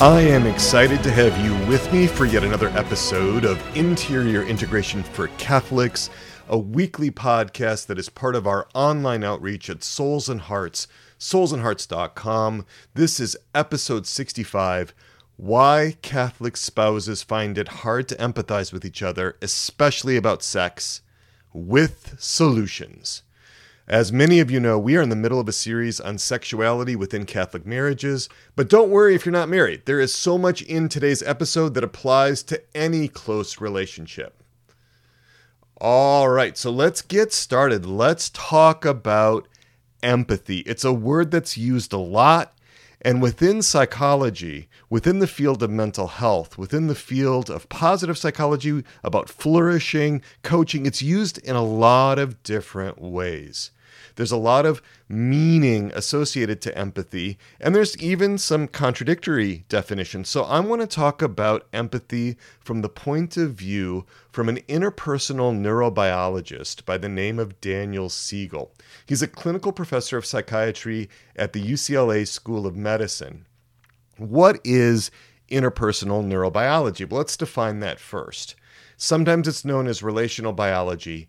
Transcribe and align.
I 0.00 0.22
am 0.22 0.44
excited 0.48 1.04
to 1.04 1.10
have 1.12 1.38
you 1.38 1.54
with 1.68 1.90
me 1.92 2.08
for 2.08 2.24
yet 2.24 2.42
another 2.42 2.68
episode 2.70 3.44
of 3.44 3.76
Interior 3.76 4.42
Integration 4.42 5.04
for 5.04 5.28
Catholics, 5.38 6.10
a 6.48 6.58
weekly 6.58 7.12
podcast 7.12 7.86
that 7.86 7.98
is 7.98 8.08
part 8.08 8.34
of 8.34 8.44
our 8.44 8.66
online 8.74 9.22
outreach 9.22 9.70
at 9.70 9.84
Souls 9.84 10.28
and 10.28 10.40
Hearts, 10.40 10.88
soulsandhearts.com. 11.20 12.66
This 12.94 13.20
is 13.20 13.36
episode 13.54 14.08
65 14.08 14.92
Why 15.36 15.96
Catholic 16.02 16.56
Spouses 16.56 17.22
Find 17.22 17.56
It 17.56 17.68
Hard 17.68 18.08
to 18.08 18.16
Empathize 18.16 18.72
with 18.72 18.84
Each 18.84 19.02
Other, 19.02 19.36
especially 19.40 20.16
about 20.16 20.42
sex, 20.42 21.02
with 21.52 22.16
solutions. 22.18 23.23
As 23.86 24.10
many 24.10 24.40
of 24.40 24.50
you 24.50 24.60
know, 24.60 24.78
we 24.78 24.96
are 24.96 25.02
in 25.02 25.10
the 25.10 25.16
middle 25.16 25.38
of 25.38 25.46
a 25.46 25.52
series 25.52 26.00
on 26.00 26.16
sexuality 26.16 26.96
within 26.96 27.26
Catholic 27.26 27.66
marriages, 27.66 28.30
but 28.56 28.70
don't 28.70 28.88
worry 28.88 29.14
if 29.14 29.26
you're 29.26 29.32
not 29.32 29.50
married. 29.50 29.84
There 29.84 30.00
is 30.00 30.14
so 30.14 30.38
much 30.38 30.62
in 30.62 30.88
today's 30.88 31.22
episode 31.22 31.74
that 31.74 31.84
applies 31.84 32.42
to 32.44 32.62
any 32.74 33.08
close 33.08 33.60
relationship. 33.60 34.42
All 35.78 36.30
right, 36.30 36.56
so 36.56 36.70
let's 36.70 37.02
get 37.02 37.30
started. 37.34 37.84
Let's 37.84 38.30
talk 38.30 38.86
about 38.86 39.48
empathy. 40.02 40.60
It's 40.60 40.84
a 40.84 40.92
word 40.94 41.30
that's 41.30 41.58
used 41.58 41.92
a 41.92 41.98
lot, 41.98 42.56
and 43.02 43.20
within 43.20 43.60
psychology, 43.60 44.70
within 44.88 45.18
the 45.18 45.26
field 45.26 45.62
of 45.62 45.68
mental 45.68 46.06
health, 46.06 46.56
within 46.56 46.86
the 46.86 46.94
field 46.94 47.50
of 47.50 47.68
positive 47.68 48.16
psychology, 48.16 48.82
about 49.02 49.28
flourishing, 49.28 50.22
coaching, 50.42 50.86
it's 50.86 51.02
used 51.02 51.36
in 51.36 51.54
a 51.54 51.62
lot 51.62 52.18
of 52.18 52.42
different 52.42 52.98
ways. 52.98 53.72
There's 54.16 54.32
a 54.32 54.36
lot 54.36 54.64
of 54.64 54.80
meaning 55.08 55.90
associated 55.94 56.60
to 56.62 56.78
empathy, 56.78 57.38
and 57.60 57.74
there's 57.74 57.96
even 57.98 58.38
some 58.38 58.68
contradictory 58.68 59.64
definitions. 59.68 60.28
So 60.28 60.44
I 60.44 60.60
want 60.60 60.82
to 60.82 60.86
talk 60.86 61.20
about 61.20 61.66
empathy 61.72 62.36
from 62.60 62.82
the 62.82 62.88
point 62.88 63.36
of 63.36 63.54
view 63.54 64.06
from 64.30 64.48
an 64.48 64.58
interpersonal 64.68 65.56
neurobiologist 65.56 66.84
by 66.84 66.98
the 66.98 67.08
name 67.08 67.38
of 67.38 67.60
Daniel 67.60 68.08
Siegel. 68.08 68.72
He's 69.06 69.22
a 69.22 69.28
clinical 69.28 69.72
professor 69.72 70.16
of 70.16 70.26
psychiatry 70.26 71.08
at 71.34 71.52
the 71.52 71.62
UCLA 71.62 72.26
School 72.26 72.66
of 72.66 72.76
Medicine. 72.76 73.46
What 74.16 74.60
is 74.64 75.10
interpersonal 75.50 76.24
neurobiology? 76.24 77.08
Well, 77.08 77.18
let's 77.18 77.36
define 77.36 77.80
that 77.80 77.98
first. 77.98 78.54
Sometimes 78.96 79.48
it's 79.48 79.64
known 79.64 79.88
as 79.88 80.02
relational 80.02 80.52
biology. 80.52 81.28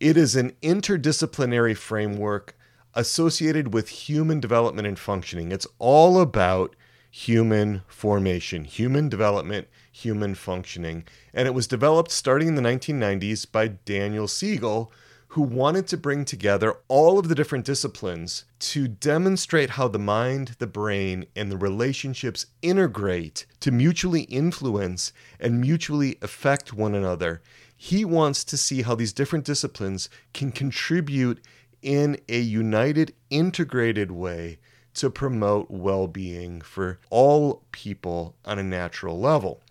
It 0.00 0.16
is 0.16 0.34
an 0.34 0.52
interdisciplinary 0.62 1.76
framework 1.76 2.56
associated 2.94 3.74
with 3.74 3.90
human 3.90 4.40
development 4.40 4.88
and 4.88 4.98
functioning. 4.98 5.52
It's 5.52 5.66
all 5.78 6.22
about 6.22 6.74
human 7.10 7.82
formation, 7.86 8.64
human 8.64 9.10
development, 9.10 9.68
human 9.92 10.34
functioning. 10.34 11.04
And 11.34 11.46
it 11.46 11.52
was 11.52 11.66
developed 11.66 12.12
starting 12.12 12.48
in 12.48 12.54
the 12.54 12.62
1990s 12.62 13.52
by 13.52 13.68
Daniel 13.68 14.26
Siegel, 14.26 14.90
who 15.28 15.42
wanted 15.42 15.86
to 15.88 15.98
bring 15.98 16.24
together 16.24 16.78
all 16.88 17.18
of 17.18 17.28
the 17.28 17.34
different 17.34 17.66
disciplines 17.66 18.46
to 18.58 18.88
demonstrate 18.88 19.70
how 19.70 19.86
the 19.86 19.98
mind, 19.98 20.56
the 20.58 20.66
brain, 20.66 21.26
and 21.36 21.52
the 21.52 21.58
relationships 21.58 22.46
integrate 22.62 23.44
to 23.60 23.70
mutually 23.70 24.22
influence 24.22 25.12
and 25.38 25.60
mutually 25.60 26.16
affect 26.22 26.72
one 26.72 26.94
another 26.94 27.42
he 27.82 28.04
wants 28.04 28.44
to 28.44 28.58
see 28.58 28.82
how 28.82 28.94
these 28.94 29.14
different 29.14 29.42
disciplines 29.42 30.10
can 30.34 30.52
contribute 30.52 31.40
in 31.80 32.20
a 32.28 32.38
united, 32.38 33.14
integrated 33.30 34.10
way 34.10 34.58
to 34.92 35.08
promote 35.08 35.70
well 35.70 36.06
being 36.06 36.60
for 36.60 36.98
all 37.08 37.62
people 37.72 38.36
on 38.44 38.58
a 38.58 38.62
natural 38.62 39.18
level. 39.18 39.62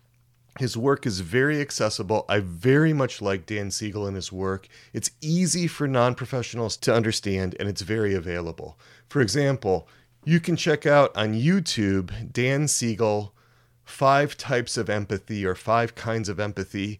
His 0.57 0.75
work 0.75 1.05
is 1.05 1.19
very 1.19 1.61
accessible. 1.61 2.25
I 2.27 2.39
very 2.39 2.93
much 2.93 3.21
like 3.21 3.45
Dan 3.45 3.69
Siegel 3.69 4.07
and 4.07 4.15
his 4.15 4.31
work. 4.31 4.67
It's 4.91 5.11
easy 5.21 5.67
for 5.67 5.87
non 5.87 6.15
professionals 6.15 6.77
to 6.77 6.95
understand 6.95 7.55
and 7.59 7.69
it's 7.69 7.83
very 7.83 8.15
available. 8.15 8.79
For 9.07 9.21
example, 9.21 9.87
you 10.25 10.39
can 10.39 10.55
check 10.55 10.87
out 10.87 11.15
on 11.15 11.35
YouTube 11.35 12.33
Dan 12.33 12.67
Siegel, 12.67 13.35
Five 13.85 14.35
Types 14.35 14.77
of 14.77 14.89
Empathy 14.89 15.45
or 15.45 15.53
Five 15.53 15.93
Kinds 15.93 16.27
of 16.27 16.39
Empathy 16.39 16.99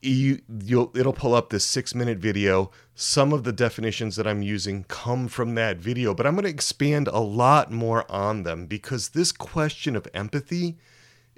you, 0.00 0.40
you'll 0.62 0.92
it'll 0.94 1.12
pull 1.12 1.34
up 1.34 1.50
this 1.50 1.64
six 1.64 1.94
minute 1.94 2.18
video. 2.18 2.70
Some 2.94 3.32
of 3.32 3.44
the 3.44 3.52
definitions 3.52 4.16
that 4.16 4.26
I'm 4.26 4.42
using 4.42 4.84
come 4.84 5.28
from 5.28 5.54
that 5.54 5.78
video, 5.78 6.14
but 6.14 6.26
I'm 6.26 6.34
going 6.34 6.44
to 6.44 6.50
expand 6.50 7.08
a 7.08 7.20
lot 7.20 7.70
more 7.70 8.10
on 8.10 8.42
them 8.42 8.66
because 8.66 9.10
this 9.10 9.32
question 9.32 9.96
of 9.96 10.08
empathy 10.14 10.76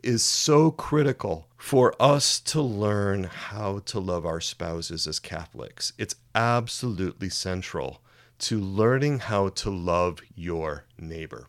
is 0.02 0.22
so 0.22 0.70
critical 0.70 1.48
for 1.56 1.94
us 2.00 2.40
to 2.40 2.62
learn 2.62 3.24
how 3.24 3.80
to 3.80 4.00
love 4.00 4.24
our 4.24 4.40
spouses 4.40 5.06
as 5.06 5.18
Catholics. 5.18 5.92
It's 5.98 6.16
absolutely 6.34 7.28
central 7.28 8.00
to 8.40 8.58
learning 8.58 9.18
how 9.20 9.50
to 9.50 9.70
love 9.70 10.20
your 10.34 10.86
neighbor. 10.98 11.48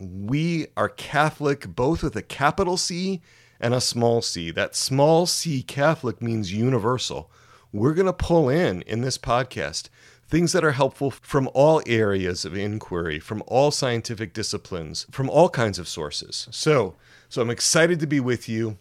We 0.00 0.68
are 0.76 0.88
Catholic 0.88 1.74
both 1.74 2.04
with 2.04 2.14
a 2.14 2.22
capital 2.22 2.76
C 2.76 3.20
and 3.60 3.74
a 3.74 3.80
small 3.80 4.22
c. 4.22 4.50
That 4.50 4.76
small 4.76 5.26
c 5.26 5.62
Catholic 5.62 6.22
means 6.22 6.52
universal. 6.52 7.30
We're 7.72 7.94
going 7.94 8.06
to 8.06 8.12
pull 8.12 8.48
in 8.48 8.82
in 8.82 9.02
this 9.02 9.18
podcast 9.18 9.88
things 10.28 10.52
that 10.52 10.64
are 10.64 10.72
helpful 10.72 11.10
from 11.10 11.48
all 11.54 11.82
areas 11.86 12.44
of 12.44 12.56
inquiry, 12.56 13.18
from 13.18 13.42
all 13.46 13.70
scientific 13.70 14.34
disciplines, 14.34 15.06
from 15.10 15.30
all 15.30 15.48
kinds 15.48 15.78
of 15.78 15.88
sources. 15.88 16.48
So, 16.50 16.96
so 17.28 17.40
I'm 17.40 17.50
excited 17.50 17.98
to 18.00 18.06
be 18.06 18.20
with 18.20 18.48
you. 18.48 18.78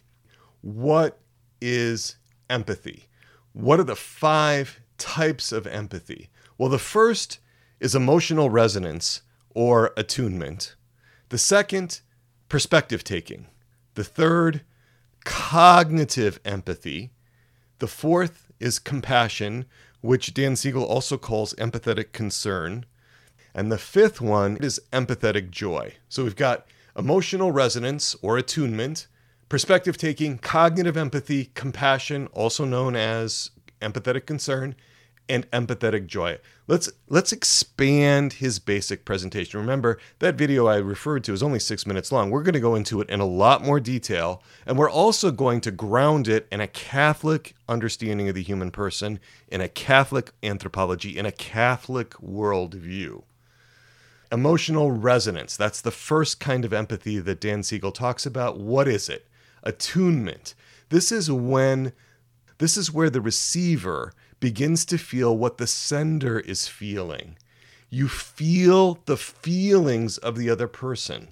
What 0.61 1.19
is 1.61 2.17
empathy? 2.49 3.05
What 3.53 3.79
are 3.79 3.85
the 3.85 3.95
five 3.95 4.81
types 4.97 5.51
of 5.51 5.65
empathy? 5.65 6.29
Well, 6.57 6.69
the 6.69 6.79
first 6.79 7.39
is 7.79 7.95
emotional 7.95 8.49
resonance 8.49 9.21
or 9.55 9.93
attunement. 9.95 10.75
The 11.29 11.37
second, 11.37 12.01
perspective 12.49 13.03
taking. 13.03 13.47
The 13.97 14.03
third, 14.03 14.61
cognitive 15.25 16.39
empathy. 16.45 17.09
The 17.79 17.87
fourth 17.87 18.51
is 18.59 18.77
compassion, 18.77 19.65
which 20.01 20.35
Dan 20.35 20.55
Siegel 20.55 20.83
also 20.85 21.17
calls 21.17 21.55
empathetic 21.55 22.11
concern. 22.11 22.85
And 23.55 23.71
the 23.71 23.79
fifth 23.79 24.21
one 24.21 24.57
is 24.57 24.79
empathetic 24.93 25.49
joy. 25.49 25.95
So 26.09 26.23
we've 26.23 26.35
got 26.35 26.67
emotional 26.95 27.51
resonance 27.51 28.15
or 28.21 28.37
attunement, 28.37 29.07
perspective 29.49 29.97
taking, 29.97 30.37
cognitive 30.37 30.95
empathy, 30.95 31.45
compassion, 31.55 32.27
also 32.33 32.65
known 32.65 32.95
as 32.95 33.49
empathetic 33.81 34.27
concern, 34.27 34.75
and 35.29 35.49
empathetic 35.51 36.07
joy. 36.07 36.39
Let's 36.67 36.89
let's 37.07 37.31
expand 37.31 38.33
his 38.33 38.59
basic 38.59 39.05
presentation. 39.05 39.59
Remember, 39.59 39.97
that 40.19 40.35
video 40.35 40.67
I 40.67 40.77
referred 40.77 41.23
to 41.25 41.33
is 41.33 41.43
only 41.43 41.59
6 41.59 41.85
minutes 41.85 42.11
long. 42.11 42.29
We're 42.29 42.43
going 42.43 42.53
to 42.53 42.59
go 42.59 42.75
into 42.75 43.01
it 43.01 43.09
in 43.09 43.19
a 43.19 43.25
lot 43.25 43.63
more 43.63 43.79
detail, 43.79 44.43
and 44.65 44.77
we're 44.77 44.89
also 44.89 45.31
going 45.31 45.61
to 45.61 45.71
ground 45.71 46.27
it 46.27 46.47
in 46.51 46.61
a 46.61 46.67
Catholic 46.67 47.55
understanding 47.69 48.27
of 48.29 48.35
the 48.35 48.43
human 48.43 48.71
person, 48.71 49.19
in 49.47 49.61
a 49.61 49.69
Catholic 49.69 50.31
anthropology, 50.43 51.17
in 51.17 51.25
a 51.25 51.31
Catholic 51.31 52.11
worldview. 52.11 53.23
Emotional 54.29 54.91
resonance. 54.91 55.55
That's 55.55 55.79
the 55.79 55.91
first 55.91 56.41
kind 56.41 56.65
of 56.65 56.73
empathy 56.73 57.19
that 57.19 57.39
Dan 57.39 57.63
Siegel 57.63 57.93
talks 57.93 58.25
about. 58.25 58.59
What 58.59 58.87
is 58.87 59.07
it? 59.07 59.25
Attunement. 59.63 60.53
This 60.89 61.11
is 61.11 61.31
when 61.31 61.93
this 62.57 62.75
is 62.75 62.91
where 62.91 63.09
the 63.09 63.21
receiver 63.21 64.13
begins 64.39 64.85
to 64.85 64.97
feel 64.97 65.37
what 65.37 65.57
the 65.57 65.67
sender 65.67 66.39
is 66.39 66.67
feeling. 66.67 67.37
You 67.89 68.07
feel 68.07 68.99
the 69.05 69.17
feelings 69.17 70.17
of 70.17 70.37
the 70.37 70.49
other 70.49 70.67
person. 70.67 71.29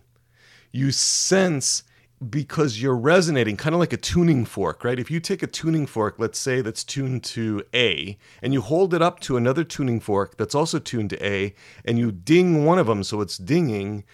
You 0.72 0.92
sense 0.92 1.84
because 2.30 2.82
you're 2.82 2.96
resonating, 2.96 3.58
kind 3.58 3.76
of 3.76 3.80
like 3.80 3.94
a 3.94 3.98
tuning 3.98 4.46
fork, 4.46 4.84
right? 4.84 5.00
If 5.00 5.12
you 5.12 5.20
take 5.20 5.44
a 5.44 5.48
tuning 5.48 5.86
fork, 5.86 6.16
let's 6.18 6.40
say 6.40 6.62
that's 6.62 6.84
tuned 6.84 7.24
to 7.26 7.64
A, 7.74 8.18
and 8.42 8.54
you 8.54 8.62
hold 8.62 8.94
it 8.94 9.02
up 9.02 9.20
to 9.22 9.38
another 9.38 9.64
tuning 9.64 10.00
fork 10.00 10.38
that's 10.38 10.56
also 10.56 10.80
tuned 10.80 11.10
to 11.12 11.26
A, 11.26 11.54
and 11.84 12.00
you 12.00 12.12
ding 12.12 12.66
one 12.66 12.80
of 12.80 12.88
them 12.88 13.04
so 13.04 13.22
it's 13.22 13.38
dinging, 13.38 14.06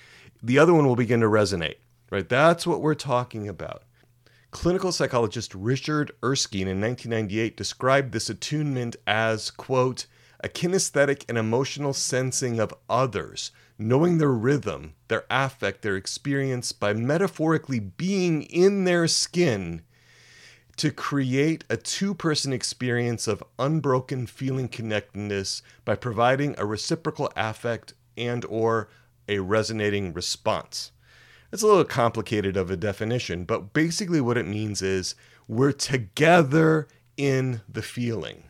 the 0.41 0.57
other 0.57 0.73
one 0.73 0.87
will 0.87 0.95
begin 0.95 1.19
to 1.21 1.27
resonate, 1.27 1.75
right? 2.09 2.27
That's 2.27 2.65
what 2.65 2.81
we're 2.81 2.95
talking 2.95 3.47
about. 3.47 3.83
Clinical 4.51 4.91
psychologist 4.91 5.55
Richard 5.55 6.11
Erskine 6.21 6.67
in 6.67 6.81
1998 6.81 7.55
described 7.55 8.11
this 8.11 8.29
attunement 8.29 8.97
as, 9.07 9.49
quote, 9.49 10.07
a 10.41 10.49
kinesthetic 10.49 11.23
and 11.29 11.37
emotional 11.37 11.93
sensing 11.93 12.59
of 12.59 12.73
others, 12.89 13.51
knowing 13.79 14.17
their 14.17 14.31
rhythm, 14.31 14.93
their 15.07 15.23
affect, 15.29 15.83
their 15.83 15.95
experience 15.95 16.73
by 16.73 16.91
metaphorically 16.91 17.79
being 17.79 18.43
in 18.43 18.83
their 18.83 19.07
skin 19.07 19.83
to 20.75 20.91
create 20.91 21.63
a 21.69 21.77
two 21.77 22.13
person 22.13 22.51
experience 22.51 23.29
of 23.29 23.43
unbroken 23.57 24.27
feeling 24.27 24.67
connectedness 24.67 25.61
by 25.85 25.95
providing 25.95 26.55
a 26.57 26.65
reciprocal 26.65 27.31
affect 27.37 27.93
and 28.17 28.43
or 28.45 28.89
a 29.29 29.39
resonating 29.39 30.11
response 30.11 30.91
It's 31.51 31.63
a 31.63 31.67
little 31.67 31.83
complicated 31.83 32.55
of 32.55 32.71
a 32.71 32.77
definition, 32.77 33.43
but 33.43 33.73
basically 33.73 34.21
what 34.21 34.37
it 34.37 34.47
means 34.47 34.81
is 34.81 35.15
we're 35.47 35.73
together 35.73 36.87
in 37.17 37.61
the 37.67 37.81
feeling. 37.81 38.43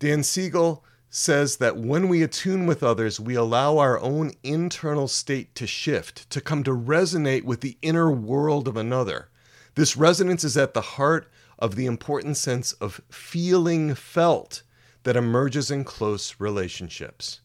Dan 0.00 0.24
Siegel 0.24 0.84
says 1.08 1.58
that 1.58 1.76
when 1.76 2.08
we 2.08 2.24
attune 2.24 2.66
with 2.66 2.82
others, 2.82 3.20
we 3.20 3.36
allow 3.36 3.78
our 3.78 4.00
own 4.00 4.32
internal 4.42 5.06
state 5.06 5.54
to 5.54 5.68
shift, 5.68 6.28
to 6.30 6.40
come 6.40 6.64
to 6.64 6.72
resonate 6.72 7.44
with 7.44 7.60
the 7.60 7.78
inner 7.80 8.10
world 8.10 8.66
of 8.66 8.76
another. 8.76 9.28
This 9.76 9.96
resonance 9.96 10.42
is 10.42 10.56
at 10.56 10.74
the 10.74 10.80
heart 10.80 11.30
of 11.60 11.76
the 11.76 11.86
important 11.86 12.36
sense 12.36 12.72
of 12.72 13.00
feeling 13.08 13.94
felt 13.94 14.64
that 15.04 15.16
emerges 15.16 15.70
in 15.70 15.84
close 15.84 16.34
relationships. 16.40 17.40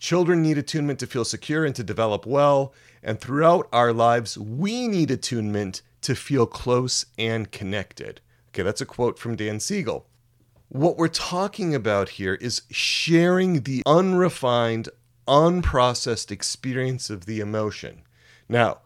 Children 0.00 0.40
need 0.40 0.56
attunement 0.56 0.98
to 1.00 1.06
feel 1.06 1.26
secure 1.26 1.66
and 1.66 1.76
to 1.76 1.84
develop 1.84 2.24
well, 2.24 2.72
and 3.02 3.20
throughout 3.20 3.68
our 3.70 3.92
lives, 3.92 4.38
we 4.38 4.88
need 4.88 5.10
attunement 5.10 5.82
to 6.00 6.14
feel 6.14 6.46
close 6.46 7.04
and 7.18 7.52
connected. 7.52 8.22
Okay, 8.48 8.62
that's 8.62 8.80
a 8.80 8.86
quote 8.86 9.18
from 9.18 9.36
Dan 9.36 9.60
Siegel. 9.60 10.06
What 10.70 10.96
we're 10.96 11.08
talking 11.08 11.74
about 11.74 12.10
here 12.10 12.34
is 12.36 12.62
sharing 12.70 13.64
the 13.64 13.82
unrefined, 13.84 14.88
unprocessed 15.28 16.30
experience 16.30 17.10
of 17.10 17.26
the 17.26 17.40
emotion. 17.40 18.00
Now, 18.48 18.78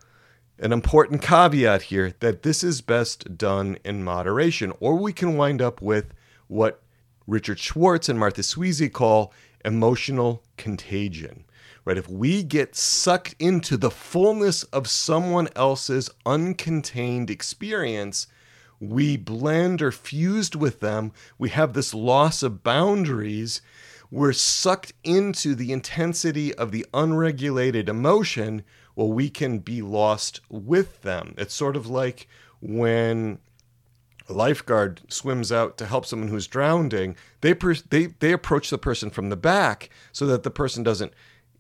an 0.58 0.72
important 0.72 1.22
caveat 1.22 1.82
here 1.82 2.14
that 2.19 2.43
this 2.43 2.64
is 2.64 2.81
best 2.81 3.38
done 3.38 3.78
in 3.84 4.02
moderation, 4.02 4.72
or 4.81 4.96
we 4.96 5.12
can 5.12 5.37
wind 5.37 5.62
up 5.62 5.81
with 5.81 6.12
what 6.49 6.82
Richard 7.28 7.61
Schwartz 7.61 8.08
and 8.08 8.19
Martha 8.19 8.43
Sweezy 8.43 8.93
call 8.93 9.32
emotional 9.64 10.43
contagion. 10.56 11.44
Right? 11.84 11.99
If 11.99 12.08
we 12.08 12.43
get 12.43 12.75
sucked 12.75 13.34
into 13.38 13.76
the 13.76 13.90
fullness 13.90 14.62
of 14.64 14.88
someone 14.88 15.49
else's 15.55 16.08
uncontained 16.25 17.28
experience, 17.28 18.26
we 18.81 19.16
blend 19.16 19.82
or 19.82 19.93
fused 19.93 20.55
with 20.55 20.81
them. 20.81 21.12
We 21.38 21.50
have 21.50 21.72
this 21.72 21.93
loss 21.94 22.43
of 22.43 22.62
boundaries. 22.62 23.61
We're 24.11 24.32
sucked 24.32 24.93
into 25.02 25.55
the 25.55 25.72
intensity 25.72 26.55
of 26.55 26.72
the 26.72 26.87
unregulated 26.94 27.88
emotion. 27.88 28.64
Well, 28.96 29.12
we 29.12 29.28
can 29.28 29.58
be 29.58 29.82
lost 29.82 30.40
with 30.49 31.02
them. 31.02 31.34
It's 31.37 31.55
sort 31.55 31.76
of 31.76 31.87
like 31.87 32.28
when 32.61 33.38
a 34.29 34.32
lifeguard 34.32 35.00
swims 35.09 35.53
out 35.53 35.76
to 35.79 35.87
help 35.87 36.06
someone 36.06 36.29
who's 36.29 36.47
drowning. 36.47 37.17
They, 37.41 37.55
per- 37.55 37.75
they, 37.75 38.06
they 38.06 38.32
approach 38.32 38.71
the 38.71 38.79
person 38.79 39.11
from 39.11 39.29
the 39.29 39.37
back 39.37 39.91
so 40.12 40.26
that 40.26 40.43
the 40.43 40.50
person 40.50 40.82
doesn't 40.82 41.12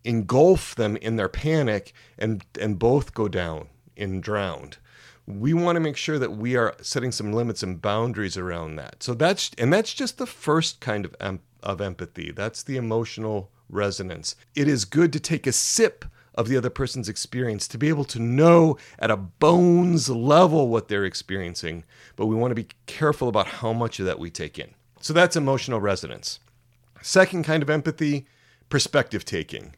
engulf 0.04 0.74
them 0.74 0.96
in 0.96 1.16
their 1.16 1.28
panic 1.28 1.92
and, 2.18 2.44
and 2.60 2.78
both 2.78 3.14
go 3.14 3.28
down 3.28 3.68
and 3.96 4.22
drowned 4.22 4.78
we 5.26 5.54
want 5.54 5.76
to 5.76 5.80
make 5.80 5.96
sure 5.96 6.18
that 6.18 6.36
we 6.36 6.56
are 6.56 6.74
setting 6.82 7.12
some 7.12 7.32
limits 7.32 7.62
and 7.62 7.80
boundaries 7.80 8.36
around 8.36 8.76
that. 8.76 9.02
So 9.02 9.14
that's 9.14 9.50
and 9.58 9.72
that's 9.72 9.94
just 9.94 10.18
the 10.18 10.26
first 10.26 10.80
kind 10.80 11.04
of 11.04 11.16
em- 11.20 11.40
of 11.62 11.80
empathy. 11.80 12.30
That's 12.30 12.62
the 12.62 12.76
emotional 12.76 13.50
resonance. 13.68 14.36
It 14.54 14.68
is 14.68 14.84
good 14.84 15.12
to 15.14 15.20
take 15.20 15.46
a 15.46 15.52
sip 15.52 16.04
of 16.34 16.48
the 16.48 16.56
other 16.56 16.70
person's 16.70 17.08
experience 17.08 17.68
to 17.68 17.78
be 17.78 17.88
able 17.88 18.04
to 18.04 18.18
know 18.18 18.76
at 18.98 19.10
a 19.10 19.16
bones 19.16 20.08
level 20.08 20.68
what 20.68 20.88
they're 20.88 21.04
experiencing, 21.04 21.84
but 22.16 22.26
we 22.26 22.34
want 22.34 22.50
to 22.50 22.56
be 22.56 22.68
careful 22.86 23.28
about 23.28 23.46
how 23.46 23.72
much 23.72 24.00
of 24.00 24.06
that 24.06 24.18
we 24.18 24.30
take 24.30 24.58
in. 24.58 24.74
So 25.00 25.12
that's 25.12 25.36
emotional 25.36 25.80
resonance. 25.80 26.40
Second 27.02 27.44
kind 27.44 27.62
of 27.62 27.70
empathy, 27.70 28.26
perspective 28.68 29.24
taking. 29.24 29.74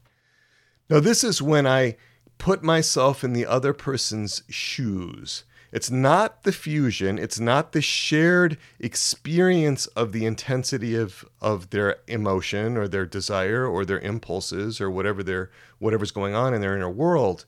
Now 0.88 1.00
this 1.00 1.24
is 1.24 1.42
when 1.42 1.66
I 1.66 1.96
put 2.38 2.62
myself 2.62 3.24
in 3.24 3.32
the 3.32 3.46
other 3.46 3.72
person's 3.72 4.42
shoes. 4.48 5.44
It's 5.72 5.90
not 5.90 6.44
the 6.44 6.52
fusion, 6.52 7.18
it's 7.18 7.40
not 7.40 7.72
the 7.72 7.82
shared 7.82 8.56
experience 8.78 9.86
of 9.88 10.12
the 10.12 10.24
intensity 10.24 10.94
of, 10.94 11.24
of 11.40 11.70
their 11.70 11.96
emotion 12.06 12.76
or 12.76 12.88
their 12.88 13.06
desire 13.06 13.66
or 13.66 13.84
their 13.84 13.98
impulses 13.98 14.80
or 14.80 14.90
whatever 14.90 15.22
their 15.22 15.50
whatever's 15.78 16.12
going 16.12 16.34
on 16.34 16.54
in 16.54 16.60
their 16.60 16.76
inner 16.76 16.90
world. 16.90 17.44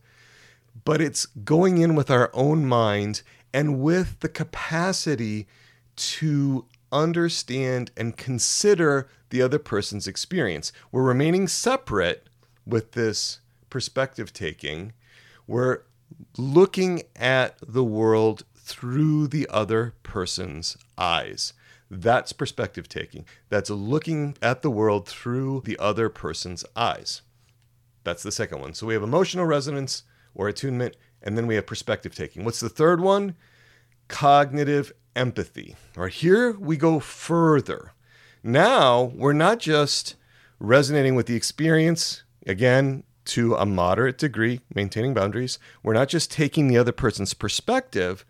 But 0.84 1.00
it's 1.00 1.26
going 1.26 1.78
in 1.78 1.94
with 1.94 2.10
our 2.10 2.30
own 2.34 2.66
mind 2.66 3.22
and 3.52 3.80
with 3.80 4.20
the 4.20 4.28
capacity 4.28 5.46
to 5.96 6.66
understand 6.92 7.90
and 7.96 8.16
consider 8.16 9.08
the 9.30 9.42
other 9.42 9.58
person's 9.58 10.06
experience. 10.06 10.72
We're 10.90 11.02
remaining 11.02 11.48
separate 11.48 12.28
with 12.66 12.92
this 12.92 13.40
perspective 13.70 14.32
taking. 14.32 14.92
We're 15.46 15.82
looking 16.36 17.02
at 17.16 17.56
the 17.66 17.84
world 17.84 18.44
through 18.56 19.28
the 19.28 19.48
other 19.50 19.94
person's 20.02 20.76
eyes. 20.96 21.52
That's 21.90 22.32
perspective 22.32 22.88
taking. 22.88 23.24
That's 23.48 23.70
looking 23.70 24.36
at 24.42 24.62
the 24.62 24.70
world 24.70 25.08
through 25.08 25.62
the 25.64 25.78
other 25.78 26.08
person's 26.08 26.64
eyes. 26.76 27.22
That's 28.04 28.22
the 28.22 28.32
second 28.32 28.60
one. 28.60 28.74
So 28.74 28.86
we 28.86 28.94
have 28.94 29.02
emotional 29.02 29.46
resonance 29.46 30.02
or 30.34 30.48
attunement, 30.48 30.96
and 31.22 31.36
then 31.36 31.46
we 31.46 31.54
have 31.54 31.66
perspective 31.66 32.14
taking. 32.14 32.44
What's 32.44 32.60
the 32.60 32.68
third 32.68 33.00
one? 33.00 33.36
Cognitive 34.08 34.92
empathy. 35.16 35.76
All 35.96 36.04
right, 36.04 36.12
here 36.12 36.52
we 36.52 36.76
go 36.76 37.00
further. 37.00 37.92
Now 38.42 39.12
we're 39.14 39.32
not 39.32 39.58
just 39.58 40.14
resonating 40.60 41.14
with 41.14 41.26
the 41.26 41.36
experience, 41.36 42.22
again, 42.46 43.04
to 43.28 43.54
a 43.54 43.66
moderate 43.66 44.18
degree, 44.18 44.60
maintaining 44.74 45.14
boundaries. 45.14 45.58
We're 45.82 45.94
not 45.94 46.08
just 46.08 46.30
taking 46.30 46.68
the 46.68 46.78
other 46.78 46.92
person's 46.92 47.34
perspective, 47.34 48.24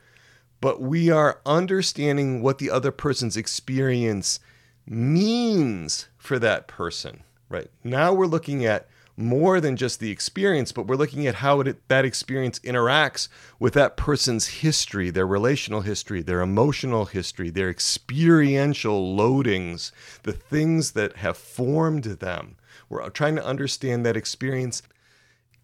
but 0.61 0.81
we 0.81 1.11
are 1.11 1.41
understanding 1.47 2.43
what 2.43 2.59
the 2.59 2.71
other 2.71 2.91
person's 2.91 3.37
experience 3.37 4.41
means 4.87 6.09
for 6.17 6.39
that 6.39 6.67
person, 6.67 7.23
right? 7.49 7.71
Now 7.85 8.13
we're 8.13 8.27
looking 8.27 8.65
at 8.65 8.89
more 9.19 9.61
than 9.61 9.77
just 9.77 9.99
the 9.99 10.13
experience, 10.13 10.71
but 10.71 10.87
we're 10.87 10.95
looking 10.95 11.27
at 11.27 11.37
how 11.37 11.61
it, 11.61 11.89
that 11.89 12.05
experience 12.05 12.61
interacts 12.61 13.29
with 13.59 13.75
that 13.75 13.97
person's 13.97 14.47
history, 14.47 15.11
their 15.11 15.27
relational 15.27 15.81
history, 15.81 16.23
their 16.23 16.41
emotional 16.41 17.07
history, 17.07 17.51
their 17.51 17.69
experiential 17.69 19.17
loadings, 19.17 19.91
the 20.23 20.33
things 20.33 20.93
that 20.93 21.17
have 21.17 21.37
formed 21.37 22.05
them. 22.05 22.57
We're 22.89 23.09
trying 23.11 23.37
to 23.37 23.45
understand 23.45 24.05
that 24.07 24.17
experience 24.17 24.83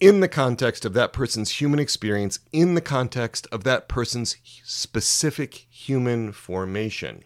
in 0.00 0.20
the 0.20 0.28
context 0.28 0.84
of 0.84 0.92
that 0.94 1.12
person's 1.12 1.60
human 1.60 1.78
experience, 1.78 2.40
in 2.52 2.74
the 2.74 2.80
context 2.80 3.46
of 3.52 3.64
that 3.64 3.88
person's 3.88 4.36
specific 4.64 5.66
human 5.70 6.32
formation. 6.32 7.24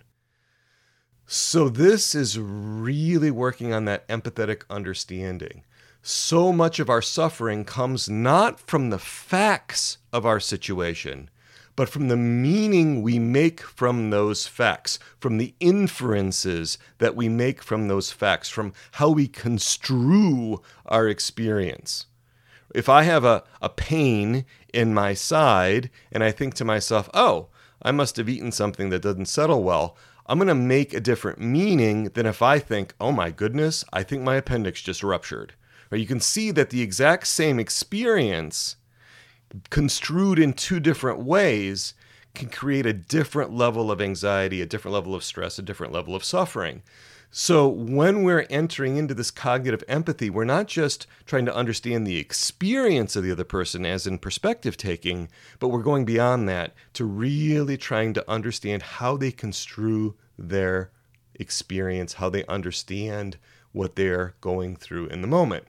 So, 1.26 1.68
this 1.68 2.14
is 2.14 2.38
really 2.38 3.30
working 3.30 3.72
on 3.72 3.84
that 3.84 4.08
empathetic 4.08 4.62
understanding. 4.70 5.64
So 6.00 6.52
much 6.52 6.78
of 6.78 6.88
our 6.88 7.02
suffering 7.02 7.64
comes 7.64 8.08
not 8.08 8.60
from 8.60 8.88
the 8.88 8.98
facts 8.98 9.98
of 10.12 10.24
our 10.24 10.40
situation, 10.40 11.28
but 11.78 11.88
from 11.88 12.08
the 12.08 12.16
meaning 12.16 13.02
we 13.02 13.20
make 13.20 13.60
from 13.60 14.10
those 14.10 14.48
facts, 14.48 14.98
from 15.20 15.38
the 15.38 15.54
inferences 15.60 16.76
that 16.98 17.14
we 17.14 17.28
make 17.28 17.62
from 17.62 17.86
those 17.86 18.10
facts, 18.10 18.48
from 18.48 18.72
how 18.94 19.08
we 19.10 19.28
construe 19.28 20.60
our 20.86 21.06
experience. 21.06 22.06
If 22.74 22.88
I 22.88 23.04
have 23.04 23.24
a, 23.24 23.44
a 23.62 23.68
pain 23.68 24.44
in 24.74 24.92
my 24.92 25.14
side 25.14 25.88
and 26.10 26.24
I 26.24 26.32
think 26.32 26.54
to 26.54 26.64
myself, 26.64 27.08
oh, 27.14 27.46
I 27.80 27.92
must 27.92 28.16
have 28.16 28.28
eaten 28.28 28.50
something 28.50 28.90
that 28.90 29.02
doesn't 29.02 29.26
settle 29.26 29.62
well, 29.62 29.96
I'm 30.26 30.38
going 30.38 30.48
to 30.48 30.56
make 30.56 30.92
a 30.92 31.00
different 31.00 31.38
meaning 31.38 32.06
than 32.14 32.26
if 32.26 32.42
I 32.42 32.58
think, 32.58 32.92
oh 33.00 33.12
my 33.12 33.30
goodness, 33.30 33.84
I 33.92 34.02
think 34.02 34.24
my 34.24 34.34
appendix 34.34 34.82
just 34.82 35.04
ruptured. 35.04 35.54
Or 35.92 35.96
you 35.96 36.08
can 36.08 36.18
see 36.18 36.50
that 36.50 36.70
the 36.70 36.82
exact 36.82 37.28
same 37.28 37.60
experience 37.60 38.74
construed 39.70 40.38
in 40.38 40.52
two 40.52 40.80
different 40.80 41.20
ways 41.20 41.94
can 42.34 42.48
create 42.48 42.86
a 42.86 42.92
different 42.92 43.52
level 43.52 43.90
of 43.90 44.00
anxiety, 44.00 44.62
a 44.62 44.66
different 44.66 44.94
level 44.94 45.14
of 45.14 45.24
stress, 45.24 45.58
a 45.58 45.62
different 45.62 45.92
level 45.92 46.14
of 46.14 46.24
suffering. 46.24 46.82
So, 47.30 47.68
when 47.68 48.22
we're 48.22 48.46
entering 48.48 48.96
into 48.96 49.12
this 49.12 49.30
cognitive 49.30 49.84
empathy, 49.86 50.30
we're 50.30 50.44
not 50.44 50.66
just 50.66 51.06
trying 51.26 51.44
to 51.44 51.54
understand 51.54 52.06
the 52.06 52.16
experience 52.16 53.16
of 53.16 53.22
the 53.22 53.32
other 53.32 53.44
person, 53.44 53.84
as 53.84 54.06
in 54.06 54.18
perspective 54.18 54.78
taking, 54.78 55.28
but 55.58 55.68
we're 55.68 55.82
going 55.82 56.06
beyond 56.06 56.48
that 56.48 56.72
to 56.94 57.04
really 57.04 57.76
trying 57.76 58.14
to 58.14 58.30
understand 58.30 58.82
how 58.82 59.18
they 59.18 59.30
construe 59.30 60.14
their 60.38 60.90
experience, 61.34 62.14
how 62.14 62.30
they 62.30 62.46
understand 62.46 63.36
what 63.72 63.96
they're 63.96 64.34
going 64.40 64.74
through 64.74 65.08
in 65.08 65.20
the 65.20 65.28
moment. 65.28 65.66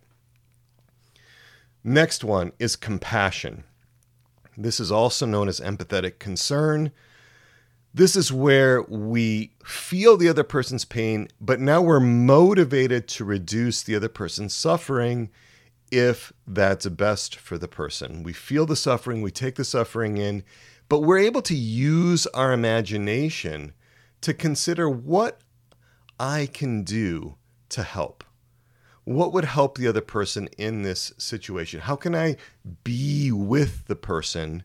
Next 1.84 2.24
one 2.24 2.54
is 2.58 2.78
compassion. 2.78 3.66
This 4.62 4.82
is 4.82 4.92
also 4.92 5.26
known 5.26 5.48
as 5.48 5.62
empathetic 5.62 6.20
concern. 6.20 6.92
This 7.94 8.18
is 8.18 8.32
where 8.32 8.82
we 8.84 9.54
feel 9.64 10.18
the 10.18 10.28
other 10.28 10.44
person's 10.44 10.84
pain, 10.84 11.30
but 11.40 11.62
now 11.62 11.82
we're 11.82 12.02
motivated 12.02 13.08
to 13.10 13.24
reduce 13.24 13.82
the 13.82 13.96
other 13.96 14.10
person's 14.10 14.54
suffering 14.54 15.30
if 15.92 16.34
that's 16.46 16.86
best 16.88 17.38
for 17.38 17.58
the 17.58 17.70
person. 17.70 18.22
We 18.22 18.34
feel 18.34 18.66
the 18.66 18.76
suffering, 18.76 19.22
we 19.22 19.32
take 19.32 19.56
the 19.56 19.64
suffering 19.64 20.18
in, 20.18 20.44
but 20.90 21.00
we're 21.00 21.20
able 21.20 21.42
to 21.44 21.56
use 21.56 22.28
our 22.28 22.52
imagination 22.52 23.74
to 24.22 24.34
consider 24.34 24.90
what 24.90 25.40
I 26.20 26.48
can 26.48 26.84
do 26.84 27.38
to 27.70 27.84
help. 27.84 28.26
What 29.04 29.34
would 29.34 29.46
help 29.46 29.78
the 29.78 29.88
other 29.88 30.02
person 30.02 30.48
in 30.58 30.84
this 30.84 31.14
situation? 31.18 31.82
How 31.82 31.96
can 31.96 32.16
I 32.16 32.38
be 32.84 33.32
with 33.32 33.88
the 33.88 33.96
person? 33.96 34.64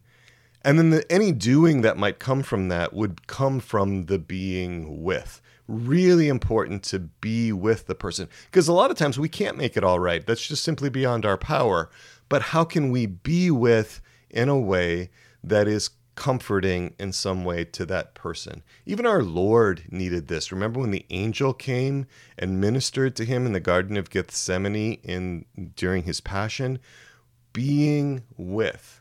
And 0.62 0.78
then 0.78 0.90
the, 0.90 1.12
any 1.12 1.32
doing 1.32 1.82
that 1.82 1.96
might 1.96 2.18
come 2.18 2.42
from 2.42 2.68
that 2.68 2.92
would 2.92 3.26
come 3.26 3.60
from 3.60 4.06
the 4.06 4.18
being 4.18 5.02
with 5.02 5.40
really 5.66 6.28
important 6.28 6.82
to 6.82 6.98
be 6.98 7.52
with 7.52 7.86
the 7.86 7.94
person 7.94 8.28
because 8.50 8.68
a 8.68 8.72
lot 8.72 8.90
of 8.90 8.98
times 8.98 9.18
we 9.18 9.28
can't 9.28 9.56
make 9.56 9.76
it 9.76 9.84
all 9.84 9.98
right. 9.98 10.26
That's 10.26 10.46
just 10.46 10.62
simply 10.62 10.90
beyond 10.90 11.24
our 11.24 11.38
power. 11.38 11.90
But 12.28 12.42
how 12.42 12.64
can 12.64 12.90
we 12.90 13.06
be 13.06 13.50
with 13.50 14.00
in 14.30 14.48
a 14.48 14.58
way 14.58 15.10
that 15.42 15.68
is 15.68 15.90
comforting 16.14 16.94
in 16.98 17.12
some 17.12 17.44
way 17.44 17.64
to 17.64 17.86
that 17.86 18.14
person? 18.14 18.62
Even 18.86 19.06
our 19.06 19.22
Lord 19.22 19.84
needed 19.90 20.28
this. 20.28 20.52
Remember 20.52 20.80
when 20.80 20.90
the 20.90 21.06
angel 21.10 21.52
came 21.52 22.06
and 22.38 22.60
ministered 22.60 23.16
to 23.16 23.24
him 23.24 23.46
in 23.46 23.52
the 23.52 23.60
Garden 23.60 23.96
of 23.96 24.10
Gethsemane 24.10 25.00
in 25.02 25.44
during 25.76 26.04
his 26.04 26.20
passion? 26.20 26.78
Being 27.52 28.24
with. 28.36 29.00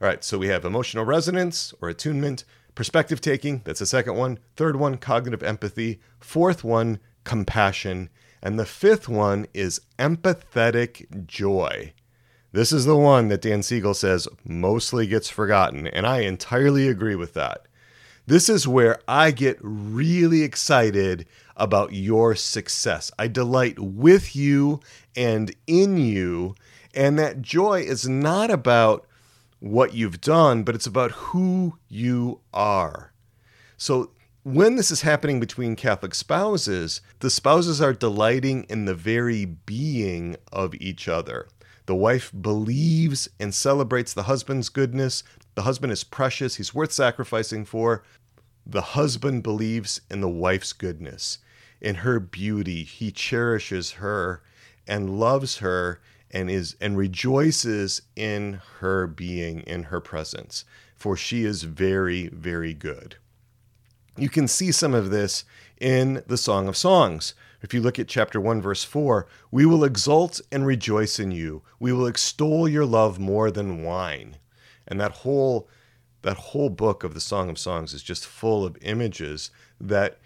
All 0.00 0.08
right, 0.08 0.24
so 0.24 0.38
we 0.38 0.48
have 0.48 0.64
emotional 0.64 1.04
resonance 1.04 1.72
or 1.80 1.88
attunement, 1.88 2.44
Perspective 2.74 3.20
taking, 3.20 3.62
that's 3.64 3.78
the 3.78 3.86
second 3.86 4.16
one. 4.16 4.38
Third 4.56 4.76
one, 4.76 4.96
cognitive 4.96 5.44
empathy. 5.44 6.00
Fourth 6.18 6.64
one, 6.64 6.98
compassion. 7.22 8.10
And 8.42 8.58
the 8.58 8.66
fifth 8.66 9.08
one 9.08 9.46
is 9.54 9.80
empathetic 9.98 11.26
joy. 11.26 11.92
This 12.54 12.70
is 12.70 12.84
the 12.84 12.96
one 12.96 13.26
that 13.30 13.40
Dan 13.40 13.64
Siegel 13.64 13.94
says 13.94 14.28
mostly 14.44 15.08
gets 15.08 15.28
forgotten, 15.28 15.88
and 15.88 16.06
I 16.06 16.20
entirely 16.20 16.86
agree 16.86 17.16
with 17.16 17.34
that. 17.34 17.66
This 18.28 18.48
is 18.48 18.68
where 18.68 19.00
I 19.08 19.32
get 19.32 19.58
really 19.60 20.42
excited 20.42 21.26
about 21.56 21.94
your 21.94 22.36
success. 22.36 23.10
I 23.18 23.26
delight 23.26 23.80
with 23.80 24.36
you 24.36 24.78
and 25.16 25.52
in 25.66 25.98
you, 25.98 26.54
and 26.94 27.18
that 27.18 27.42
joy 27.42 27.80
is 27.80 28.08
not 28.08 28.52
about 28.52 29.04
what 29.58 29.94
you've 29.94 30.20
done, 30.20 30.62
but 30.62 30.76
it's 30.76 30.86
about 30.86 31.10
who 31.10 31.76
you 31.88 32.38
are. 32.52 33.12
So 33.76 34.12
when 34.44 34.76
this 34.76 34.92
is 34.92 35.00
happening 35.00 35.40
between 35.40 35.74
Catholic 35.74 36.14
spouses, 36.14 37.00
the 37.18 37.30
spouses 37.30 37.80
are 37.80 37.92
delighting 37.92 38.62
in 38.68 38.84
the 38.84 38.94
very 38.94 39.44
being 39.44 40.36
of 40.52 40.72
each 40.76 41.08
other. 41.08 41.48
The 41.86 41.94
wife 41.94 42.32
believes 42.38 43.28
and 43.38 43.54
celebrates 43.54 44.14
the 44.14 44.24
husband's 44.24 44.68
goodness. 44.68 45.22
The 45.54 45.62
husband 45.62 45.92
is 45.92 46.04
precious, 46.04 46.56
he's 46.56 46.74
worth 46.74 46.92
sacrificing 46.92 47.64
for. 47.64 48.02
The 48.66 48.80
husband 48.80 49.42
believes 49.42 50.00
in 50.10 50.20
the 50.20 50.28
wife's 50.28 50.72
goodness, 50.72 51.38
in 51.80 51.96
her 51.96 52.18
beauty. 52.18 52.82
He 52.84 53.10
cherishes 53.10 53.92
her 53.92 54.42
and 54.86 55.20
loves 55.20 55.58
her 55.58 56.00
and 56.34 56.50
is 56.50 56.76
and 56.80 56.98
rejoices 56.98 58.02
in 58.16 58.60
her 58.80 59.06
being 59.06 59.60
in 59.60 59.84
her 59.84 60.00
presence 60.00 60.64
for 60.96 61.16
she 61.16 61.44
is 61.44 61.62
very 61.62 62.28
very 62.28 62.74
good 62.74 63.16
you 64.16 64.28
can 64.28 64.48
see 64.48 64.72
some 64.72 64.94
of 64.94 65.10
this 65.10 65.44
in 65.80 66.22
the 66.26 66.36
song 66.36 66.68
of 66.68 66.76
songs 66.76 67.34
if 67.64 67.72
you 67.72 67.80
look 67.80 67.98
at 67.98 68.08
chapter 68.08 68.38
1 68.38 68.60
verse 68.60 68.84
4 68.84 69.26
we 69.50 69.64
will 69.64 69.84
exult 69.84 70.38
and 70.52 70.66
rejoice 70.66 71.18
in 71.18 71.30
you. 71.30 71.62
We 71.80 71.94
will 71.94 72.06
extol 72.06 72.68
your 72.68 72.84
love 72.84 73.18
more 73.18 73.50
than 73.50 73.82
wine. 73.82 74.36
And 74.86 75.00
that 75.00 75.12
whole 75.12 75.66
that 76.20 76.36
whole 76.36 76.68
book 76.68 77.02
of 77.04 77.14
the 77.14 77.20
song 77.22 77.48
of 77.48 77.58
songs 77.58 77.94
is 77.94 78.02
just 78.02 78.26
full 78.26 78.66
of 78.66 78.76
images 78.82 79.50
that 79.80 80.18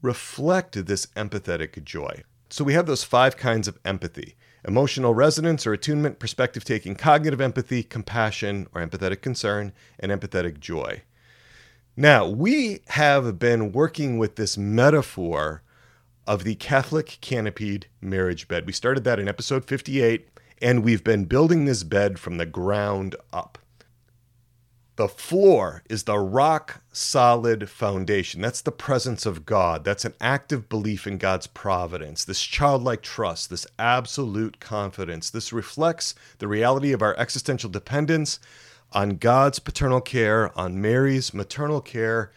reflect 0.00 0.86
this 0.86 1.06
empathetic 1.16 1.84
joy. 1.84 2.22
So 2.48 2.64
we 2.64 2.72
have 2.72 2.86
those 2.86 3.04
five 3.04 3.36
kinds 3.36 3.68
of 3.68 3.78
empathy 3.84 4.34
emotional 4.66 5.12
resonance 5.12 5.66
or 5.66 5.74
attunement, 5.74 6.18
perspective 6.18 6.64
taking, 6.64 6.94
cognitive 6.94 7.42
empathy, 7.42 7.82
compassion 7.82 8.66
or 8.74 8.80
empathetic 8.80 9.20
concern, 9.20 9.74
and 10.00 10.10
empathetic 10.10 10.58
joy. 10.58 11.02
Now, 11.94 12.26
we 12.26 12.80
have 12.86 13.38
been 13.38 13.70
working 13.70 14.16
with 14.16 14.36
this 14.36 14.56
metaphor 14.56 15.62
of 16.26 16.44
the 16.44 16.54
Catholic 16.54 17.18
canopied 17.20 17.86
marriage 18.00 18.48
bed. 18.48 18.66
We 18.66 18.72
started 18.72 19.04
that 19.04 19.18
in 19.18 19.28
episode 19.28 19.64
58, 19.64 20.28
and 20.62 20.82
we've 20.82 21.04
been 21.04 21.24
building 21.24 21.64
this 21.64 21.82
bed 21.82 22.18
from 22.18 22.36
the 22.36 22.46
ground 22.46 23.16
up. 23.32 23.58
The 24.96 25.08
floor 25.08 25.82
is 25.90 26.04
the 26.04 26.18
rock 26.18 26.80
solid 26.92 27.68
foundation. 27.68 28.40
That's 28.40 28.60
the 28.60 28.70
presence 28.70 29.26
of 29.26 29.44
God. 29.44 29.82
That's 29.82 30.04
an 30.04 30.14
active 30.20 30.68
belief 30.68 31.04
in 31.04 31.18
God's 31.18 31.48
providence, 31.48 32.24
this 32.24 32.42
childlike 32.42 33.02
trust, 33.02 33.50
this 33.50 33.66
absolute 33.76 34.60
confidence. 34.60 35.30
This 35.30 35.52
reflects 35.52 36.14
the 36.38 36.46
reality 36.46 36.92
of 36.92 37.02
our 37.02 37.16
existential 37.18 37.68
dependence 37.68 38.38
on 38.92 39.16
God's 39.16 39.58
paternal 39.58 40.00
care, 40.00 40.56
on 40.56 40.80
Mary's 40.80 41.34
maternal 41.34 41.80
care, 41.80 42.30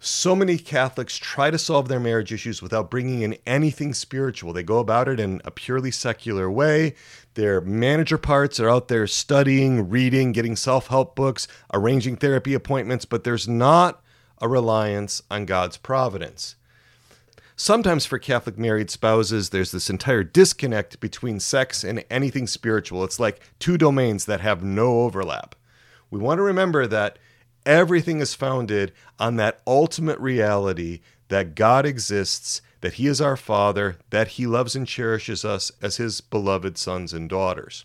so 0.00 0.36
many 0.36 0.58
Catholics 0.58 1.16
try 1.16 1.50
to 1.50 1.58
solve 1.58 1.88
their 1.88 1.98
marriage 1.98 2.32
issues 2.32 2.62
without 2.62 2.90
bringing 2.90 3.22
in 3.22 3.36
anything 3.46 3.92
spiritual. 3.92 4.52
They 4.52 4.62
go 4.62 4.78
about 4.78 5.08
it 5.08 5.18
in 5.18 5.42
a 5.44 5.50
purely 5.50 5.90
secular 5.90 6.48
way. 6.48 6.94
Their 7.34 7.60
manager 7.60 8.18
parts 8.18 8.60
are 8.60 8.68
out 8.68 8.88
there 8.88 9.06
studying, 9.08 9.88
reading, 9.88 10.32
getting 10.32 10.54
self 10.54 10.86
help 10.86 11.16
books, 11.16 11.48
arranging 11.74 12.16
therapy 12.16 12.54
appointments, 12.54 13.04
but 13.04 13.24
there's 13.24 13.48
not 13.48 14.00
a 14.40 14.48
reliance 14.48 15.20
on 15.30 15.46
God's 15.46 15.76
providence. 15.76 16.54
Sometimes 17.56 18.06
for 18.06 18.20
Catholic 18.20 18.56
married 18.56 18.88
spouses, 18.88 19.50
there's 19.50 19.72
this 19.72 19.90
entire 19.90 20.22
disconnect 20.22 21.00
between 21.00 21.40
sex 21.40 21.82
and 21.82 22.04
anything 22.08 22.46
spiritual. 22.46 23.02
It's 23.02 23.18
like 23.18 23.40
two 23.58 23.76
domains 23.76 24.26
that 24.26 24.40
have 24.40 24.62
no 24.62 25.00
overlap. 25.00 25.56
We 26.08 26.20
want 26.20 26.38
to 26.38 26.42
remember 26.42 26.86
that 26.86 27.18
Everything 27.66 28.20
is 28.20 28.34
founded 28.34 28.92
on 29.18 29.36
that 29.36 29.60
ultimate 29.66 30.18
reality 30.18 31.00
that 31.28 31.54
God 31.54 31.84
exists, 31.84 32.62
that 32.80 32.94
He 32.94 33.06
is 33.06 33.20
our 33.20 33.36
Father, 33.36 33.98
that 34.10 34.28
He 34.28 34.46
loves 34.46 34.74
and 34.74 34.86
cherishes 34.86 35.44
us 35.44 35.70
as 35.82 35.96
His 35.96 36.20
beloved 36.20 36.78
sons 36.78 37.12
and 37.12 37.28
daughters. 37.28 37.84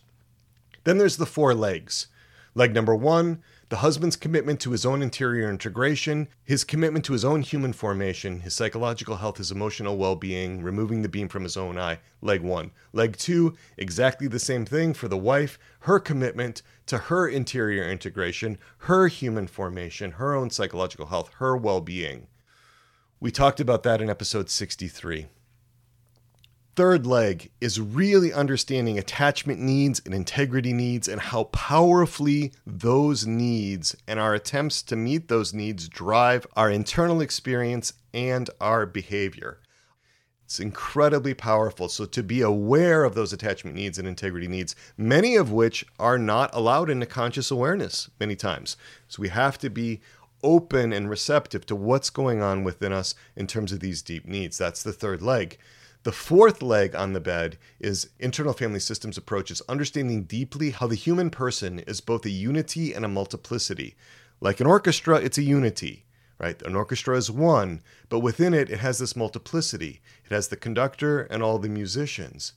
Then 0.84 0.98
there's 0.98 1.18
the 1.18 1.26
four 1.26 1.54
legs. 1.54 2.08
Leg 2.56 2.74
number 2.74 2.96
one, 2.96 3.42
the 3.74 3.78
husband's 3.78 4.16
commitment 4.16 4.60
to 4.60 4.70
his 4.70 4.86
own 4.86 5.02
interior 5.02 5.50
integration, 5.50 6.28
his 6.44 6.64
commitment 6.64 7.04
to 7.04 7.14
his 7.14 7.26
own 7.26 7.42
human 7.42 7.74
formation, 7.74 8.42
his 8.42 8.54
psychological 8.54 9.16
health, 9.16 9.38
his 9.38 9.50
emotional 9.50 9.98
well 9.98 10.16
being, 10.16 10.62
removing 10.62 11.02
the 11.02 11.10
beam 11.10 11.28
from 11.28 11.42
his 11.42 11.58
own 11.58 11.76
eye. 11.76 11.98
Leg 12.22 12.42
one. 12.42 12.70
Leg 12.92 13.18
two, 13.18 13.58
exactly 13.76 14.28
the 14.28 14.38
same 14.38 14.64
thing 14.64 14.94
for 14.94 15.08
the 15.08 15.18
wife, 15.18 15.58
her 15.80 16.00
commitment 16.00 16.62
to 16.86 17.00
her 17.00 17.28
interior 17.28 17.90
integration, 17.90 18.60
her 18.78 19.08
human 19.08 19.48
formation, 19.48 20.12
her 20.12 20.36
own 20.36 20.52
psychological 20.52 21.08
health, 21.08 21.32
her 21.40 21.58
well 21.58 21.82
being. 21.82 22.28
We 23.20 23.32
talked 23.32 23.60
about 23.60 23.82
that 23.82 24.04
in 24.04 24.08
episode 24.08 24.52
63 24.52 25.26
third 26.76 27.06
leg 27.06 27.52
is 27.62 27.80
really 27.80 28.34
understanding 28.34 28.98
attachment 28.98 29.60
needs 29.60 30.02
and 30.06 30.14
integrity 30.14 30.74
needs 30.74 31.08
and 31.08 31.22
how 31.22 31.46
powerfully 31.46 32.52
those 32.66 33.28
needs 33.28 33.96
and 34.08 34.20
our 34.20 34.34
attempts 34.34 34.82
to 34.84 34.96
meet 34.96 35.28
those 35.28 35.54
needs 35.54 35.88
drive 35.88 36.48
our 36.56 36.70
internal 36.70 37.22
experience 37.22 37.94
and 38.14 38.50
our 38.60 38.86
behavior. 38.86 39.60
It's 40.46 40.60
incredibly 40.60 41.34
powerful. 41.34 41.90
So, 41.90 42.06
to 42.06 42.22
be 42.22 42.42
aware 42.42 43.06
of 43.06 43.16
those 43.16 43.34
attachment 43.34 43.76
needs 43.76 43.98
and 43.98 44.08
integrity 44.08 44.48
needs, 44.48 44.76
many 44.98 45.36
of 45.36 45.52
which 45.52 45.86
are 45.98 46.18
not 46.18 46.54
allowed 46.54 46.90
into 46.90 47.06
conscious 47.06 47.50
awareness 47.50 48.10
many 48.20 48.36
times. 48.36 48.78
So, 49.08 49.22
we 49.22 49.30
have 49.30 49.58
to 49.60 49.70
be 49.70 50.02
open 50.44 50.92
and 50.92 51.10
receptive 51.10 51.66
to 51.68 51.76
what's 51.76 52.10
going 52.10 52.42
on 52.42 52.64
within 52.64 52.92
us 52.92 53.16
in 53.36 53.48
terms 53.48 53.72
of 53.72 53.80
these 53.80 54.02
deep 54.02 54.28
needs. 54.28 54.58
That's 54.58 54.84
the 54.84 54.94
third 54.94 55.22
leg. 55.22 55.58
The 56.04 56.12
fourth 56.12 56.62
leg 56.62 56.96
on 56.96 57.14
the 57.14 57.22
bed 57.22 57.58
is 57.80 58.10
internal 58.20 58.52
family 58.52 58.82
systems 58.82 59.18
approaches, 59.18 59.62
understanding 59.70 60.24
deeply 60.24 60.72
how 60.72 60.86
the 60.86 60.96
human 60.96 61.30
person 61.30 61.80
is 61.80 62.02
both 62.02 62.26
a 62.26 62.30
unity 62.30 62.94
and 62.94 63.06
a 63.06 63.08
multiplicity. 63.08 63.96
Like 64.42 64.60
an 64.60 64.68
orchestra, 64.68 65.16
it's 65.16 65.38
a 65.38 65.44
unity, 65.44 66.04
right? 66.38 66.62
An 66.64 66.76
orchestra 66.76 67.16
is 67.16 67.32
one, 67.32 67.82
but 68.10 68.20
within 68.20 68.54
it, 68.54 68.70
it 68.70 68.80
has 68.80 69.00
this 69.00 69.16
multiplicity. 69.16 70.02
It 70.26 70.34
has 70.34 70.50
the 70.50 70.58
conductor 70.58 71.22
and 71.22 71.42
all 71.42 71.58
the 71.58 71.70
musicians. 71.70 72.52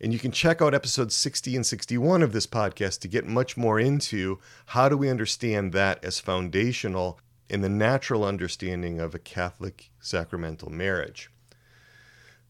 And 0.00 0.12
you 0.12 0.20
can 0.20 0.30
check 0.30 0.62
out 0.62 0.72
episodes 0.72 1.16
60 1.16 1.56
and 1.56 1.66
61 1.66 2.22
of 2.22 2.32
this 2.32 2.46
podcast 2.46 3.00
to 3.00 3.08
get 3.08 3.26
much 3.26 3.56
more 3.56 3.80
into 3.80 4.38
how 4.66 4.88
do 4.88 4.96
we 4.96 5.10
understand 5.10 5.72
that 5.72 6.04
as 6.04 6.20
foundational 6.20 7.18
in 7.48 7.62
the 7.62 7.68
natural 7.68 8.24
understanding 8.24 9.00
of 9.00 9.12
a 9.12 9.18
Catholic 9.18 9.90
sacramental 9.98 10.70
marriage. 10.70 11.31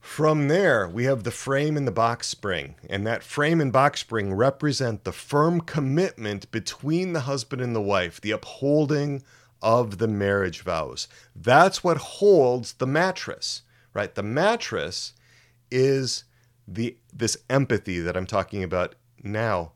From 0.03 0.49
there, 0.49 0.89
we 0.89 1.05
have 1.05 1.23
the 1.23 1.31
frame 1.31 1.77
and 1.77 1.87
the 1.87 1.93
box 1.93 2.27
spring, 2.27 2.75
and 2.91 3.07
that 3.07 3.23
frame 3.23 3.61
and 3.61 3.73
box 3.73 4.01
spring 4.01 4.35
represent 4.35 5.05
the 5.05 5.13
firm 5.13 5.61
commitment 5.61 6.51
between 6.51 7.13
the 7.13 7.21
husband 7.21 7.63
and 7.63 7.75
the 7.75 7.81
wife, 7.81 8.21
the 8.21 8.33
upholding 8.33 9.23
of 9.63 9.99
the 9.99 10.09
marriage 10.09 10.61
vows. 10.63 11.07
That's 11.35 11.85
what 11.85 11.97
holds 11.99 12.75
the 12.75 12.87
mattress, 12.87 13.63
right? 13.95 14.13
The 14.13 14.25
mattress 14.25 15.15
is 15.71 16.25
the 16.67 16.97
this 17.13 17.37
empathy 17.49 18.01
that 18.01 18.17
I'm 18.17 18.27
talking 18.27 18.65
about 18.65 18.97
now 19.23 19.73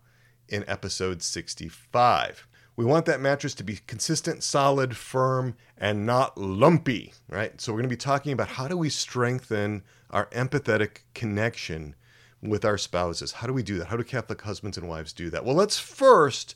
in 0.49 0.65
episode 0.69 1.23
65. 1.23 2.49
We 2.75 2.85
want 2.85 3.07
that 3.07 3.21
mattress 3.21 3.55
to 3.55 3.65
be 3.65 3.81
consistent, 3.87 4.43
solid, 4.43 4.97
firm, 4.97 5.57
and 5.79 6.05
not 6.05 6.37
lumpy, 6.37 7.15
right? 7.29 7.59
So 7.59 7.73
we're 7.73 7.79
going 7.79 7.89
to 7.89 7.95
be 7.95 7.97
talking 7.97 8.33
about 8.33 8.49
how 8.49 8.69
do 8.69 8.77
we 8.77 8.91
strengthen 8.91 9.83
our 10.17 10.27
empathetic 10.31 11.01
connection 11.13 11.95
with 12.41 12.65
our 12.65 12.79
spouses. 12.79 13.33
How 13.33 13.47
do 13.47 13.53
we 13.53 13.63
do 13.63 13.79
that? 13.79 13.89
How 13.89 13.99
do 13.99 14.03
Catholic 14.03 14.41
husbands 14.41 14.79
and 14.79 14.89
wives 14.89 15.13
do 15.13 15.29
that? 15.29 15.45
Well, 15.45 15.55
let's 15.55 15.79
first 15.79 16.55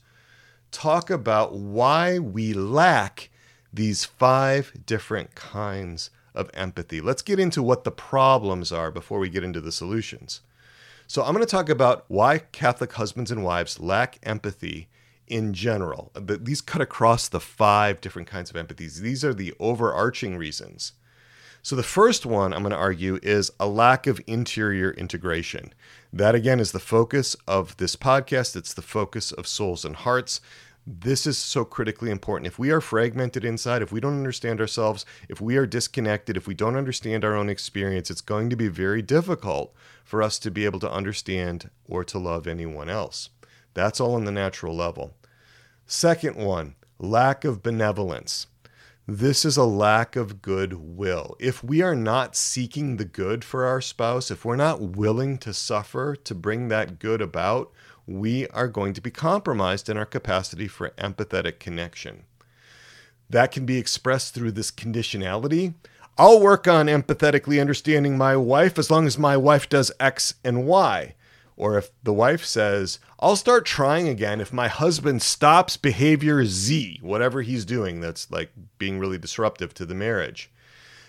talk 0.70 1.10
about 1.10 1.52
why 1.52 2.18
we 2.18 2.54
lack 2.54 3.28
these 3.70 4.06
five 4.06 4.72
different 4.86 5.34
kinds 5.34 6.08
of 6.34 6.48
empathy. 6.54 7.02
Let's 7.02 7.20
get 7.20 7.38
into 7.38 7.62
what 7.62 7.84
the 7.84 7.90
problems 7.90 8.72
are 8.72 8.90
before 8.90 9.18
we 9.18 9.28
get 9.28 9.44
into 9.44 9.60
the 9.60 9.72
solutions. 9.72 10.40
So, 11.06 11.22
I'm 11.22 11.34
going 11.34 11.44
to 11.44 11.50
talk 11.50 11.68
about 11.68 12.06
why 12.08 12.38
Catholic 12.38 12.94
husbands 12.94 13.30
and 13.30 13.44
wives 13.44 13.78
lack 13.78 14.18
empathy 14.22 14.88
in 15.26 15.52
general. 15.52 16.12
These 16.14 16.62
cut 16.62 16.80
across 16.80 17.28
the 17.28 17.40
five 17.40 18.00
different 18.00 18.26
kinds 18.26 18.48
of 18.48 18.56
empathies. 18.56 19.00
These 19.00 19.22
are 19.22 19.34
the 19.34 19.52
overarching 19.60 20.38
reasons. 20.38 20.94
So, 21.62 21.76
the 21.76 21.82
first 21.82 22.24
one 22.24 22.54
I'm 22.54 22.62
going 22.62 22.70
to 22.70 22.76
argue 22.76 23.18
is 23.22 23.50
a 23.60 23.66
lack 23.66 24.06
of 24.06 24.20
interior 24.26 24.92
integration. 24.92 25.74
That, 26.12 26.34
again, 26.34 26.58
is 26.58 26.72
the 26.72 26.78
focus 26.78 27.36
of 27.46 27.76
this 27.76 27.96
podcast. 27.96 28.56
It's 28.56 28.72
the 28.72 28.82
focus 28.82 29.30
of 29.30 29.46
Souls 29.46 29.84
and 29.84 29.94
Hearts. 29.94 30.40
This 30.86 31.26
is 31.26 31.36
so 31.36 31.64
critically 31.64 32.10
important. 32.10 32.46
If 32.46 32.58
we 32.58 32.70
are 32.70 32.80
fragmented 32.80 33.44
inside, 33.44 33.82
if 33.82 33.92
we 33.92 34.00
don't 34.00 34.16
understand 34.16 34.60
ourselves, 34.60 35.04
if 35.28 35.40
we 35.40 35.56
are 35.58 35.66
disconnected, 35.66 36.36
if 36.36 36.46
we 36.46 36.54
don't 36.54 36.76
understand 36.76 37.24
our 37.24 37.36
own 37.36 37.50
experience, 37.50 38.10
it's 38.10 38.22
going 38.22 38.48
to 38.48 38.56
be 38.56 38.68
very 38.68 39.02
difficult 39.02 39.74
for 40.02 40.22
us 40.22 40.38
to 40.38 40.50
be 40.50 40.64
able 40.64 40.80
to 40.80 40.90
understand 40.90 41.68
or 41.86 42.02
to 42.04 42.18
love 42.18 42.46
anyone 42.46 42.88
else. 42.88 43.28
That's 43.74 44.00
all 44.00 44.14
on 44.14 44.24
the 44.24 44.32
natural 44.32 44.74
level. 44.74 45.14
Second 45.86 46.36
one, 46.36 46.74
lack 46.98 47.44
of 47.44 47.62
benevolence. 47.62 48.46
This 49.12 49.44
is 49.44 49.56
a 49.56 49.64
lack 49.64 50.14
of 50.14 50.40
goodwill. 50.40 51.34
If 51.40 51.64
we 51.64 51.82
are 51.82 51.96
not 51.96 52.36
seeking 52.36 52.96
the 52.96 53.04
good 53.04 53.44
for 53.44 53.64
our 53.64 53.80
spouse, 53.80 54.30
if 54.30 54.44
we're 54.44 54.54
not 54.54 54.80
willing 54.80 55.36
to 55.38 55.52
suffer 55.52 56.14
to 56.14 56.32
bring 56.32 56.68
that 56.68 57.00
good 57.00 57.20
about, 57.20 57.72
we 58.06 58.46
are 58.50 58.68
going 58.68 58.92
to 58.92 59.00
be 59.00 59.10
compromised 59.10 59.88
in 59.88 59.96
our 59.96 60.06
capacity 60.06 60.68
for 60.68 60.90
empathetic 60.90 61.58
connection. 61.58 62.22
That 63.28 63.50
can 63.50 63.66
be 63.66 63.78
expressed 63.78 64.32
through 64.32 64.52
this 64.52 64.70
conditionality. 64.70 65.74
I'll 66.16 66.40
work 66.40 66.68
on 66.68 66.86
empathetically 66.86 67.60
understanding 67.60 68.16
my 68.16 68.36
wife 68.36 68.78
as 68.78 68.92
long 68.92 69.08
as 69.08 69.18
my 69.18 69.36
wife 69.36 69.68
does 69.68 69.90
X 69.98 70.34
and 70.44 70.68
Y. 70.68 71.16
Or 71.60 71.76
if 71.76 71.90
the 72.02 72.14
wife 72.14 72.42
says, 72.42 73.00
I'll 73.18 73.36
start 73.36 73.66
trying 73.66 74.08
again 74.08 74.40
if 74.40 74.50
my 74.50 74.68
husband 74.68 75.20
stops 75.20 75.76
behavior 75.76 76.46
Z, 76.46 77.00
whatever 77.02 77.42
he's 77.42 77.66
doing 77.66 78.00
that's 78.00 78.30
like 78.30 78.50
being 78.78 78.98
really 78.98 79.18
disruptive 79.18 79.74
to 79.74 79.84
the 79.84 79.94
marriage. 79.94 80.50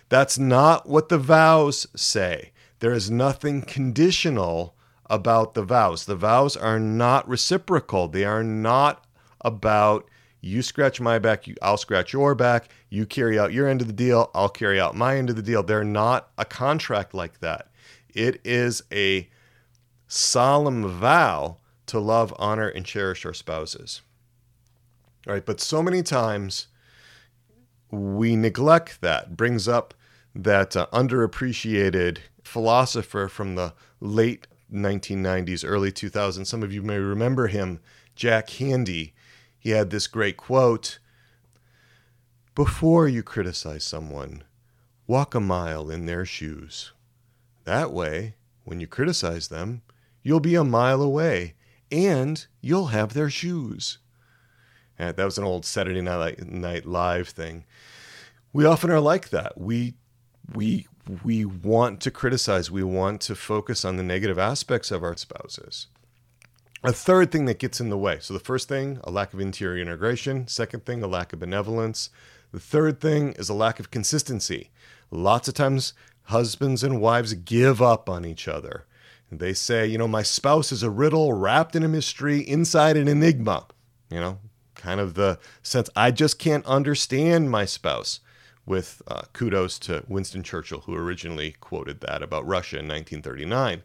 That's 0.09 0.37
not 0.37 0.89
what 0.89 1.07
the 1.07 1.17
vows 1.17 1.87
say. 1.95 2.51
There 2.79 2.91
is 2.91 3.09
nothing 3.09 3.61
conditional 3.61 4.75
about 5.09 5.53
the 5.53 5.63
vows. 5.63 6.03
The 6.03 6.17
vows 6.17 6.57
are 6.57 6.81
not 6.81 7.29
reciprocal. 7.29 8.09
They 8.09 8.25
are 8.25 8.43
not 8.43 9.05
about 9.39 10.09
you 10.41 10.61
scratch 10.61 10.99
my 10.99 11.17
back, 11.17 11.45
I'll 11.61 11.77
scratch 11.77 12.11
your 12.11 12.35
back, 12.35 12.67
you 12.89 13.05
carry 13.05 13.39
out 13.39 13.53
your 13.53 13.69
end 13.69 13.79
of 13.79 13.87
the 13.87 13.93
deal, 13.93 14.29
I'll 14.35 14.49
carry 14.49 14.81
out 14.81 14.97
my 14.97 15.15
end 15.15 15.29
of 15.29 15.37
the 15.37 15.41
deal. 15.41 15.63
They're 15.63 15.85
not 15.85 16.29
a 16.37 16.43
contract 16.43 17.13
like 17.13 17.39
that. 17.39 17.69
It 18.13 18.41
is 18.43 18.83
a 18.91 19.29
solemn 20.13 20.85
vow 20.85 21.55
to 21.85 21.97
love, 21.97 22.33
honor, 22.37 22.67
and 22.67 22.85
cherish 22.85 23.25
our 23.25 23.33
spouses. 23.33 24.01
All 25.25 25.33
right, 25.33 25.45
but 25.45 25.61
so 25.61 25.81
many 25.81 26.03
times 26.03 26.67
we 27.89 28.35
neglect 28.35 28.99
that. 28.99 29.37
Brings 29.37 29.69
up 29.69 29.93
that 30.35 30.75
uh, 30.75 30.87
underappreciated 30.91 32.17
philosopher 32.43 33.29
from 33.29 33.55
the 33.55 33.73
late 34.01 34.47
1990s, 34.71 35.63
early 35.65 35.93
2000s. 35.93 36.45
Some 36.45 36.61
of 36.61 36.73
you 36.73 36.81
may 36.81 36.97
remember 36.97 37.47
him, 37.47 37.79
Jack 38.13 38.47
Handey. 38.47 39.13
He 39.57 39.69
had 39.69 39.91
this 39.91 40.07
great 40.07 40.35
quote 40.35 40.99
Before 42.53 43.07
you 43.07 43.23
criticize 43.23 43.85
someone, 43.85 44.43
walk 45.07 45.35
a 45.35 45.39
mile 45.39 45.89
in 45.89 46.05
their 46.05 46.25
shoes. 46.25 46.91
That 47.63 47.93
way, 47.93 48.35
when 48.65 48.81
you 48.81 48.87
criticize 48.87 49.47
them, 49.47 49.83
you'll 50.23 50.39
be 50.39 50.55
a 50.55 50.63
mile 50.63 51.01
away 51.01 51.55
and 51.91 52.45
you'll 52.61 52.87
have 52.87 53.13
their 53.13 53.29
shoes. 53.29 53.97
And 54.97 55.15
that 55.15 55.25
was 55.25 55.37
an 55.37 55.43
old 55.43 55.65
Saturday 55.65 56.01
Night 56.01 56.85
Live 56.85 57.29
thing. 57.29 57.65
We 58.53 58.65
often 58.65 58.91
are 58.91 58.99
like 58.99 59.29
that. 59.29 59.59
We 59.59 59.95
we 60.53 60.87
we 61.23 61.45
want 61.45 62.01
to 62.01 62.11
criticize, 62.11 62.69
we 62.69 62.83
want 62.83 63.21
to 63.21 63.35
focus 63.35 63.83
on 63.83 63.97
the 63.97 64.03
negative 64.03 64.37
aspects 64.37 64.91
of 64.91 65.03
our 65.03 65.17
spouses. 65.17 65.87
A 66.83 66.91
third 66.91 67.31
thing 67.31 67.45
that 67.45 67.59
gets 67.59 67.79
in 67.79 67.89
the 67.89 67.97
way. 67.97 68.17
So, 68.19 68.33
the 68.33 68.39
first 68.39 68.67
thing, 68.67 68.99
a 69.03 69.11
lack 69.11 69.33
of 69.33 69.39
interior 69.39 69.81
integration. 69.81 70.47
Second 70.47 70.85
thing, 70.85 71.03
a 71.03 71.07
lack 71.07 71.31
of 71.31 71.39
benevolence. 71.39 72.09
The 72.51 72.59
third 72.59 72.99
thing 72.99 73.33
is 73.33 73.49
a 73.49 73.53
lack 73.53 73.79
of 73.79 73.91
consistency. 73.91 74.71
Lots 75.11 75.47
of 75.47 75.53
times, 75.53 75.93
husbands 76.23 76.83
and 76.83 76.99
wives 76.99 77.33
give 77.35 77.81
up 77.81 78.09
on 78.09 78.25
each 78.25 78.47
other. 78.47 78.85
They 79.31 79.53
say, 79.53 79.87
you 79.87 79.97
know, 79.97 80.07
my 80.07 80.23
spouse 80.23 80.71
is 80.71 80.83
a 80.83 80.89
riddle 80.89 81.33
wrapped 81.33 81.75
in 81.75 81.83
a 81.83 81.87
mystery, 81.87 82.39
inside 82.39 82.97
an 82.97 83.07
enigma. 83.07 83.65
You 84.09 84.19
know, 84.19 84.39
kind 84.75 84.99
of 84.99 85.13
the 85.13 85.39
sense 85.63 85.89
I 85.95 86.11
just 86.11 86.37
can't 86.37 86.65
understand 86.65 87.49
my 87.49 87.63
spouse 87.63 88.19
with 88.65 89.01
uh, 89.07 89.21
kudos 89.33 89.79
to 89.79 90.03
Winston 90.07 90.43
Churchill, 90.43 90.81
who 90.81 90.95
originally 90.95 91.53
quoted 91.61 92.01
that 92.01 92.21
about 92.21 92.45
Russia 92.45 92.77
in 92.77 92.87
1939. 92.87 93.83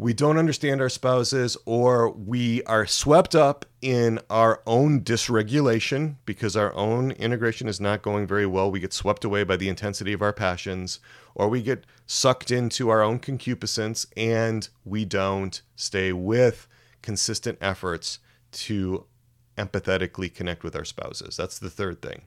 We 0.00 0.14
don't 0.14 0.38
understand 0.38 0.80
our 0.80 0.88
spouses, 0.88 1.58
or 1.66 2.10
we 2.10 2.62
are 2.62 2.86
swept 2.86 3.34
up 3.34 3.66
in 3.82 4.18
our 4.30 4.62
own 4.66 5.02
dysregulation 5.02 6.14
because 6.24 6.56
our 6.56 6.74
own 6.74 7.10
integration 7.10 7.68
is 7.68 7.82
not 7.82 8.00
going 8.00 8.26
very 8.26 8.46
well. 8.46 8.70
We 8.70 8.80
get 8.80 8.94
swept 8.94 9.26
away 9.26 9.44
by 9.44 9.58
the 9.58 9.68
intensity 9.68 10.14
of 10.14 10.22
our 10.22 10.32
passions, 10.32 11.00
or 11.34 11.50
we 11.50 11.60
get 11.60 11.84
sucked 12.06 12.50
into 12.50 12.88
our 12.88 13.02
own 13.02 13.18
concupiscence 13.18 14.06
and 14.16 14.70
we 14.86 15.04
don't 15.04 15.60
stay 15.76 16.14
with 16.14 16.66
consistent 17.02 17.58
efforts 17.60 18.20
to 18.52 19.04
empathetically 19.58 20.32
connect 20.32 20.64
with 20.64 20.74
our 20.74 20.86
spouses. 20.86 21.36
That's 21.36 21.58
the 21.58 21.68
third 21.68 22.00
thing. 22.00 22.22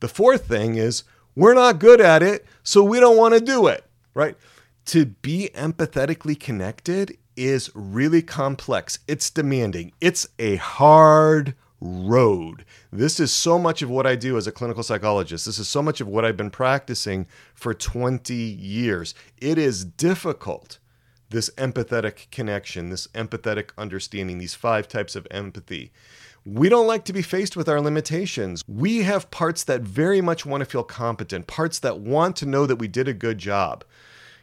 The 0.00 0.08
fourth 0.08 0.46
thing 0.46 0.74
is 0.74 1.04
we're 1.34 1.54
not 1.54 1.78
good 1.78 2.02
at 2.02 2.22
it, 2.22 2.44
so 2.62 2.84
we 2.84 3.00
don't 3.00 3.16
want 3.16 3.32
to 3.32 3.40
do 3.40 3.66
it, 3.66 3.86
right? 4.12 4.36
To 4.86 5.06
be 5.06 5.50
empathetically 5.54 6.38
connected 6.38 7.16
is 7.36 7.70
really 7.74 8.20
complex. 8.20 8.98
It's 9.08 9.30
demanding. 9.30 9.92
It's 10.00 10.26
a 10.38 10.56
hard 10.56 11.54
road. 11.80 12.66
This 12.92 13.18
is 13.18 13.32
so 13.32 13.58
much 13.58 13.80
of 13.80 13.88
what 13.88 14.06
I 14.06 14.14
do 14.14 14.36
as 14.36 14.46
a 14.46 14.52
clinical 14.52 14.82
psychologist. 14.82 15.46
This 15.46 15.58
is 15.58 15.68
so 15.68 15.82
much 15.82 16.00
of 16.00 16.08
what 16.08 16.24
I've 16.24 16.36
been 16.36 16.50
practicing 16.50 17.26
for 17.54 17.72
20 17.72 18.34
years. 18.34 19.14
It 19.38 19.56
is 19.56 19.86
difficult, 19.86 20.78
this 21.30 21.48
empathetic 21.56 22.30
connection, 22.30 22.90
this 22.90 23.06
empathetic 23.08 23.70
understanding, 23.78 24.36
these 24.36 24.54
five 24.54 24.86
types 24.86 25.16
of 25.16 25.26
empathy. 25.30 25.92
We 26.44 26.68
don't 26.68 26.86
like 26.86 27.06
to 27.06 27.12
be 27.14 27.22
faced 27.22 27.56
with 27.56 27.70
our 27.70 27.80
limitations. 27.80 28.62
We 28.68 29.02
have 29.02 29.30
parts 29.30 29.64
that 29.64 29.80
very 29.80 30.20
much 30.20 30.44
want 30.44 30.60
to 30.60 30.66
feel 30.66 30.84
competent, 30.84 31.46
parts 31.46 31.78
that 31.78 32.00
want 32.00 32.36
to 32.36 32.46
know 32.46 32.66
that 32.66 32.76
we 32.76 32.86
did 32.86 33.08
a 33.08 33.14
good 33.14 33.38
job. 33.38 33.82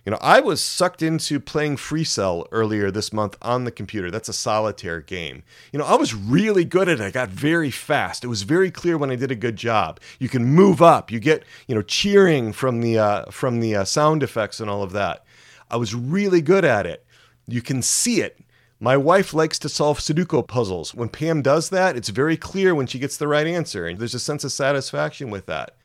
You 0.05 0.11
know, 0.11 0.17
I 0.19 0.39
was 0.39 0.61
sucked 0.61 1.03
into 1.03 1.39
playing 1.39 1.77
Free 1.77 2.03
Cell 2.03 2.47
earlier 2.51 2.89
this 2.89 3.13
month 3.13 3.37
on 3.41 3.65
the 3.65 3.71
computer. 3.71 4.09
That's 4.09 4.29
a 4.29 4.33
solitaire 4.33 4.99
game. 4.99 5.43
You 5.71 5.77
know, 5.77 5.85
I 5.85 5.95
was 5.95 6.15
really 6.15 6.65
good 6.65 6.89
at 6.89 6.99
it. 6.99 7.03
I 7.03 7.11
got 7.11 7.29
very 7.29 7.69
fast. 7.69 8.23
It 8.23 8.27
was 8.27 8.41
very 8.41 8.71
clear 8.71 8.97
when 8.97 9.11
I 9.11 9.15
did 9.15 9.29
a 9.29 9.35
good 9.35 9.57
job. 9.57 9.99
You 10.17 10.27
can 10.27 10.43
move 10.43 10.81
up. 10.81 11.11
You 11.11 11.19
get, 11.19 11.43
you 11.67 11.75
know, 11.75 11.83
cheering 11.83 12.51
from 12.51 12.81
the 12.81 12.97
uh, 12.97 13.25
from 13.25 13.59
the 13.59 13.75
uh, 13.75 13.83
sound 13.83 14.23
effects 14.23 14.59
and 14.59 14.69
all 14.71 14.81
of 14.81 14.91
that. 14.93 15.23
I 15.69 15.77
was 15.77 15.93
really 15.93 16.41
good 16.41 16.65
at 16.65 16.87
it. 16.87 17.05
You 17.47 17.61
can 17.61 17.83
see 17.83 18.21
it. 18.21 18.39
My 18.79 18.97
wife 18.97 19.35
likes 19.35 19.59
to 19.59 19.69
solve 19.69 19.99
Sudoku 19.99 20.47
puzzles. 20.47 20.95
When 20.95 21.09
Pam 21.09 21.43
does 21.43 21.69
that, 21.69 21.95
it's 21.95 22.09
very 22.09 22.37
clear 22.37 22.73
when 22.73 22.87
she 22.87 22.97
gets 22.97 23.17
the 23.17 23.27
right 23.27 23.45
answer, 23.45 23.85
and 23.85 23.99
there's 23.99 24.15
a 24.15 24.19
sense 24.19 24.43
of 24.43 24.51
satisfaction 24.51 25.29
with 25.29 25.45
that. 25.45 25.75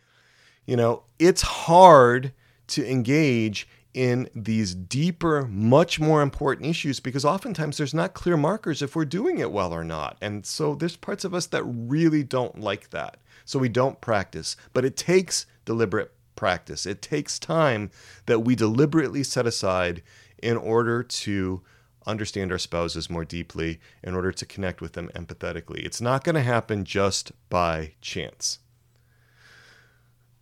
You 0.64 0.76
know, 0.76 1.02
it's 1.18 1.42
hard 1.42 2.32
to 2.68 2.90
engage 2.90 3.68
in 3.96 4.28
these 4.34 4.74
deeper, 4.74 5.46
much 5.46 5.98
more 5.98 6.20
important 6.20 6.66
issues 6.68 7.00
because 7.00 7.24
oftentimes 7.24 7.78
there's 7.78 7.94
not 7.94 8.12
clear 8.12 8.36
markers 8.36 8.82
if 8.82 8.94
we're 8.94 9.06
doing 9.06 9.38
it 9.38 9.50
well 9.50 9.72
or 9.72 9.82
not. 9.82 10.18
And 10.20 10.44
so 10.44 10.74
there's 10.74 10.96
parts 10.96 11.24
of 11.24 11.32
us 11.32 11.46
that 11.46 11.64
really 11.64 12.22
don't 12.22 12.60
like 12.60 12.90
that. 12.90 13.16
So 13.46 13.58
we 13.58 13.70
don't 13.70 13.98
practice. 14.02 14.54
But 14.74 14.84
it 14.84 14.98
takes 14.98 15.46
deliberate 15.64 16.12
practice, 16.36 16.84
it 16.84 17.00
takes 17.00 17.38
time 17.38 17.90
that 18.26 18.40
we 18.40 18.54
deliberately 18.54 19.22
set 19.22 19.46
aside 19.46 20.02
in 20.42 20.58
order 20.58 21.02
to 21.02 21.62
understand 22.06 22.52
our 22.52 22.58
spouses 22.58 23.08
more 23.08 23.24
deeply, 23.24 23.80
in 24.02 24.14
order 24.14 24.30
to 24.30 24.44
connect 24.44 24.82
with 24.82 24.92
them 24.92 25.10
empathetically. 25.14 25.78
It's 25.86 26.02
not 26.02 26.22
going 26.22 26.34
to 26.34 26.42
happen 26.42 26.84
just 26.84 27.32
by 27.48 27.94
chance. 28.02 28.58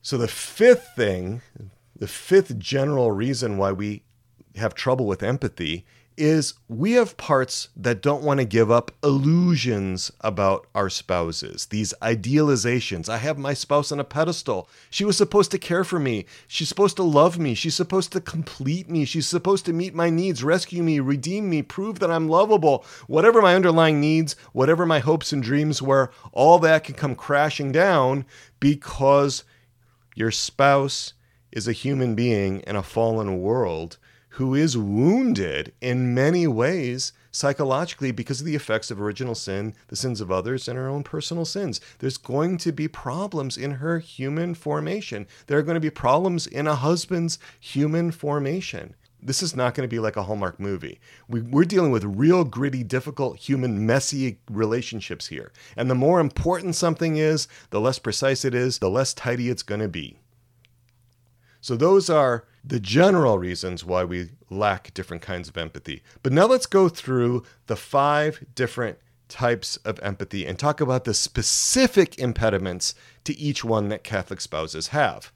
So, 0.02 0.18
the 0.18 0.28
fifth 0.28 0.90
thing, 0.96 1.40
the 2.04 2.08
fifth 2.08 2.58
general 2.58 3.12
reason 3.12 3.56
why 3.56 3.72
we 3.72 4.02
have 4.56 4.74
trouble 4.74 5.06
with 5.06 5.22
empathy 5.22 5.86
is 6.18 6.52
we 6.68 6.92
have 6.92 7.16
parts 7.16 7.70
that 7.74 8.02
don't 8.02 8.22
want 8.22 8.38
to 8.38 8.44
give 8.44 8.70
up 8.70 8.90
illusions 9.02 10.12
about 10.20 10.66
our 10.74 10.90
spouses, 10.90 11.64
these 11.64 11.94
idealizations. 12.02 13.08
I 13.08 13.16
have 13.16 13.38
my 13.38 13.54
spouse 13.54 13.90
on 13.90 13.98
a 13.98 14.04
pedestal. 14.04 14.68
She 14.90 15.06
was 15.06 15.16
supposed 15.16 15.50
to 15.52 15.58
care 15.58 15.82
for 15.82 15.98
me. 15.98 16.26
She's 16.46 16.68
supposed 16.68 16.96
to 16.96 17.02
love 17.02 17.38
me. 17.38 17.54
She's 17.54 17.74
supposed 17.74 18.12
to 18.12 18.20
complete 18.20 18.90
me. 18.90 19.06
She's 19.06 19.26
supposed 19.26 19.64
to 19.64 19.72
meet 19.72 19.94
my 19.94 20.10
needs, 20.10 20.44
rescue 20.44 20.82
me, 20.82 21.00
redeem 21.00 21.48
me, 21.48 21.62
prove 21.62 22.00
that 22.00 22.10
I'm 22.10 22.28
lovable. 22.28 22.84
Whatever 23.06 23.40
my 23.40 23.54
underlying 23.54 23.98
needs, 23.98 24.36
whatever 24.52 24.84
my 24.84 24.98
hopes 24.98 25.32
and 25.32 25.42
dreams 25.42 25.80
were, 25.80 26.10
all 26.32 26.58
that 26.58 26.84
can 26.84 26.96
come 26.96 27.14
crashing 27.14 27.72
down 27.72 28.26
because 28.60 29.42
your 30.14 30.30
spouse 30.30 31.14
is 31.54 31.68
a 31.68 31.72
human 31.72 32.14
being 32.14 32.60
in 32.66 32.76
a 32.76 32.82
fallen 32.82 33.40
world 33.40 33.96
who 34.30 34.52
is 34.52 34.76
wounded 34.76 35.72
in 35.80 36.12
many 36.12 36.44
ways 36.44 37.12
psychologically 37.30 38.10
because 38.10 38.40
of 38.40 38.46
the 38.46 38.56
effects 38.56 38.90
of 38.90 39.00
original 39.00 39.34
sin, 39.34 39.72
the 39.86 39.96
sins 39.96 40.20
of 40.20 40.32
others, 40.32 40.66
and 40.66 40.76
her 40.76 40.88
own 40.88 41.04
personal 41.04 41.44
sins. 41.44 41.80
There's 42.00 42.16
going 42.16 42.58
to 42.58 42.72
be 42.72 42.88
problems 42.88 43.56
in 43.56 43.72
her 43.72 44.00
human 44.00 44.54
formation. 44.54 45.28
There 45.46 45.56
are 45.56 45.62
going 45.62 45.76
to 45.76 45.80
be 45.80 45.90
problems 45.90 46.48
in 46.48 46.66
a 46.66 46.74
husband's 46.74 47.38
human 47.60 48.10
formation. 48.10 48.96
This 49.22 49.40
is 49.40 49.54
not 49.54 49.74
going 49.74 49.88
to 49.88 49.94
be 49.94 50.00
like 50.00 50.16
a 50.16 50.24
Hallmark 50.24 50.58
movie. 50.58 51.00
We, 51.28 51.40
are 51.40 51.64
dealing 51.64 51.92
with 51.92 52.04
real, 52.04 52.42
gritty, 52.42 52.82
difficult, 52.82 53.38
human, 53.38 53.86
messy 53.86 54.38
relationships 54.50 55.28
here. 55.28 55.52
And 55.76 55.88
the 55.88 55.94
more 55.94 56.18
important 56.18 56.74
something 56.74 57.16
is, 57.16 57.46
the 57.70 57.80
less 57.80 58.00
precise 58.00 58.44
it 58.44 58.54
is, 58.54 58.78
the 58.78 58.90
less 58.90 59.14
tidy 59.14 59.48
it's 59.48 59.62
going 59.62 59.80
to 59.80 59.88
be. 59.88 60.18
So, 61.64 61.76
those 61.76 62.10
are 62.10 62.44
the 62.62 62.78
general 62.78 63.38
reasons 63.38 63.86
why 63.86 64.04
we 64.04 64.32
lack 64.50 64.92
different 64.92 65.22
kinds 65.22 65.48
of 65.48 65.56
empathy. 65.56 66.02
But 66.22 66.34
now 66.34 66.44
let's 66.44 66.66
go 66.66 66.90
through 66.90 67.42
the 67.68 67.74
five 67.74 68.44
different 68.54 68.98
types 69.28 69.78
of 69.78 69.98
empathy 70.00 70.44
and 70.44 70.58
talk 70.58 70.82
about 70.82 71.04
the 71.04 71.14
specific 71.14 72.18
impediments 72.18 72.94
to 73.24 73.34
each 73.38 73.64
one 73.64 73.88
that 73.88 74.04
Catholic 74.04 74.42
spouses 74.42 74.88
have. 74.88 75.32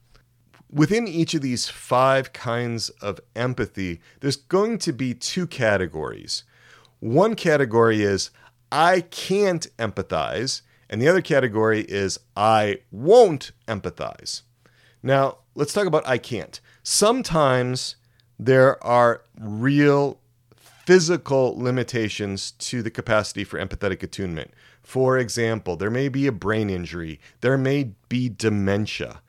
Within 0.71 1.07
each 1.07 1.33
of 1.33 1.41
these 1.41 1.67
five 1.67 2.31
kinds 2.31 2.89
of 3.01 3.19
empathy, 3.35 3.99
there's 4.19 4.35
going 4.35 4.77
to 4.77 4.93
be 4.93 5.15
two 5.15 5.47
categories. 5.47 6.43
One 6.99 7.33
category 7.33 8.03
is 8.03 8.29
I 8.71 9.01
can't 9.01 9.65
empathize, 9.77 10.61
and 10.91 11.01
the 11.01 11.07
other 11.07 11.23
category 11.23 11.81
is 11.89 12.19
I 12.37 12.81
won't 12.91 13.51
empathize. 13.67 14.43
Now, 15.01 15.37
let's 15.55 15.73
talk 15.73 15.85
about 15.85 16.07
I 16.07 16.17
can't. 16.17 16.59
Sometimes 16.83 17.95
there 18.37 18.81
are 18.83 19.23
real 19.39 20.19
physical 20.57 21.55
limitations 21.55 22.51
to 22.51 22.81
the 22.81 22.89
capacity 22.89 23.43
for 23.43 23.59
empathetic 23.59 24.01
attunement. 24.01 24.51
For 24.81 25.17
example, 25.19 25.75
there 25.75 25.91
may 25.91 26.09
be 26.09 26.25
a 26.25 26.31
brain 26.31 26.69
injury, 26.69 27.19
there 27.41 27.57
may 27.57 27.91
be 28.09 28.27
dementia. 28.29 29.21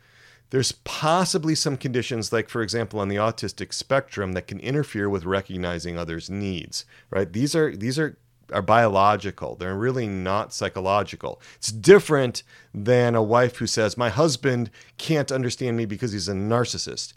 There's 0.50 0.72
possibly 0.72 1.54
some 1.54 1.76
conditions, 1.76 2.32
like, 2.32 2.48
for 2.48 2.62
example, 2.62 2.98
on 2.98 3.08
the 3.08 3.16
autistic 3.16 3.72
spectrum, 3.72 4.32
that 4.32 4.48
can 4.48 4.58
interfere 4.58 5.08
with 5.08 5.24
recognizing 5.24 5.96
others' 5.96 6.28
needs, 6.28 6.84
right? 7.10 7.32
These 7.32 7.54
are, 7.54 7.76
these 7.76 7.98
are 7.98 8.18
are 8.52 8.62
biological. 8.62 9.56
They're 9.56 9.76
really 9.76 10.06
not 10.06 10.52
psychological. 10.52 11.40
It's 11.56 11.72
different 11.72 12.42
than 12.74 13.14
a 13.14 13.22
wife 13.22 13.56
who 13.56 13.66
says, 13.66 13.96
My 13.96 14.08
husband 14.08 14.70
can't 14.98 15.32
understand 15.32 15.76
me 15.76 15.86
because 15.86 16.12
he's 16.12 16.28
a 16.28 16.34
narcissist. 16.34 17.12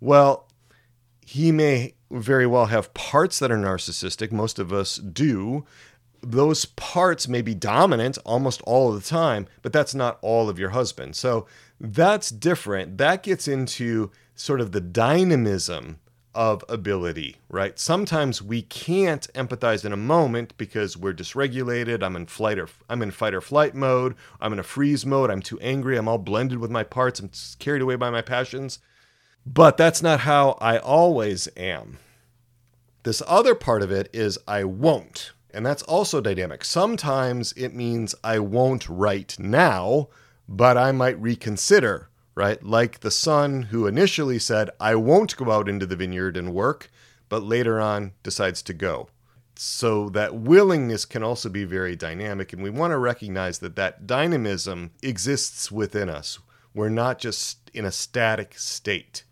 Well, 0.00 0.48
he 1.24 1.52
may 1.52 1.94
very 2.10 2.46
well 2.46 2.66
have 2.66 2.94
parts 2.94 3.38
that 3.38 3.50
are 3.50 3.58
narcissistic. 3.58 4.32
Most 4.32 4.58
of 4.58 4.72
us 4.72 4.96
do. 4.96 5.66
Those 6.22 6.64
parts 6.64 7.28
may 7.28 7.42
be 7.42 7.54
dominant 7.54 8.18
almost 8.24 8.62
all 8.62 8.88
of 8.88 9.00
the 9.00 9.08
time, 9.08 9.46
but 9.62 9.72
that's 9.72 9.94
not 9.94 10.18
all 10.22 10.48
of 10.48 10.58
your 10.58 10.70
husband. 10.70 11.16
So 11.16 11.46
that's 11.78 12.30
different. 12.30 12.98
That 12.98 13.22
gets 13.22 13.46
into 13.46 14.10
sort 14.34 14.60
of 14.60 14.72
the 14.72 14.80
dynamism 14.80 15.98
of 16.38 16.64
ability, 16.68 17.34
right? 17.48 17.80
Sometimes 17.80 18.40
we 18.40 18.62
can't 18.62 19.26
empathize 19.34 19.84
in 19.84 19.92
a 19.92 19.96
moment 19.96 20.56
because 20.56 20.96
we're 20.96 21.12
dysregulated. 21.12 22.00
I'm 22.00 22.14
in 22.14 22.26
flight 22.26 22.60
or 22.60 22.68
I'm 22.88 23.02
in 23.02 23.10
fight 23.10 23.34
or 23.34 23.40
flight 23.40 23.74
mode. 23.74 24.14
I'm 24.40 24.52
in 24.52 24.60
a 24.60 24.62
freeze 24.62 25.04
mode. 25.04 25.32
I'm 25.32 25.42
too 25.42 25.58
angry. 25.58 25.98
I'm 25.98 26.06
all 26.06 26.16
blended 26.16 26.58
with 26.58 26.70
my 26.70 26.84
parts. 26.84 27.18
I'm 27.18 27.32
carried 27.58 27.82
away 27.82 27.96
by 27.96 28.10
my 28.10 28.22
passions. 28.22 28.78
But 29.44 29.76
that's 29.76 30.00
not 30.00 30.20
how 30.20 30.56
I 30.60 30.78
always 30.78 31.48
am. 31.56 31.98
This 33.02 33.20
other 33.26 33.56
part 33.56 33.82
of 33.82 33.90
it 33.90 34.08
is 34.12 34.38
I 34.46 34.62
won't. 34.62 35.32
And 35.52 35.66
that's 35.66 35.82
also 35.82 36.20
dynamic. 36.20 36.64
Sometimes 36.64 37.52
it 37.54 37.74
means 37.74 38.14
I 38.22 38.38
won't 38.38 38.88
right 38.88 39.36
now, 39.40 40.08
but 40.48 40.76
I 40.76 40.92
might 40.92 41.20
reconsider 41.20 42.07
right? 42.38 42.62
Like 42.62 43.00
the 43.00 43.10
son 43.10 43.62
who 43.62 43.88
initially 43.88 44.38
said, 44.38 44.70
I 44.78 44.94
won't 44.94 45.36
go 45.36 45.50
out 45.50 45.68
into 45.68 45.86
the 45.86 45.96
vineyard 45.96 46.36
and 46.36 46.54
work, 46.54 46.88
but 47.28 47.42
later 47.42 47.80
on 47.80 48.12
decides 48.22 48.62
to 48.62 48.72
go. 48.72 49.08
So 49.56 50.08
that 50.10 50.36
willingness 50.36 51.04
can 51.04 51.24
also 51.24 51.48
be 51.48 51.64
very 51.64 51.96
dynamic, 51.96 52.52
and 52.52 52.62
we 52.62 52.70
want 52.70 52.92
to 52.92 52.98
recognize 52.98 53.58
that 53.58 53.74
that 53.74 54.06
dynamism 54.06 54.92
exists 55.02 55.72
within 55.72 56.08
us. 56.08 56.38
We're 56.72 56.90
not 56.90 57.18
just 57.18 57.72
in 57.74 57.84
a 57.84 57.90
static 57.90 58.56
state. 58.56 59.24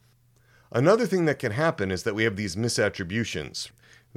Another 0.73 1.07
thing 1.07 1.27
that 1.27 1.39
can 1.39 1.53
happen 1.53 1.93
is 1.93 2.03
that 2.03 2.17
we 2.17 2.25
have 2.25 2.35
these 2.35 2.57
misattributions. 2.57 3.71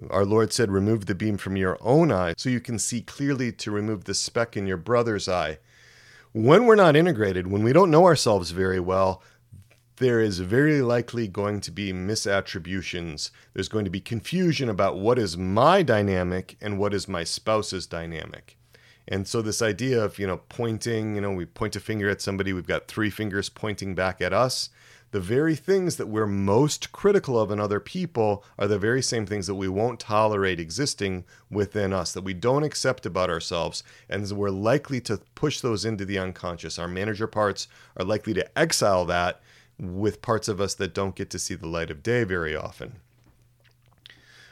Our 0.10 0.26
Lord 0.26 0.52
said, 0.52 0.72
Remove 0.72 1.06
the 1.06 1.14
beam 1.14 1.38
from 1.38 1.56
your 1.56 1.78
own 1.80 2.12
eye 2.12 2.34
so 2.38 2.50
you 2.50 2.60
can 2.60 2.80
see 2.80 3.02
clearly 3.02 3.52
to 3.52 3.70
remove 3.70 4.06
the 4.06 4.16
speck 4.16 4.58
in 4.58 4.66
your 4.66 4.78
brother's 4.78 5.30
eye 5.30 5.60
when 6.32 6.66
we're 6.66 6.76
not 6.76 6.96
integrated, 6.96 7.48
when 7.48 7.64
we 7.64 7.74
don't 7.74 7.92
know 7.92 8.06
ourselves 8.06 8.52
very 8.52 8.80
well, 8.80 9.24
there 9.98 10.22
is 10.22 10.40
very 10.40 10.82
likely 10.82 11.28
going 11.28 11.60
to 11.62 11.72
be 11.72 11.92
misattributions. 11.92 13.32
There's 13.54 13.68
going 13.68 13.86
to 13.86 13.92
be 13.92 14.00
confusion 14.00 14.70
about 14.70 14.98
what 14.98 15.20
is 15.20 15.38
my 15.38 15.84
dynamic 15.84 16.58
and 16.62 16.80
what 16.80 16.94
is 16.94 17.08
my 17.08 17.24
spouse's 17.24 17.86
dynamic. 17.86 18.58
And 19.08 19.28
so 19.28 19.42
this 19.42 19.62
idea 19.62 20.04
of, 20.04 20.20
you 20.20 20.28
know, 20.28 20.42
pointing, 20.50 21.16
you 21.16 21.22
know, 21.22 21.32
we 21.32 21.46
point 21.46 21.76
a 21.76 21.80
finger 21.80 22.10
at 22.10 22.22
somebody, 22.22 22.54
we've 22.54 22.68
got 22.68 22.88
three 22.88 23.10
fingers 23.10 23.50
pointing 23.50 23.96
back 23.96 24.22
at 24.22 24.34
us 24.34 24.70
the 25.12 25.20
very 25.20 25.56
things 25.56 25.96
that 25.96 26.08
we're 26.08 26.28
most 26.28 26.92
critical 26.92 27.40
of 27.40 27.50
in 27.50 27.60
other 27.60 27.80
people 27.80 28.44
are 28.58 28.68
the 28.68 28.78
very 28.78 29.02
same 29.02 29.26
things 29.26 29.48
that 29.48 29.56
we 29.56 29.68
won't 29.68 30.00
tolerate 30.00 30.60
existing 30.60 31.26
within 31.50 31.94
us, 31.94 32.12
that 32.14 32.24
we 32.24 32.34
don't 32.34 32.64
accept 32.64 33.06
about 33.06 33.30
ourselves, 33.30 33.84
and 34.08 34.30
we're 34.32 34.50
likely 34.50 35.02
to 35.02 35.20
push 35.34 35.62
those 35.62 35.86
into 35.86 36.06
the 36.06 36.20
unconscious. 36.20 36.78
Our 36.78 36.88
manager 36.88 37.28
parts 37.28 37.68
are 37.98 38.06
likely 38.06 38.34
to 38.36 38.58
exile 38.58 39.06
that 39.06 39.42
with 39.80 40.22
parts 40.22 40.48
of 40.48 40.62
us 40.62 40.76
that 40.76 40.94
don't 40.94 41.16
get 41.16 41.30
to 41.32 41.40
see 41.40 41.56
the 41.56 41.68
light 41.68 41.90
of 41.90 42.04
day 42.04 42.24
very 42.24 42.56
often. 42.56 42.98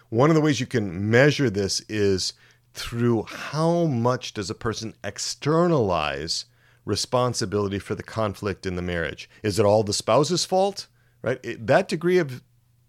One 0.10 0.30
of 0.30 0.36
the 0.36 0.42
ways 0.42 0.60
you 0.60 0.66
can 0.66 1.10
measure 1.10 1.50
this 1.50 1.82
is 1.90 2.34
through 2.74 3.24
how 3.24 3.86
much 3.86 4.34
does 4.34 4.50
a 4.50 4.56
person 4.56 4.94
externalize 5.04 6.46
responsibility 6.88 7.80
for 7.80 7.96
the 7.96 8.04
conflict 8.04 8.66
in 8.66 8.76
the 8.76 8.82
marriage. 8.82 9.30
Is 9.44 9.60
it 9.60 9.66
all 9.66 9.84
the 9.84 9.94
spouse's 9.94 10.46
fault? 10.46 10.88
Right? 11.22 11.40
It, 11.44 11.68
that 11.68 11.88
degree 11.88 12.18
of 12.18 12.42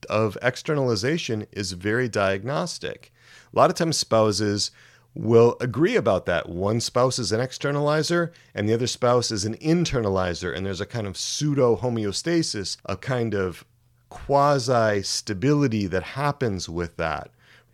of 0.08 0.38
externalization 0.42 1.46
is 1.52 1.72
very 1.72 2.08
diagnostic. 2.08 3.12
A 3.52 3.58
lot 3.58 3.68
of 3.68 3.76
times 3.76 3.96
spouses 3.96 4.70
will 5.14 5.56
agree 5.60 5.96
about 5.96 6.26
that. 6.26 6.48
One 6.48 6.80
spouse 6.80 7.18
is 7.18 7.32
an 7.32 7.40
externalizer 7.40 8.30
and 8.54 8.68
the 8.68 8.74
other 8.74 8.86
spouse 8.86 9.30
is 9.30 9.44
an 9.44 9.56
internalizer 9.56 10.54
and 10.54 10.64
there's 10.64 10.80
a 10.80 10.86
kind 10.86 11.06
of 11.06 11.16
pseudo 11.16 11.76
homeostasis, 11.76 12.76
a 12.84 12.96
kind 12.96 13.34
of 13.34 13.64
quasi 14.08 15.02
stability 15.02 15.86
that 15.86 16.02
happens 16.02 16.68
with 16.68 16.96
that. 16.96 17.30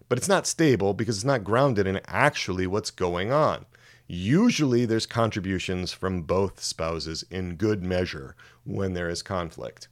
But 0.08 0.18
it's 0.18 0.28
not 0.28 0.46
stable 0.46 0.94
because 0.94 1.16
it's 1.16 1.24
not 1.24 1.44
grounded 1.44 1.86
in 1.86 2.00
actually 2.06 2.66
what's 2.66 2.90
going 2.90 3.32
on. 3.32 3.66
Usually, 4.06 4.84
there's 4.84 5.06
contributions 5.06 5.92
from 5.92 6.22
both 6.22 6.62
spouses 6.62 7.24
in 7.30 7.56
good 7.56 7.82
measure 7.82 8.36
when 8.64 8.92
there 8.92 9.08
is 9.08 9.22
conflict. 9.22 9.88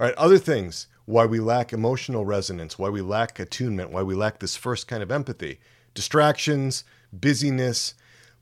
All 0.00 0.06
right, 0.06 0.14
other 0.16 0.38
things 0.38 0.88
why 1.04 1.26
we 1.26 1.38
lack 1.38 1.72
emotional 1.72 2.24
resonance, 2.24 2.78
why 2.78 2.88
we 2.88 3.00
lack 3.00 3.38
attunement, 3.38 3.90
why 3.90 4.02
we 4.02 4.14
lack 4.14 4.40
this 4.40 4.56
first 4.56 4.88
kind 4.88 5.02
of 5.02 5.12
empathy 5.12 5.60
distractions, 5.92 6.82
busyness, 7.12 7.94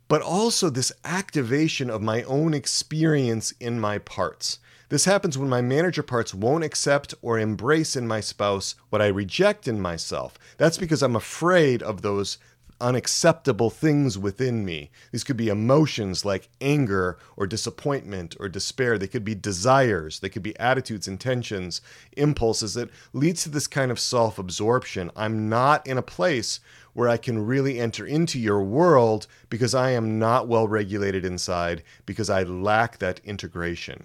but 0.09 0.23
also 0.23 0.71
this 0.71 0.93
activation 1.05 1.91
of 1.91 2.01
my 2.01 2.23
own 2.23 2.55
experience 2.55 3.53
in 3.61 3.79
my 3.79 3.99
parts. 3.99 4.59
This 4.89 5.05
happens 5.07 5.39
when 5.39 5.49
my 5.49 5.63
manager 5.63 6.03
parts 6.03 6.35
won't 6.35 6.65
accept 6.65 7.15
or 7.23 7.39
embrace 7.39 7.97
in 7.97 8.07
my 8.07 8.21
spouse 8.21 8.75
what 8.91 9.01
I 9.01 9.07
reject 9.07 9.67
in 9.67 9.81
myself. 9.81 10.39
That's 10.59 10.77
because 10.77 11.03
I'm 11.03 11.17
afraid 11.17 11.83
of 11.83 12.03
those 12.03 12.39
unacceptable 12.83 13.71
things 13.71 14.19
within 14.19 14.65
me. 14.65 14.91
These 15.13 15.25
could 15.25 15.37
be 15.37 15.49
emotions 15.49 16.25
like 16.25 16.49
anger 16.61 17.17
or 17.37 17.47
disappointment 17.47 18.37
or 18.41 18.49
despair. 18.49 18.99
They 18.99 19.07
could 19.07 19.25
be 19.25 19.35
desires. 19.35 20.21
They 20.21 20.29
could 20.29 20.43
be 20.43 20.59
attitudes, 20.59 21.09
intentions, 21.09 21.81
impulses 22.17 22.75
that 22.75 22.91
leads 23.13 23.45
to 23.45 23.49
this 23.49 23.67
kind 23.67 23.91
of 23.91 24.01
self-absorption. 24.01 25.11
I'm 25.17 25.49
not 25.49 25.87
in 25.87 25.97
a 25.97 26.03
place 26.03 26.61
where 26.93 27.09
I 27.09 27.17
can 27.17 27.47
really 27.47 27.79
enter 27.79 28.05
into 28.05 28.39
your 28.39 28.63
world 28.63 29.27
because 29.49 29.75
I 29.75 29.93
am 29.93 30.19
not 30.19 30.49
well 30.49 30.69
regulated 30.69 31.25
inside 31.25 31.83
because 32.05 32.29
I 32.29 32.43
lack 32.43 32.99
that 32.99 33.21
integration. 33.25 34.05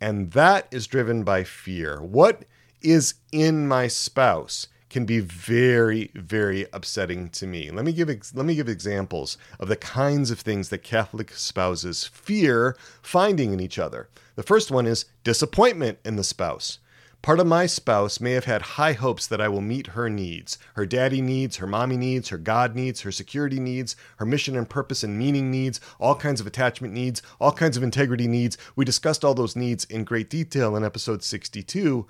And 0.00 0.32
that 0.32 0.66
is 0.70 0.86
driven 0.86 1.22
by 1.22 1.44
fear. 1.44 2.02
What 2.02 2.44
is 2.82 3.14
in 3.32 3.68
my 3.68 3.86
spouse? 3.86 4.68
Can 4.96 5.04
be 5.04 5.20
very 5.20 6.10
very 6.14 6.66
upsetting 6.72 7.28
to 7.28 7.46
me. 7.46 7.70
Let 7.70 7.84
me 7.84 7.92
give 7.92 8.08
let 8.08 8.46
me 8.46 8.54
give 8.54 8.66
examples 8.66 9.36
of 9.60 9.68
the 9.68 9.76
kinds 9.76 10.30
of 10.30 10.40
things 10.40 10.70
that 10.70 10.78
Catholic 10.78 11.34
spouses 11.34 12.06
fear 12.06 12.74
finding 13.02 13.52
in 13.52 13.60
each 13.60 13.78
other. 13.78 14.08
The 14.36 14.42
first 14.42 14.70
one 14.70 14.86
is 14.86 15.04
disappointment 15.22 15.98
in 16.02 16.16
the 16.16 16.24
spouse. 16.24 16.78
Part 17.20 17.40
of 17.40 17.46
my 17.46 17.66
spouse 17.66 18.20
may 18.22 18.32
have 18.32 18.46
had 18.46 18.62
high 18.62 18.94
hopes 18.94 19.26
that 19.26 19.38
I 19.38 19.48
will 19.48 19.60
meet 19.60 19.88
her 19.88 20.08
needs 20.08 20.56
her 20.72 20.86
daddy 20.86 21.20
needs, 21.20 21.56
her 21.56 21.66
mommy 21.66 21.98
needs, 21.98 22.30
her 22.30 22.38
God 22.38 22.74
needs, 22.74 23.02
her 23.02 23.12
security 23.12 23.60
needs, 23.60 23.96
her 24.16 24.24
mission 24.24 24.56
and 24.56 24.66
purpose 24.66 25.04
and 25.04 25.18
meaning 25.18 25.50
needs, 25.50 25.78
all 26.00 26.14
kinds 26.14 26.40
of 26.40 26.46
attachment 26.46 26.94
needs, 26.94 27.20
all 27.38 27.52
kinds 27.52 27.76
of 27.76 27.82
integrity 27.82 28.28
needs. 28.28 28.56
We 28.76 28.86
discussed 28.86 29.26
all 29.26 29.34
those 29.34 29.56
needs 29.56 29.84
in 29.84 30.04
great 30.04 30.30
detail 30.30 30.74
in 30.74 30.84
episode 30.84 31.22
62. 31.22 32.06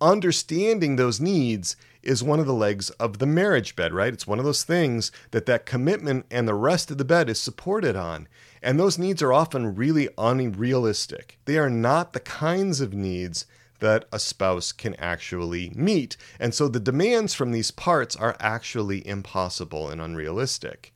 Understanding 0.00 0.96
those 0.96 1.20
needs 1.20 1.76
is 2.02 2.22
one 2.22 2.40
of 2.40 2.46
the 2.46 2.54
legs 2.54 2.90
of 2.90 3.18
the 3.18 3.26
marriage 3.26 3.76
bed, 3.76 3.92
right? 3.92 4.12
It's 4.12 4.26
one 4.26 4.38
of 4.38 4.44
those 4.44 4.64
things 4.64 5.12
that 5.30 5.46
that 5.46 5.66
commitment 5.66 6.26
and 6.30 6.46
the 6.46 6.54
rest 6.54 6.90
of 6.90 6.98
the 6.98 7.04
bed 7.04 7.28
is 7.28 7.40
supported 7.40 7.96
on. 7.96 8.28
And 8.62 8.78
those 8.78 8.98
needs 8.98 9.22
are 9.22 9.32
often 9.32 9.74
really 9.74 10.08
unrealistic. 10.18 11.38
They 11.44 11.58
are 11.58 11.70
not 11.70 12.12
the 12.12 12.20
kinds 12.20 12.80
of 12.80 12.94
needs 12.94 13.46
that 13.80 14.04
a 14.12 14.18
spouse 14.18 14.70
can 14.70 14.94
actually 14.94 15.72
meet. 15.74 16.16
And 16.38 16.54
so 16.54 16.68
the 16.68 16.80
demands 16.80 17.34
from 17.34 17.50
these 17.50 17.72
parts 17.72 18.14
are 18.14 18.36
actually 18.38 19.06
impossible 19.06 19.90
and 19.90 20.00
unrealistic. 20.00 20.94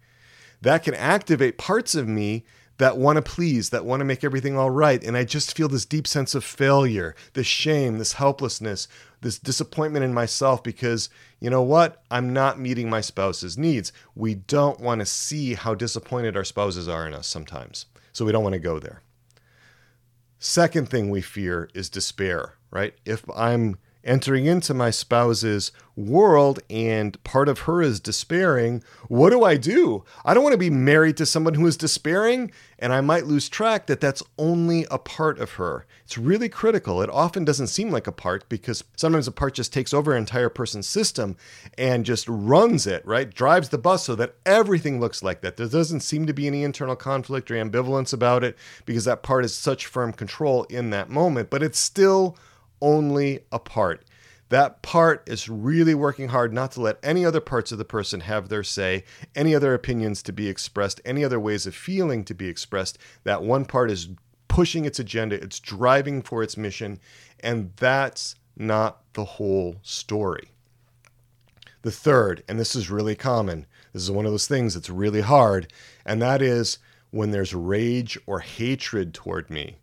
That 0.62 0.84
can 0.84 0.94
activate 0.94 1.58
parts 1.58 1.94
of 1.94 2.08
me 2.08 2.44
that 2.78 2.98
want 2.98 3.16
to 3.16 3.22
please, 3.22 3.70
that 3.70 3.84
want 3.84 4.00
to 4.00 4.04
make 4.04 4.24
everything 4.24 4.56
all 4.56 4.70
right. 4.70 5.02
And 5.02 5.16
I 5.16 5.24
just 5.24 5.56
feel 5.56 5.68
this 5.68 5.84
deep 5.84 6.06
sense 6.06 6.34
of 6.34 6.44
failure, 6.44 7.14
this 7.32 7.46
shame, 7.46 7.98
this 7.98 8.14
helplessness, 8.14 8.88
this 9.22 9.38
disappointment 9.38 10.04
in 10.04 10.12
myself 10.12 10.62
because, 10.62 11.08
you 11.40 11.50
know 11.50 11.62
what? 11.62 12.02
I'm 12.10 12.32
not 12.32 12.60
meeting 12.60 12.90
my 12.90 13.00
spouse's 13.00 13.56
needs. 13.56 13.92
We 14.14 14.34
don't 14.34 14.80
want 14.80 15.00
to 15.00 15.06
see 15.06 15.54
how 15.54 15.74
disappointed 15.74 16.36
our 16.36 16.44
spouses 16.44 16.88
are 16.88 17.06
in 17.06 17.14
us 17.14 17.26
sometimes. 17.26 17.86
So 18.12 18.24
we 18.24 18.32
don't 18.32 18.44
want 18.44 18.54
to 18.54 18.58
go 18.58 18.78
there. 18.78 19.02
Second 20.38 20.88
thing 20.88 21.10
we 21.10 21.22
fear 21.22 21.70
is 21.74 21.88
despair, 21.88 22.54
right? 22.70 22.94
If 23.04 23.24
I'm 23.34 23.78
entering 24.06 24.46
into 24.46 24.72
my 24.72 24.90
spouse's 24.90 25.72
world 25.96 26.60
and 26.70 27.22
part 27.24 27.48
of 27.48 27.60
her 27.60 27.82
is 27.82 28.00
despairing, 28.00 28.82
what 29.08 29.30
do 29.30 29.42
I 29.42 29.56
do? 29.56 30.04
I 30.24 30.34
don't 30.34 30.42
want 30.42 30.52
to 30.52 30.58
be 30.58 30.70
married 30.70 31.16
to 31.16 31.26
someone 31.26 31.54
who 31.54 31.66
is 31.66 31.76
despairing, 31.76 32.52
and 32.78 32.92
I 32.92 33.00
might 33.00 33.26
lose 33.26 33.48
track 33.48 33.86
that 33.86 34.00
that's 34.00 34.22
only 34.38 34.86
a 34.90 34.98
part 34.98 35.38
of 35.38 35.52
her. 35.52 35.86
It's 36.04 36.18
really 36.18 36.48
critical. 36.48 37.02
It 37.02 37.10
often 37.10 37.44
doesn't 37.44 37.66
seem 37.68 37.90
like 37.90 38.06
a 38.06 38.12
part 38.12 38.48
because 38.48 38.84
sometimes 38.96 39.26
a 39.26 39.32
part 39.32 39.54
just 39.54 39.72
takes 39.72 39.92
over 39.92 40.12
an 40.12 40.18
entire 40.18 40.50
person's 40.50 40.86
system 40.86 41.36
and 41.76 42.04
just 42.04 42.28
runs 42.28 42.86
it, 42.86 43.04
right? 43.06 43.32
Drives 43.32 43.70
the 43.70 43.78
bus 43.78 44.04
so 44.04 44.14
that 44.14 44.36
everything 44.44 45.00
looks 45.00 45.22
like 45.22 45.40
that. 45.40 45.56
There 45.56 45.66
doesn't 45.66 46.00
seem 46.00 46.26
to 46.26 46.34
be 46.34 46.46
any 46.46 46.62
internal 46.62 46.96
conflict 46.96 47.50
or 47.50 47.54
ambivalence 47.54 48.12
about 48.12 48.44
it 48.44 48.56
because 48.84 49.06
that 49.06 49.22
part 49.22 49.44
is 49.44 49.54
such 49.54 49.86
firm 49.86 50.12
control 50.12 50.64
in 50.64 50.90
that 50.90 51.10
moment, 51.10 51.50
but 51.50 51.62
it's 51.62 51.78
still 51.78 52.36
only 52.80 53.40
a 53.50 53.58
part. 53.58 54.04
That 54.48 54.82
part 54.82 55.28
is 55.28 55.48
really 55.48 55.94
working 55.94 56.28
hard 56.28 56.52
not 56.52 56.72
to 56.72 56.80
let 56.80 56.98
any 57.02 57.24
other 57.24 57.40
parts 57.40 57.72
of 57.72 57.78
the 57.78 57.84
person 57.84 58.20
have 58.20 58.48
their 58.48 58.62
say, 58.62 59.04
any 59.34 59.54
other 59.54 59.74
opinions 59.74 60.22
to 60.22 60.32
be 60.32 60.48
expressed, 60.48 61.00
any 61.04 61.24
other 61.24 61.40
ways 61.40 61.66
of 61.66 61.74
feeling 61.74 62.24
to 62.24 62.34
be 62.34 62.46
expressed. 62.46 62.96
That 63.24 63.42
one 63.42 63.64
part 63.64 63.90
is 63.90 64.08
pushing 64.46 64.84
its 64.84 65.00
agenda, 65.00 65.42
it's 65.42 65.58
driving 65.58 66.22
for 66.22 66.42
its 66.42 66.56
mission, 66.56 67.00
and 67.40 67.72
that's 67.76 68.36
not 68.56 69.02
the 69.14 69.24
whole 69.24 69.76
story. 69.82 70.50
The 71.82 71.90
third, 71.90 72.42
and 72.48 72.58
this 72.58 72.76
is 72.76 72.90
really 72.90 73.16
common, 73.16 73.66
this 73.92 74.02
is 74.02 74.10
one 74.10 74.26
of 74.26 74.32
those 74.32 74.46
things 74.46 74.74
that's 74.74 74.90
really 74.90 75.20
hard, 75.22 75.72
and 76.04 76.22
that 76.22 76.40
is 76.40 76.78
when 77.10 77.32
there's 77.32 77.54
rage 77.54 78.18
or 78.26 78.40
hatred 78.40 79.12
toward 79.12 79.50
me. 79.50 79.76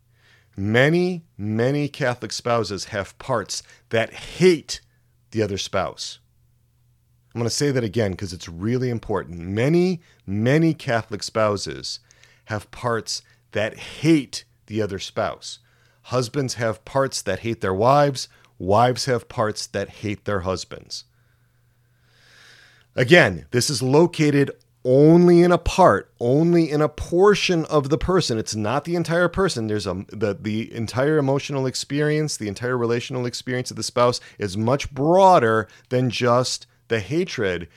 Many, 0.56 1.24
many 1.36 1.88
Catholic 1.88 2.32
spouses 2.32 2.86
have 2.86 3.18
parts 3.18 3.62
that 3.90 4.12
hate 4.12 4.80
the 5.32 5.42
other 5.42 5.58
spouse. 5.58 6.20
I'm 7.34 7.40
going 7.40 7.48
to 7.48 7.54
say 7.54 7.72
that 7.72 7.82
again 7.82 8.12
because 8.12 8.32
it's 8.32 8.48
really 8.48 8.90
important. 8.90 9.40
Many, 9.40 10.00
many 10.24 10.72
Catholic 10.72 11.24
spouses 11.24 11.98
have 12.46 12.70
parts 12.70 13.22
that 13.50 13.76
hate 13.76 14.44
the 14.66 14.80
other 14.80 15.00
spouse. 15.00 15.58
Husbands 16.02 16.54
have 16.54 16.84
parts 16.84 17.22
that 17.22 17.40
hate 17.40 17.60
their 17.60 17.74
wives, 17.74 18.28
wives 18.58 19.06
have 19.06 19.28
parts 19.28 19.66
that 19.66 19.88
hate 19.88 20.24
their 20.24 20.40
husbands. 20.40 21.04
Again, 22.94 23.46
this 23.50 23.68
is 23.68 23.82
located 23.82 24.52
only 24.84 25.42
in 25.42 25.50
a 25.50 25.58
part, 25.58 26.12
only 26.20 26.70
in 26.70 26.82
a 26.82 26.88
portion 26.88 27.64
of 27.66 27.88
the 27.88 27.98
person. 27.98 28.38
It's 28.38 28.54
not 28.54 28.84
the 28.84 28.96
entire 28.96 29.28
person. 29.28 29.66
There's 29.66 29.86
a 29.86 30.04
the 30.08 30.36
the 30.38 30.72
entire 30.74 31.16
emotional 31.16 31.66
experience, 31.66 32.36
the 32.36 32.48
entire 32.48 32.76
relational 32.76 33.26
experience 33.26 33.70
of 33.70 33.76
the 33.76 33.82
spouse 33.82 34.20
is 34.38 34.56
much 34.56 34.92
broader 34.92 35.68
than 35.88 36.10
just 36.10 36.66
the 36.88 37.00
hatred, 37.00 37.68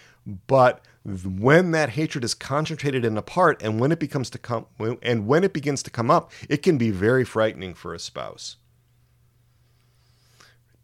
but 0.47 0.83
when 1.05 1.71
that 1.71 1.91
hatred 1.91 2.25
is 2.25 2.33
concentrated 2.33 3.05
in 3.05 3.17
a 3.17 3.21
part 3.21 3.63
and 3.63 3.79
when 3.79 3.93
it 3.93 3.99
becomes 3.99 4.29
to 4.29 4.37
come 4.37 4.65
and 5.01 5.25
when 5.25 5.45
it 5.45 5.53
begins 5.53 5.81
to 5.83 5.89
come 5.89 6.11
up, 6.11 6.29
it 6.49 6.61
can 6.61 6.77
be 6.77 6.91
very 6.91 7.23
frightening 7.23 7.73
for 7.73 7.93
a 7.93 7.99
spouse. 7.99 8.57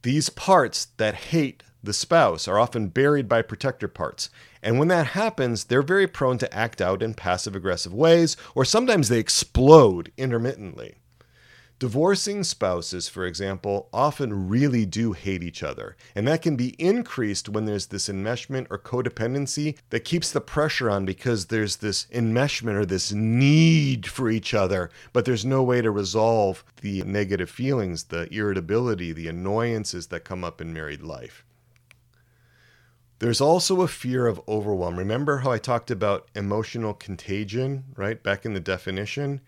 These 0.04 0.30
parts 0.30 0.88
that 0.98 1.16
hate 1.16 1.64
the 1.84 1.94
spouse 1.94 2.48
are 2.48 2.58
often 2.58 2.88
buried 2.88 3.28
by 3.28 3.42
protector 3.42 3.90
parts. 3.90 4.30
And 4.64 4.80
when 4.80 4.88
that 4.88 5.08
happens, 5.08 5.66
they're 5.66 5.82
very 5.82 6.08
prone 6.08 6.38
to 6.38 6.54
act 6.54 6.82
out 6.82 7.04
in 7.04 7.14
passive 7.14 7.54
aggressive 7.56 7.94
ways, 7.94 8.38
or 8.56 8.64
sometimes 8.64 9.10
they 9.10 9.20
explode 9.20 10.14
intermittently. 10.18 10.96
Divorcing 11.80 12.46
spouses, 12.46 13.10
for 13.10 13.26
example, 13.26 13.90
often 13.92 14.48
really 14.48 14.86
do 14.86 15.12
hate 15.12 15.44
each 15.44 15.64
other, 15.64 15.98
and 16.16 16.26
that 16.26 16.42
can 16.42 16.56
be 16.56 16.82
increased 16.82 17.50
when 17.50 17.66
there's 17.66 17.88
this 17.88 18.08
enmeshment 18.08 18.68
or 18.70 18.80
codependency 18.80 19.78
that 19.90 20.06
keeps 20.06 20.32
the 20.32 20.40
pressure 20.40 20.90
on 20.90 21.04
because 21.04 21.48
there's 21.48 21.78
this 21.78 22.06
enmeshment 22.14 22.76
or 22.76 22.86
this 22.86 23.12
need 23.12 24.08
for 24.08 24.30
each 24.30 24.54
other, 24.54 24.92
but 25.12 25.26
there's 25.26 25.44
no 25.44 25.62
way 25.62 25.82
to 25.82 25.92
resolve 25.92 26.64
the 26.80 27.02
negative 27.04 27.50
feelings, 27.50 28.06
the 28.06 28.34
irritability, 28.34 29.12
the 29.12 29.28
annoyances 29.28 30.08
that 30.08 30.24
come 30.24 30.46
up 30.46 30.62
in 30.62 30.72
married 30.72 31.02
life. 31.02 31.44
There's 33.24 33.40
also 33.40 33.80
a 33.80 33.88
fear 33.88 34.28
of 34.28 34.42
overwhelm. 34.50 35.00
Remember 35.00 35.38
how 35.38 35.52
I 35.54 35.58
talked 35.58 35.90
about 35.90 36.28
emotional 36.36 36.94
contagion, 36.94 37.86
right? 37.96 38.22
Back 38.22 38.44
in 38.46 38.54
the 38.54 38.60
definition. 38.60 39.40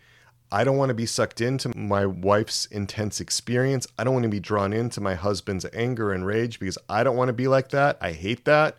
I 0.50 0.64
don't 0.64 0.78
want 0.78 0.92
to 0.92 0.96
be 0.96 1.06
sucked 1.06 1.42
into 1.42 1.78
my 1.78 2.06
wife's 2.06 2.68
intense 2.68 3.20
experience. 3.20 3.86
I 4.00 4.06
don't 4.06 4.14
want 4.14 4.24
to 4.24 4.30
be 4.30 4.40
drawn 4.40 4.72
into 4.72 5.02
my 5.02 5.16
husband's 5.16 5.66
anger 5.74 6.14
and 6.14 6.26
rage 6.26 6.58
because 6.58 6.78
I 6.88 7.04
don't 7.04 7.18
want 7.18 7.28
to 7.28 7.34
be 7.34 7.50
like 7.50 7.68
that. 7.72 7.98
I 8.00 8.14
hate 8.14 8.46
that. 8.46 8.78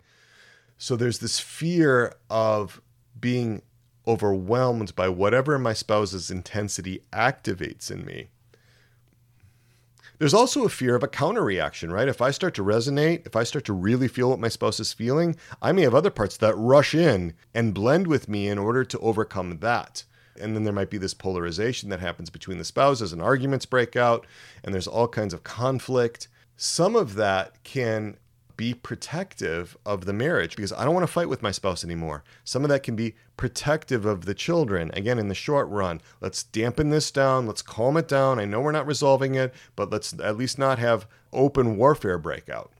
So 0.78 0.96
there's 0.96 1.18
this 1.18 1.40
fear 1.40 2.14
of 2.30 2.80
being 3.20 3.60
overwhelmed 4.06 4.96
by 4.96 5.10
whatever 5.10 5.58
my 5.58 5.74
spouse's 5.74 6.30
intensity 6.30 7.02
activates 7.12 7.90
in 7.90 8.06
me. 8.06 8.28
There's 10.18 10.34
also 10.34 10.64
a 10.64 10.70
fear 10.70 10.94
of 10.94 11.02
a 11.02 11.08
counter 11.08 11.44
reaction, 11.44 11.92
right? 11.92 12.08
If 12.08 12.22
I 12.22 12.30
start 12.30 12.54
to 12.54 12.64
resonate, 12.64 13.26
if 13.26 13.36
I 13.36 13.44
start 13.44 13.66
to 13.66 13.74
really 13.74 14.08
feel 14.08 14.30
what 14.30 14.38
my 14.38 14.48
spouse 14.48 14.80
is 14.80 14.94
feeling, 14.94 15.36
I 15.60 15.72
may 15.72 15.82
have 15.82 15.94
other 15.94 16.10
parts 16.10 16.38
that 16.38 16.54
rush 16.56 16.94
in 16.94 17.34
and 17.54 17.74
blend 17.74 18.06
with 18.06 18.28
me 18.28 18.48
in 18.48 18.58
order 18.58 18.82
to 18.84 18.98
overcome 19.00 19.58
that, 19.58 20.04
And 20.40 20.54
then 20.54 20.64
there 20.64 20.72
might 20.72 20.90
be 20.90 20.98
this 20.98 21.14
polarization 21.14 21.88
that 21.90 22.00
happens 22.00 22.30
between 22.30 22.58
the 22.58 22.64
spouses, 22.64 23.12
and 23.12 23.22
arguments 23.22 23.66
break 23.66 23.96
out, 23.96 24.26
and 24.64 24.74
there's 24.74 24.86
all 24.86 25.08
kinds 25.08 25.34
of 25.34 25.44
conflict. 25.44 26.28
Some 26.56 26.96
of 26.96 27.14
that 27.14 27.62
can 27.64 28.16
be 28.56 28.74
protective 28.74 29.76
of 29.84 30.04
the 30.04 30.12
marriage 30.12 30.56
because 30.56 30.72
I 30.72 30.84
don't 30.84 30.94
want 30.94 31.04
to 31.04 31.12
fight 31.12 31.28
with 31.28 31.42
my 31.42 31.50
spouse 31.50 31.84
anymore. 31.84 32.24
Some 32.44 32.64
of 32.64 32.68
that 32.70 32.82
can 32.82 32.96
be 32.96 33.14
protective 33.36 34.06
of 34.06 34.24
the 34.24 34.34
children. 34.34 34.90
Again, 34.94 35.18
in 35.18 35.28
the 35.28 35.34
short 35.34 35.68
run, 35.68 36.00
let's 36.20 36.42
dampen 36.42 36.90
this 36.90 37.10
down, 37.10 37.46
let's 37.46 37.62
calm 37.62 37.96
it 37.96 38.08
down. 38.08 38.38
I 38.38 38.44
know 38.44 38.60
we're 38.60 38.72
not 38.72 38.86
resolving 38.86 39.34
it, 39.34 39.54
but 39.74 39.90
let's 39.90 40.14
at 40.20 40.36
least 40.36 40.58
not 40.58 40.78
have 40.78 41.06
open 41.32 41.76
warfare 41.76 42.18
break 42.18 42.48
out. 42.48 42.72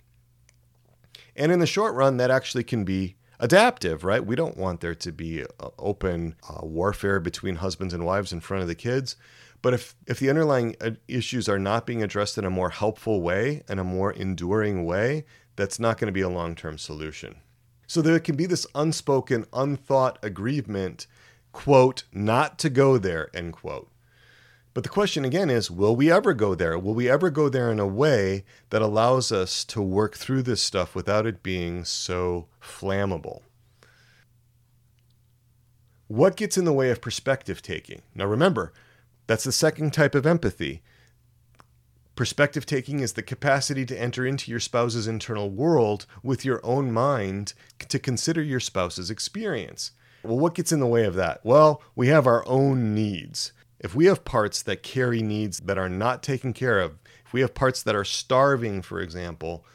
And 1.35 1.53
in 1.53 1.59
the 1.59 1.67
short 1.67 1.95
run, 1.95 2.17
that 2.17 2.31
actually 2.31 2.65
can 2.65 2.85
be 2.85 3.17
adaptive, 3.39 4.05
right? 4.05 4.25
We 4.25 4.37
don't 4.37 4.57
want 4.57 4.81
there 4.81 4.95
to 4.95 5.13
be 5.13 5.45
open 5.79 6.37
uh, 6.49 6.65
warfare 6.65 7.21
between 7.21 7.57
husbands 7.57 7.93
and 7.93 8.05
wives 8.05 8.33
in 8.33 8.41
front 8.41 8.63
of 8.63 8.69
the 8.69 8.75
kids. 8.75 9.17
But 9.63 9.75
if, 9.75 9.95
if 10.07 10.19
the 10.19 10.31
underlying 10.31 10.77
uh, 10.81 10.93
issues 11.09 11.49
are 11.49 11.59
not 11.59 11.87
being 11.87 12.03
addressed 12.03 12.39
in 12.39 12.45
a 12.45 12.51
more 12.51 12.71
helpful 12.71 13.21
way, 13.21 13.63
in 13.69 13.79
a 13.79 13.85
more 13.85 14.13
enduring 14.13 14.85
way, 14.85 15.25
that's 15.57 15.81
not 15.81 15.99
going 15.99 16.07
to 16.07 16.13
be 16.13 16.21
a 16.21 16.29
long 16.29 16.55
term 16.55 16.79
solution. 16.79 17.37
So 17.87 18.03
there 18.03 18.19
can 18.21 18.37
be 18.37 18.47
this 18.47 18.67
unspoken, 18.75 19.47
unthought 19.53 20.19
agreement, 20.23 21.07
quote, 21.53 22.05
not 22.13 22.59
to 22.61 22.71
go 22.71 22.99
there, 22.99 23.31
end 23.35 23.55
quote. 23.55 23.91
But 24.75 24.83
the 24.83 24.91
question 24.91 25.25
again 25.25 25.49
is 25.49 25.71
will 25.71 25.97
we 25.97 26.13
ever 26.13 26.35
go 26.35 26.55
there? 26.55 26.79
Will 26.79 26.93
we 26.93 27.09
ever 27.09 27.31
go 27.31 27.49
there 27.49 27.73
in 27.73 27.81
a 27.81 27.87
way 27.87 28.45
that 28.69 28.83
allows 28.83 29.33
us 29.33 29.65
to 29.65 29.81
work 29.81 30.17
through 30.17 30.43
this 30.43 30.63
stuff 30.63 30.95
without 30.95 31.27
it 31.27 31.43
being 31.43 31.83
so 31.85 32.49
flammable? 32.63 33.41
What 36.09 36.37
gets 36.37 36.59
in 36.59 36.67
the 36.67 36.75
way 36.75 36.91
of 36.91 37.01
perspective 37.01 37.63
taking? 37.63 38.03
Now 38.15 38.27
remember, 38.27 38.73
that's 39.27 39.45
the 39.45 39.51
second 39.51 39.93
type 39.93 40.15
of 40.15 40.27
empathy. 40.27 40.83
Perspective 42.17 42.65
taking 42.65 43.01
is 43.01 43.13
the 43.13 43.23
capacity 43.23 43.85
to 43.85 44.01
enter 44.01 44.27
into 44.27 44.51
your 44.51 44.59
spouse's 44.59 45.07
internal 45.07 45.51
world 45.51 46.07
with 46.23 46.47
your 46.47 46.65
own 46.65 46.91
mind 46.91 47.53
to 47.79 47.99
consider 47.99 48.43
your 48.43 48.59
spouse's 48.59 49.11
experience. 49.11 49.91
Well, 50.23 50.39
what 50.39 50.55
gets 50.55 50.73
in 50.73 50.81
the 50.81 50.87
way 50.87 51.05
of 51.05 51.15
that? 51.17 51.45
Well, 51.45 51.83
we 51.95 52.09
have 52.09 52.27
our 52.27 52.43
own 52.49 52.95
needs. 52.95 53.53
If 53.79 53.95
we 53.95 54.07
have 54.07 54.25
parts 54.25 54.63
that 54.63 54.83
carry 54.83 55.21
needs 55.21 55.61
that 55.61 55.77
are 55.77 55.91
not 55.91 56.23
taken 56.23 56.55
care 56.55 56.81
of, 56.81 56.95
if 57.27 57.35
we 57.35 57.43
have 57.43 57.55
parts 57.55 57.83
that 57.83 57.95
are 57.95 58.05
starving, 58.05 58.81
for 58.81 58.99
example, 59.03 59.67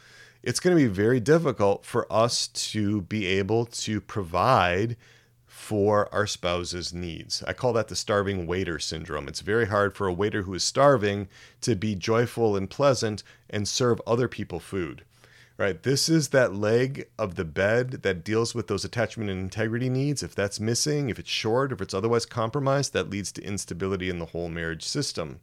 it's 0.42 0.60
going 0.60 0.76
to 0.76 0.84
be 0.84 0.90
very 0.90 1.20
difficult 1.20 1.86
for 1.86 2.12
us 2.12 2.48
to 2.48 3.02
be 3.02 3.28
able 3.28 3.68
to 3.68 4.02
provide 4.02 4.98
for 5.62 6.12
our 6.12 6.26
spouse's 6.26 6.92
needs. 6.92 7.44
I 7.48 7.54
call 7.54 7.72
that 7.74 7.88
the 7.88 7.96
starving 7.96 8.48
waiter 8.48 8.80
syndrome. 8.80 9.28
It's 9.28 9.42
very 9.42 9.68
hard 9.68 9.96
for 9.96 10.08
a 10.08 10.14
waiter 10.14 10.42
who 10.42 10.56
is 10.56 10.64
starving 10.64 11.28
to 11.62 11.76
be 11.76 11.94
joyful 11.94 12.58
and 12.58 12.68
pleasant 12.68 13.22
and 13.48 13.68
serve 13.68 14.02
other 14.08 14.28
people 14.28 14.60
food 14.60 15.06
right? 15.58 15.84
This 15.84 16.10
is 16.10 16.30
that 16.30 16.56
leg 16.56 17.08
of 17.20 17.36
the 17.36 17.46
bed 17.46 18.02
that 18.02 18.24
deals 18.24 18.56
with 18.56 18.66
those 18.66 18.84
attachment 18.84 19.30
and 19.30 19.40
integrity 19.40 19.90
needs. 19.90 20.24
If 20.24 20.34
that's 20.34 20.60
missing, 20.60 21.12
if 21.12 21.20
it's 21.20 21.30
short, 21.30 21.72
if 21.72 21.80
it's 21.82 21.94
otherwise 21.94 22.26
compromised, 22.26 22.94
that 22.94 23.12
leads 23.12 23.32
to 23.34 23.44
instability 23.44 24.10
in 24.10 24.18
the 24.18 24.26
whole 24.26 24.50
marriage 24.50 24.84
system. 24.84 25.40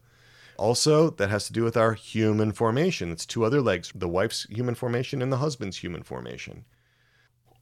Also, 0.56 1.10
that 1.10 1.30
has 1.30 1.46
to 1.46 1.52
do 1.52 1.62
with 1.62 1.76
our 1.76 1.92
human 1.92 2.50
formation. 2.50 3.12
It's 3.12 3.24
two 3.24 3.44
other 3.44 3.60
legs 3.60 3.92
the 3.94 4.08
wife's 4.08 4.42
human 4.50 4.74
formation 4.74 5.22
and 5.22 5.30
the 5.30 5.36
husband's 5.36 5.76
human 5.76 6.02
formation. 6.02 6.64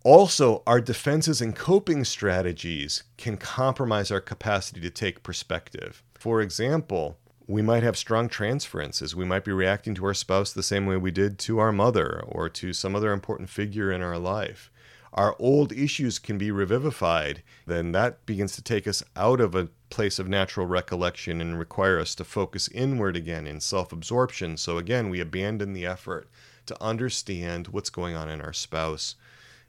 Also, 0.07 0.63
our 0.69 0.81
defenses 0.81 1.41
and 1.41 1.57
coping 1.57 2.05
strategies 2.05 3.03
can 3.17 3.37
compromise 3.37 4.13
our 4.13 4.21
capacity 4.21 4.81
to 4.81 4.89
take 4.89 5.25
perspective. 5.25 6.05
For 6.17 6.41
example, 6.41 7.19
we 7.49 7.61
might 7.61 7.83
have 7.83 7.97
strong 7.97 8.29
transferences. 8.29 9.17
We 9.17 9.25
might 9.25 9.45
be 9.45 9.51
reacting 9.51 9.97
to 9.97 10.05
our 10.05 10.15
spouse 10.15 10.53
the 10.53 10.63
same 10.63 10.87
way 10.87 10.97
we 10.97 11.11
did 11.11 11.41
to 11.41 11.59
our 11.59 11.73
mother 11.73 12.23
or 12.25 12.49
to 12.51 12.73
some 12.73 12.95
other 12.95 13.13
important 13.13 13.51
figure 13.51 13.91
in 13.91 14.01
our 14.01 14.17
life. 14.17 14.71
Our 15.13 15.35
old 15.41 15.73
issues 15.73 16.21
can 16.21 16.39
be 16.39 16.53
revivified. 16.53 17.43
Then 17.67 17.91
that 17.91 18.25
begins 18.27 18.55
to 18.55 18.63
take 18.63 18.87
us 18.87 19.03
out 19.17 19.41
of 19.41 19.57
a 19.57 19.71
place 19.91 20.21
of 20.21 20.29
natural 20.29 20.67
recollection 20.67 21.41
and 21.41 21.59
require 21.59 21.99
us 21.99 22.15
to 22.15 22.25
focus 22.25 22.69
inward 22.69 23.17
again 23.17 23.49
in 23.49 23.59
self 23.59 23.93
absorption. 23.93 24.57
So, 24.57 24.79
again, 24.79 25.11
we 25.11 25.19
abandon 25.19 25.73
the 25.73 25.85
effort 25.87 26.29
to 26.67 26.81
understand 26.81 27.67
what's 27.69 27.91
going 27.91 28.15
on 28.15 28.29
in 28.29 28.41
our 28.41 28.53
spouse. 28.53 29.17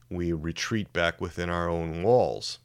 We 0.09 0.31
retreat 0.31 0.93
back 0.93 1.19
within 1.19 1.49
our 1.49 1.69
own 1.69 2.03
walls. 2.03 2.59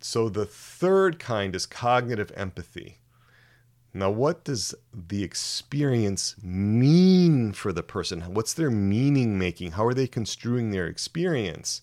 So, 0.00 0.28
the 0.28 0.46
third 0.46 1.18
kind 1.18 1.54
is 1.54 1.66
cognitive 1.66 2.32
empathy. 2.34 2.98
Now, 3.92 4.10
what 4.10 4.44
does 4.44 4.74
the 4.94 5.24
experience 5.24 6.36
mean 6.42 7.52
for 7.52 7.72
the 7.72 7.82
person? 7.82 8.20
What's 8.22 8.54
their 8.54 8.70
meaning 8.70 9.38
making? 9.38 9.72
How 9.72 9.84
are 9.84 9.94
they 9.94 10.06
construing 10.06 10.70
their 10.70 10.86
experience? 10.86 11.82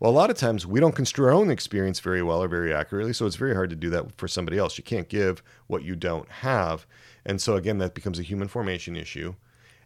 Well, 0.00 0.10
a 0.10 0.12
lot 0.12 0.30
of 0.30 0.36
times 0.36 0.66
we 0.66 0.80
don't 0.80 0.96
construe 0.96 1.26
our 1.26 1.32
own 1.32 1.50
experience 1.50 2.00
very 2.00 2.22
well 2.22 2.42
or 2.42 2.48
very 2.48 2.74
accurately, 2.74 3.12
so 3.12 3.24
it's 3.26 3.36
very 3.36 3.54
hard 3.54 3.70
to 3.70 3.76
do 3.76 3.88
that 3.90 4.18
for 4.18 4.26
somebody 4.26 4.58
else. 4.58 4.76
You 4.76 4.84
can't 4.84 5.08
give 5.08 5.42
what 5.68 5.84
you 5.84 5.94
don't 5.94 6.28
have. 6.28 6.86
And 7.24 7.40
so, 7.40 7.54
again, 7.54 7.78
that 7.78 7.94
becomes 7.94 8.18
a 8.18 8.24
human 8.24 8.48
formation 8.48 8.96
issue. 8.96 9.34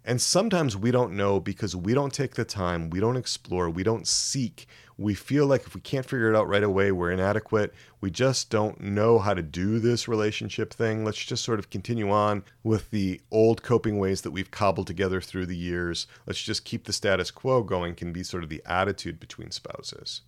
And 0.08 0.22
sometimes 0.22 0.74
we 0.74 0.90
don't 0.90 1.12
know 1.12 1.38
because 1.38 1.76
we 1.76 1.92
don't 1.92 2.14
take 2.14 2.34
the 2.34 2.44
time, 2.46 2.88
we 2.88 2.98
don't 2.98 3.18
explore, 3.18 3.68
we 3.68 3.82
don't 3.82 4.08
seek. 4.08 4.66
We 4.96 5.12
feel 5.12 5.44
like 5.46 5.66
if 5.66 5.74
we 5.74 5.82
can't 5.82 6.06
figure 6.06 6.32
it 6.32 6.34
out 6.34 6.48
right 6.48 6.62
away, 6.62 6.92
we're 6.92 7.10
inadequate. 7.10 7.74
We 8.00 8.10
just 8.10 8.48
don't 8.48 8.80
know 8.80 9.18
how 9.18 9.34
to 9.34 9.42
do 9.42 9.78
this 9.78 10.08
relationship 10.08 10.72
thing. 10.72 11.04
Let's 11.04 11.22
just 11.22 11.44
sort 11.44 11.58
of 11.58 11.68
continue 11.68 12.10
on 12.10 12.42
with 12.62 12.90
the 12.90 13.20
old 13.30 13.62
coping 13.62 13.98
ways 13.98 14.22
that 14.22 14.30
we've 14.30 14.50
cobbled 14.50 14.86
together 14.86 15.20
through 15.20 15.44
the 15.44 15.54
years. 15.54 16.06
Let's 16.26 16.42
just 16.42 16.64
keep 16.64 16.84
the 16.84 16.94
status 16.94 17.30
quo 17.30 17.62
going, 17.62 17.94
can 17.94 18.10
be 18.10 18.22
sort 18.22 18.42
of 18.42 18.48
the 18.48 18.62
attitude 18.64 19.20
between 19.20 19.50
spouses. 19.50 20.22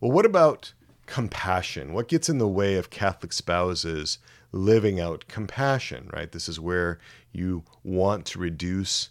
Well, 0.00 0.10
what 0.10 0.24
about 0.24 0.72
compassion? 1.04 1.92
What 1.92 2.08
gets 2.08 2.30
in 2.30 2.38
the 2.38 2.48
way 2.48 2.76
of 2.76 2.88
Catholic 2.88 3.34
spouses 3.34 4.18
living 4.52 4.98
out 4.98 5.26
compassion, 5.28 6.08
right? 6.12 6.32
This 6.32 6.48
is 6.48 6.58
where 6.58 6.98
you 7.32 7.64
want 7.84 8.26
to 8.26 8.38
reduce 8.38 9.10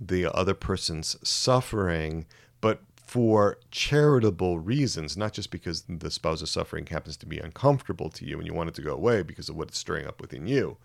the 0.00 0.26
other 0.26 0.54
person's 0.54 1.16
suffering, 1.26 2.26
but 2.60 2.82
for 2.96 3.58
charitable 3.70 4.58
reasons, 4.58 5.16
not 5.16 5.32
just 5.32 5.50
because 5.50 5.84
the 5.88 6.10
spouse's 6.10 6.50
suffering 6.50 6.86
happens 6.86 7.16
to 7.16 7.26
be 7.26 7.38
uncomfortable 7.38 8.10
to 8.10 8.26
you 8.26 8.38
and 8.38 8.46
you 8.46 8.52
want 8.52 8.68
it 8.68 8.74
to 8.74 8.82
go 8.82 8.92
away 8.92 9.22
because 9.22 9.48
of 9.48 9.56
what 9.56 9.68
it's 9.68 9.78
stirring 9.78 10.06
up 10.06 10.20
within 10.20 10.46
you. 10.46 10.76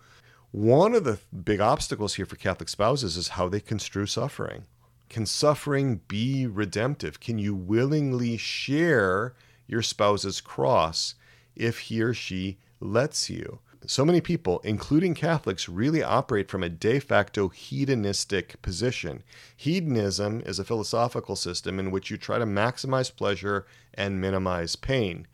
One 0.52 0.94
of 0.94 1.04
the 1.04 1.18
big 1.44 1.60
obstacles 1.60 2.14
here 2.14 2.26
for 2.26 2.36
Catholic 2.36 2.68
spouses 2.68 3.16
is 3.16 3.28
how 3.28 3.48
they 3.48 3.60
construe 3.60 4.06
suffering. 4.06 4.66
Can 5.08 5.26
suffering 5.26 6.00
be 6.08 6.46
redemptive? 6.46 7.20
Can 7.20 7.38
you 7.38 7.54
willingly 7.54 8.36
share 8.36 9.34
your 9.66 9.82
spouse's 9.82 10.40
cross 10.40 11.14
if 11.56 11.80
he 11.80 12.02
or 12.02 12.14
she 12.14 12.58
lets 12.80 13.28
you? 13.28 13.58
So 13.86 14.04
many 14.04 14.20
people, 14.20 14.60
including 14.64 15.14
Catholics, 15.14 15.68
really 15.68 16.02
operate 16.02 16.50
from 16.50 16.62
a 16.62 16.68
de 16.68 16.98
facto 17.00 17.48
hedonistic 17.48 18.60
position. 18.62 19.22
Hedonism 19.56 20.42
is 20.46 20.58
a 20.58 20.64
philosophical 20.64 21.36
system 21.36 21.78
in 21.78 21.90
which 21.90 22.10
you 22.10 22.16
try 22.16 22.38
to 22.38 22.46
maximize 22.46 23.14
pleasure 23.14 23.66
and 23.94 24.20
minimize 24.20 24.76
pain. 24.76 25.26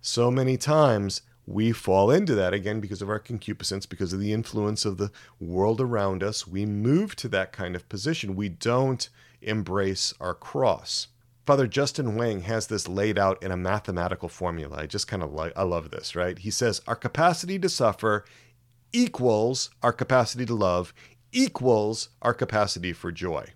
So 0.00 0.30
many 0.30 0.56
times 0.56 1.22
we 1.46 1.72
fall 1.72 2.10
into 2.10 2.34
that 2.34 2.52
again 2.52 2.78
because 2.78 3.02
of 3.02 3.08
our 3.08 3.18
concupiscence, 3.18 3.86
because 3.86 4.12
of 4.12 4.20
the 4.20 4.32
influence 4.32 4.84
of 4.84 4.98
the 4.98 5.10
world 5.40 5.80
around 5.80 6.22
us. 6.22 6.46
We 6.46 6.66
move 6.66 7.16
to 7.16 7.28
that 7.28 7.52
kind 7.52 7.74
of 7.74 7.88
position. 7.88 8.36
We 8.36 8.48
don't 8.48 9.08
embrace 9.40 10.12
our 10.20 10.34
cross. 10.34 11.08
Father 11.48 11.66
Justin 11.66 12.14
Wang 12.14 12.42
has 12.42 12.66
this 12.66 12.86
laid 12.86 13.18
out 13.18 13.42
in 13.42 13.50
a 13.50 13.56
mathematical 13.56 14.28
formula. 14.28 14.80
I 14.80 14.86
just 14.86 15.08
kind 15.08 15.22
of 15.22 15.32
like, 15.32 15.54
I 15.56 15.62
love 15.62 15.90
this, 15.90 16.14
right? 16.14 16.38
He 16.38 16.50
says, 16.50 16.82
Our 16.86 16.94
capacity 16.94 17.58
to 17.60 17.70
suffer 17.70 18.26
equals 18.92 19.70
our 19.82 19.94
capacity 19.94 20.44
to 20.44 20.54
love, 20.54 20.92
equals 21.32 22.10
our 22.20 22.34
capacity 22.34 22.92
for 22.92 23.10
joy. 23.10 23.46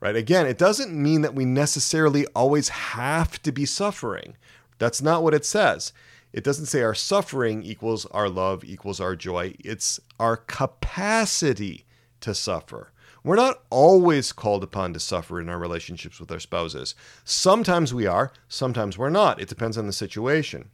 Right? 0.00 0.16
Again, 0.16 0.46
it 0.46 0.56
doesn't 0.56 0.94
mean 0.94 1.20
that 1.20 1.34
we 1.34 1.44
necessarily 1.44 2.24
always 2.34 2.70
have 2.70 3.42
to 3.42 3.52
be 3.52 3.66
suffering. 3.66 4.38
That's 4.78 5.02
not 5.02 5.22
what 5.22 5.34
it 5.34 5.44
says. 5.44 5.92
It 6.32 6.42
doesn't 6.42 6.66
say 6.72 6.80
our 6.80 6.94
suffering 6.94 7.64
equals 7.64 8.06
our 8.06 8.30
love 8.30 8.64
equals 8.64 8.98
our 8.98 9.14
joy. 9.14 9.56
It's 9.62 10.00
our 10.18 10.38
capacity 10.38 11.84
to 12.20 12.34
suffer. 12.34 12.93
We're 13.24 13.36
not 13.36 13.62
always 13.70 14.32
called 14.32 14.62
upon 14.62 14.92
to 14.92 15.00
suffer 15.00 15.40
in 15.40 15.48
our 15.48 15.58
relationships 15.58 16.20
with 16.20 16.30
our 16.30 16.38
spouses. 16.38 16.94
Sometimes 17.24 17.94
we 17.94 18.06
are, 18.06 18.32
sometimes 18.48 18.98
we're 18.98 19.08
not. 19.08 19.40
It 19.40 19.48
depends 19.48 19.78
on 19.78 19.86
the 19.86 19.94
situation. 19.94 20.68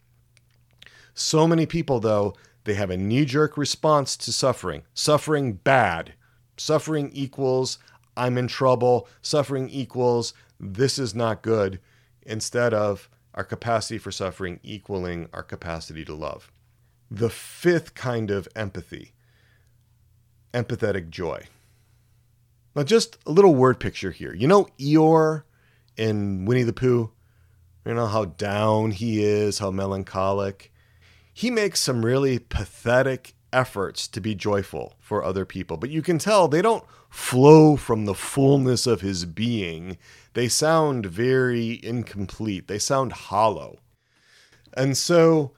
So 1.14 1.46
many 1.46 1.64
people, 1.64 2.00
though, 2.00 2.34
they 2.64 2.74
have 2.74 2.90
a 2.90 2.96
knee 2.96 3.24
jerk 3.24 3.56
response 3.56 4.16
to 4.16 4.32
suffering. 4.32 4.82
Suffering 4.94 5.54
bad. 5.54 6.14
Suffering 6.56 7.10
equals 7.12 7.78
I'm 8.16 8.36
in 8.36 8.48
trouble. 8.48 9.08
Suffering 9.22 9.70
equals 9.70 10.34
this 10.58 10.98
is 10.98 11.14
not 11.14 11.42
good. 11.42 11.78
Instead 12.22 12.74
of 12.74 13.08
our 13.34 13.44
capacity 13.44 13.96
for 13.96 14.10
suffering 14.10 14.58
equaling 14.64 15.28
our 15.32 15.44
capacity 15.44 16.04
to 16.04 16.14
love. 16.14 16.50
The 17.10 17.30
fifth 17.30 17.94
kind 17.94 18.30
of 18.30 18.48
empathy, 18.56 19.12
empathetic 20.52 21.10
joy. 21.10 21.46
Now, 22.74 22.84
just 22.84 23.18
a 23.26 23.32
little 23.32 23.54
word 23.54 23.80
picture 23.80 24.12
here. 24.12 24.32
You 24.32 24.46
know 24.46 24.68
Eeyore 24.78 25.42
in 25.96 26.44
Winnie 26.44 26.62
the 26.62 26.72
Pooh? 26.72 27.10
You 27.84 27.94
know 27.94 28.06
how 28.06 28.26
down 28.26 28.92
he 28.92 29.24
is, 29.24 29.58
how 29.58 29.70
melancholic. 29.70 30.72
He 31.32 31.50
makes 31.50 31.80
some 31.80 32.04
really 32.04 32.38
pathetic 32.38 33.34
efforts 33.52 34.06
to 34.08 34.20
be 34.20 34.34
joyful 34.34 34.94
for 35.00 35.24
other 35.24 35.44
people, 35.44 35.76
but 35.76 35.90
you 35.90 36.02
can 36.02 36.18
tell 36.18 36.46
they 36.46 36.62
don't 36.62 36.84
flow 37.08 37.76
from 37.76 38.04
the 38.04 38.14
fullness 38.14 38.86
of 38.86 39.00
his 39.00 39.24
being. 39.24 39.98
They 40.34 40.46
sound 40.46 41.06
very 41.06 41.80
incomplete, 41.82 42.68
they 42.68 42.78
sound 42.78 43.12
hollow. 43.12 43.78
And 44.74 44.96
so 44.96 45.52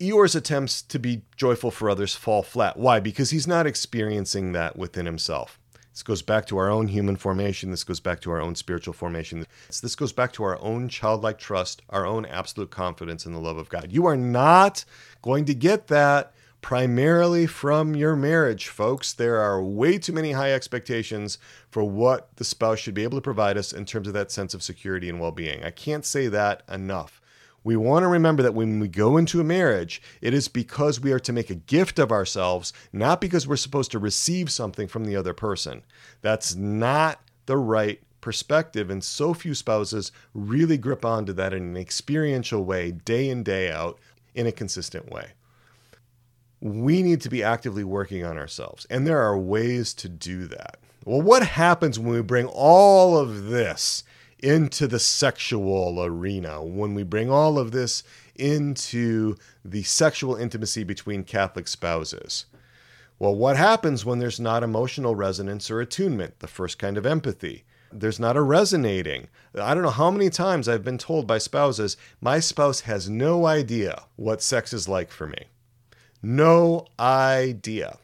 Eeyore's 0.00 0.34
attempts 0.34 0.80
to 0.82 0.98
be 0.98 1.22
joyful 1.36 1.70
for 1.70 1.90
others 1.90 2.14
fall 2.14 2.42
flat. 2.42 2.78
Why? 2.78 3.00
Because 3.00 3.30
he's 3.30 3.46
not 3.46 3.66
experiencing 3.66 4.52
that 4.52 4.76
within 4.76 5.04
himself. 5.06 5.58
This 5.96 6.02
goes 6.02 6.20
back 6.20 6.44
to 6.48 6.58
our 6.58 6.68
own 6.68 6.88
human 6.88 7.16
formation. 7.16 7.70
This 7.70 7.82
goes 7.82 8.00
back 8.00 8.20
to 8.20 8.30
our 8.30 8.38
own 8.38 8.54
spiritual 8.54 8.92
formation. 8.92 9.46
This 9.80 9.94
goes 9.94 10.12
back 10.12 10.30
to 10.34 10.44
our 10.44 10.60
own 10.60 10.90
childlike 10.90 11.38
trust, 11.38 11.80
our 11.88 12.04
own 12.04 12.26
absolute 12.26 12.70
confidence 12.70 13.24
in 13.24 13.32
the 13.32 13.40
love 13.40 13.56
of 13.56 13.70
God. 13.70 13.90
You 13.90 14.04
are 14.04 14.16
not 14.16 14.84
going 15.22 15.46
to 15.46 15.54
get 15.54 15.86
that 15.86 16.34
primarily 16.60 17.46
from 17.46 17.96
your 17.96 18.14
marriage, 18.14 18.68
folks. 18.68 19.14
There 19.14 19.38
are 19.38 19.64
way 19.64 19.96
too 19.96 20.12
many 20.12 20.32
high 20.32 20.52
expectations 20.52 21.38
for 21.70 21.82
what 21.82 22.28
the 22.36 22.44
spouse 22.44 22.78
should 22.78 22.92
be 22.92 23.04
able 23.04 23.16
to 23.16 23.22
provide 23.22 23.56
us 23.56 23.72
in 23.72 23.86
terms 23.86 24.06
of 24.06 24.12
that 24.12 24.30
sense 24.30 24.52
of 24.52 24.62
security 24.62 25.08
and 25.08 25.18
well 25.18 25.32
being. 25.32 25.64
I 25.64 25.70
can't 25.70 26.04
say 26.04 26.28
that 26.28 26.62
enough. 26.70 27.22
We 27.66 27.76
want 27.76 28.04
to 28.04 28.06
remember 28.06 28.44
that 28.44 28.54
when 28.54 28.78
we 28.78 28.86
go 28.86 29.16
into 29.16 29.40
a 29.40 29.44
marriage, 29.44 30.00
it 30.20 30.32
is 30.32 30.46
because 30.46 31.00
we 31.00 31.10
are 31.10 31.18
to 31.18 31.32
make 31.32 31.50
a 31.50 31.56
gift 31.56 31.98
of 31.98 32.12
ourselves, 32.12 32.72
not 32.92 33.20
because 33.20 33.48
we're 33.48 33.56
supposed 33.56 33.90
to 33.90 33.98
receive 33.98 34.52
something 34.52 34.86
from 34.86 35.04
the 35.04 35.16
other 35.16 35.34
person. 35.34 35.82
That's 36.22 36.54
not 36.54 37.20
the 37.46 37.56
right 37.56 38.00
perspective. 38.20 38.88
And 38.88 39.02
so 39.02 39.34
few 39.34 39.52
spouses 39.52 40.12
really 40.32 40.78
grip 40.78 41.04
onto 41.04 41.32
that 41.32 41.52
in 41.52 41.64
an 41.64 41.76
experiential 41.76 42.64
way, 42.64 42.92
day 42.92 43.28
in, 43.28 43.42
day 43.42 43.68
out, 43.68 43.98
in 44.32 44.46
a 44.46 44.52
consistent 44.52 45.10
way. 45.10 45.32
We 46.60 47.02
need 47.02 47.20
to 47.22 47.28
be 47.28 47.42
actively 47.42 47.82
working 47.82 48.24
on 48.24 48.38
ourselves, 48.38 48.86
and 48.90 49.04
there 49.04 49.20
are 49.20 49.36
ways 49.36 49.92
to 49.94 50.08
do 50.08 50.46
that. 50.46 50.78
Well, 51.04 51.20
what 51.20 51.44
happens 51.44 51.98
when 51.98 52.14
we 52.14 52.22
bring 52.22 52.46
all 52.46 53.18
of 53.18 53.46
this 53.46 54.04
into 54.40 54.86
the 54.86 54.98
sexual 54.98 56.02
arena, 56.04 56.62
when 56.62 56.94
we 56.94 57.02
bring 57.02 57.30
all 57.30 57.58
of 57.58 57.72
this 57.72 58.02
into 58.34 59.34
the 59.64 59.82
sexual 59.82 60.36
intimacy 60.36 60.84
between 60.84 61.24
Catholic 61.24 61.66
spouses. 61.68 62.46
Well, 63.18 63.34
what 63.34 63.56
happens 63.56 64.04
when 64.04 64.18
there's 64.18 64.38
not 64.38 64.62
emotional 64.62 65.14
resonance 65.14 65.70
or 65.70 65.80
attunement, 65.80 66.40
the 66.40 66.46
first 66.46 66.78
kind 66.78 66.98
of 66.98 67.06
empathy? 67.06 67.64
There's 67.90 68.20
not 68.20 68.36
a 68.36 68.42
resonating. 68.42 69.28
I 69.54 69.72
don't 69.72 69.82
know 69.82 69.90
how 69.90 70.10
many 70.10 70.28
times 70.28 70.68
I've 70.68 70.84
been 70.84 70.98
told 70.98 71.26
by 71.26 71.38
spouses, 71.38 71.96
my 72.20 72.40
spouse 72.40 72.80
has 72.80 73.08
no 73.08 73.46
idea 73.46 74.02
what 74.16 74.42
sex 74.42 74.74
is 74.74 74.86
like 74.86 75.10
for 75.10 75.26
me. 75.26 75.46
No 76.22 76.86
idea. 77.00 77.98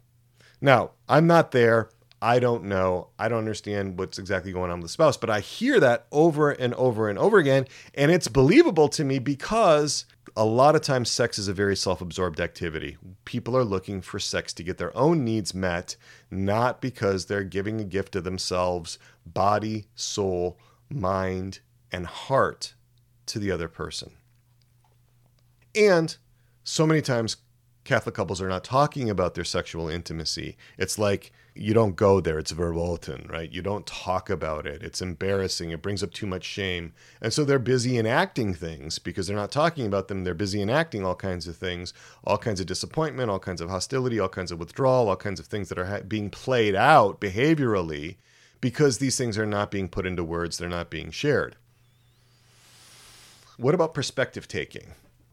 Now, 0.63 0.93
I'm 1.09 1.27
not 1.27 1.51
there. 1.51 1.91
I 2.23 2.39
don't 2.39 2.63
know. 2.63 3.09
I 3.19 3.29
don't 3.29 3.41
understand 3.41 3.99
what's 3.99 4.17
exactly 4.17 4.53
going 4.53 4.71
on 4.71 4.79
with 4.79 4.85
the 4.85 4.93
spouse, 4.93 5.17
but 5.17 5.29
I 5.29 5.41
hear 5.41 5.81
that 5.81 6.07
over 6.13 6.53
and 6.53 6.73
over 6.75 7.09
and 7.09 7.19
over 7.19 7.39
again. 7.39 7.67
And 7.95 8.13
it's 8.13 8.29
believable 8.29 8.89
to 8.91 9.03
me 9.03 9.19
because 9.19 10.07
a 10.37 10.45
lot 10.45 10.77
of 10.77 10.83
times 10.83 11.11
sex 11.11 11.37
is 11.37 11.49
a 11.49 11.53
very 11.53 11.75
self 11.75 12.01
absorbed 12.01 12.41
activity. 12.41 12.97
People 13.25 13.57
are 13.57 13.65
looking 13.65 14.01
for 14.01 14.21
sex 14.21 14.53
to 14.53 14.63
get 14.63 14.79
their 14.79 14.97
own 14.97 15.25
needs 15.25 15.53
met, 15.53 15.97
not 16.31 16.81
because 16.81 17.27
they're 17.27 17.43
giving 17.43 17.81
a 17.81 17.85
gift 17.85 18.13
to 18.13 18.21
themselves, 18.21 19.01
body, 19.27 19.87
soul, 19.97 20.61
mind, 20.89 21.59
and 21.91 22.07
heart 22.07 22.75
to 23.27 23.41
the 23.41 23.51
other 23.51 23.67
person. 23.67 24.13
And 25.75 26.17
so 26.63 26.87
many 26.87 27.03
times, 27.03 27.39
Catholic 27.83 28.15
couples 28.15 28.41
are 28.41 28.49
not 28.49 28.63
talking 28.63 29.11
about 29.11 29.35
their 29.35 29.43
sexual 29.43 29.89
intimacy. 29.89 30.57
It's 30.79 31.01
like, 31.01 31.33
you 31.55 31.75
don't 31.75 31.97
go 31.97 32.21
there. 32.21 32.39
It's 32.39 32.51
verboten, 32.51 33.27
right? 33.31 33.51
You 33.51 33.61
don't 33.61 33.87
talk 33.87 34.31
about 34.31 34.67
it. 34.67 34.83
It's 34.83 35.03
embarrassing. 35.03 35.71
It 35.71 35.83
brings 35.83 36.03
up 36.03 36.13
too 36.13 36.27
much 36.27 36.45
shame. 36.45 36.95
And 37.21 37.33
so 37.33 37.45
they're 37.45 37.59
busy 37.59 37.99
enacting 37.99 38.55
things 38.55 38.99
because 38.99 39.27
they're 39.27 39.37
not 39.37 39.53
talking 39.53 39.87
about 39.87 40.09
them. 40.09 40.25
They're 40.25 40.35
busy 40.35 40.63
enacting 40.63 41.05
all 41.05 41.15
kinds 41.15 41.47
of 41.47 41.57
things, 41.57 41.93
all 42.25 42.39
kinds 42.39 42.61
of 42.61 42.67
disappointment, 42.67 43.31
all 43.31 43.39
kinds 43.39 43.61
of 43.61 43.69
hostility, 43.69 44.19
all 44.19 44.31
kinds 44.31 44.51
of 44.51 44.59
withdrawal, 44.59 45.09
all 45.09 45.17
kinds 45.17 45.41
of 45.41 45.47
things 45.47 45.69
that 45.69 45.79
are 45.79 45.87
ha- 45.87 46.01
being 46.07 46.31
played 46.31 46.75
out 46.75 47.21
behaviorally 47.21 48.17
because 48.63 48.99
these 48.99 49.19
things 49.19 49.37
are 49.37 49.47
not 49.47 49.71
being 49.71 49.89
put 49.89 50.07
into 50.07 50.25
words. 50.25 50.57
They're 50.57 50.69
not 50.69 50.89
being 50.89 51.11
shared. 51.11 51.57
What 53.59 53.75
about 53.75 53.93
perspective 53.93 54.49
taking? 54.49 54.93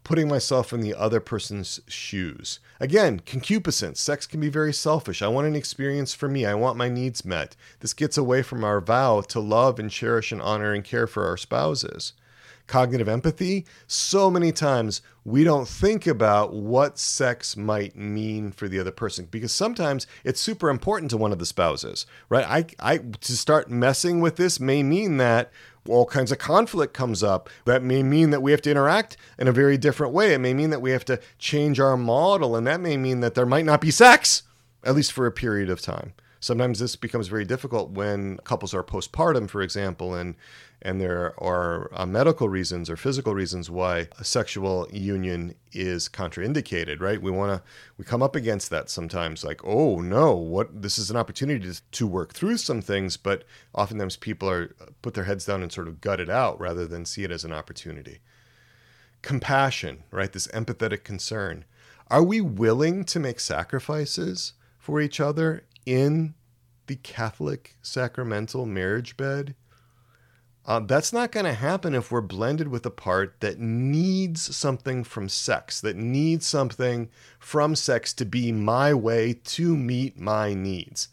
Putting 0.10 0.28
myself 0.28 0.74
in 0.74 0.82
the 0.82 0.96
other 0.96 1.20
person's 1.20 1.80
shoes. 1.88 2.60
Again, 2.80 3.20
concupiscence. 3.28 4.02
Sex 4.02 4.26
can 4.26 4.40
be 4.40 4.50
very 4.50 4.74
selfish. 4.74 5.22
I 5.22 5.28
want 5.28 5.46
an 5.46 5.56
experience 5.56 6.16
for 6.16 6.28
me. 6.28 6.48
I 6.48 6.56
want 6.56 6.78
my 6.78 6.90
needs 6.90 7.24
met. 7.24 7.56
This 7.82 7.94
gets 7.94 8.18
away 8.18 8.42
from 8.42 8.64
our 8.64 8.82
vow 8.82 9.22
to 9.22 9.40
love 9.40 9.78
and 9.78 9.92
cherish 9.92 10.32
and 10.32 10.42
honor 10.42 10.74
and 10.74 10.84
care 10.84 11.06
for 11.06 11.28
our 11.28 11.38
spouses. 11.38 12.14
Cognitive 12.70 13.10
empathy. 13.10 13.66
So 13.88 14.30
many 14.30 14.52
times 14.52 15.02
we 15.26 15.44
don't 15.44 15.68
think 15.68 16.06
about 16.06 16.54
what 16.54 17.00
sex 17.00 17.58
might 17.58 17.96
mean 17.96 18.52
for 18.52 18.68
the 18.68 18.80
other 18.80 18.92
person 18.92 19.28
because 19.32 19.52
sometimes 19.52 20.06
it's 20.24 20.40
super 20.40 20.70
important 20.70 21.10
to 21.10 21.18
one 21.18 21.32
of 21.32 21.40
the 21.40 21.48
spouses, 21.48 22.06
right? 22.30 22.46
I, 22.48 22.66
I 22.80 23.00
to 23.00 23.36
start 23.36 23.72
messing 23.72 24.22
with 24.22 24.36
this 24.36 24.60
may 24.60 24.84
mean 24.84 25.18
that 25.18 25.52
all 25.88 26.06
kinds 26.06 26.32
of 26.32 26.38
conflict 26.38 26.94
comes 26.94 27.24
up. 27.24 27.50
That 27.66 27.82
may 27.82 28.04
mean 28.04 28.30
that 28.30 28.44
we 28.44 28.52
have 28.52 28.62
to 28.62 28.72
interact 28.72 29.18
in 29.40 29.48
a 29.48 29.52
very 29.52 29.76
different 29.76 30.14
way. 30.14 30.36
It 30.36 30.40
may 30.40 30.54
mean 30.54 30.70
that 30.70 30.82
we 30.82 30.92
have 30.92 31.06
to 31.06 31.20
change 31.40 31.80
our 31.80 31.98
model, 31.98 32.56
and 32.56 32.68
that 32.68 32.82
may 32.82 32.98
mean 32.98 33.22
that 33.22 33.34
there 33.34 33.48
might 33.48 33.66
not 33.66 33.82
be 33.82 33.90
sex, 33.90 34.44
at 34.84 34.96
least 34.96 35.12
for 35.12 35.26
a 35.26 35.32
period 35.32 35.72
of 35.72 35.82
time. 35.82 36.14
Sometimes 36.40 36.80
this 36.80 36.96
becomes 36.96 37.28
very 37.28 37.44
difficult 37.44 37.92
when 37.92 38.38
couples 38.46 38.74
are 38.74 38.84
postpartum, 38.84 39.50
for 39.50 39.62
example, 39.62 40.14
and 40.14 40.36
and 40.82 41.02
there 41.02 41.34
are 41.42 41.90
uh, 41.94 42.06
medical 42.06 42.48
reasons 42.48 42.90
or 42.90 42.96
physical 42.96 43.34
reasons 43.34 43.70
why 43.70 44.08
a 44.18 44.24
sexual 44.24 44.88
union 44.92 45.56
is 45.72 46.08
contraindicated 46.08 47.02
right? 47.02 47.22
We 47.22 47.32
want 47.32 47.52
to 47.52 47.70
we 47.98 48.06
come 48.06 48.24
up 48.24 48.36
against 48.36 48.70
that 48.70 48.90
sometimes 48.90 49.44
like 49.44 49.62
oh 49.64 50.00
no 50.00 50.36
what 50.36 50.82
this 50.82 50.98
is 50.98 51.10
an 51.10 51.18
opportunity 51.18 51.72
to, 51.72 51.82
to 51.92 52.08
work 52.08 52.34
through 52.34 52.58
some 52.58 52.82
things 52.82 53.18
but 53.18 53.44
oftentimes 53.74 54.16
people 54.16 54.50
are 54.50 54.76
uh, 54.82 54.86
put 55.02 55.14
their 55.14 55.26
heads 55.26 55.46
down 55.46 55.62
and 55.62 55.72
sort 55.72 55.88
of 55.88 56.02
gut 56.02 56.20
it 56.20 56.30
out 56.30 56.60
rather 56.60 56.88
than 56.88 57.06
see 57.06 57.24
it 57.24 57.32
as 57.32 57.44
an 57.44 57.52
opportunity. 57.54 58.20
Compassion 59.22 60.04
right? 60.12 60.32
This 60.32 60.48
empathetic 60.48 61.04
concern. 61.04 61.66
Are 62.08 62.24
we 62.24 62.42
willing 62.42 63.04
to 63.06 63.20
make 63.20 63.40
sacrifices 63.40 64.54
for 64.78 65.02
each 65.02 65.20
other 65.20 65.66
in 65.86 66.36
the 66.88 66.96
catholic 66.96 67.76
sacramental 67.84 68.66
marriage 68.66 69.16
bed 69.16 69.54
uh, 70.70 70.80
that's 70.80 71.12
not 71.12 71.32
going 71.32 71.48
to 71.48 71.54
happen 71.54 71.96
if 71.96 72.12
we're 72.12 72.22
blended 72.22 72.68
with 72.68 72.86
a 72.86 72.92
part 72.92 73.40
that 73.40 73.58
needs 73.58 74.56
something 74.56 75.04
from 75.04 75.28
sex, 75.28 75.82
that 75.82 75.96
needs 75.96 76.46
something 76.46 77.10
from 77.40 77.76
sex 77.76 78.14
to 78.14 78.24
be 78.24 78.52
my 78.52 78.94
way 78.94 79.34
to 79.34 79.76
meet 79.76 80.20
my 80.20 80.54
needs. 80.54 81.08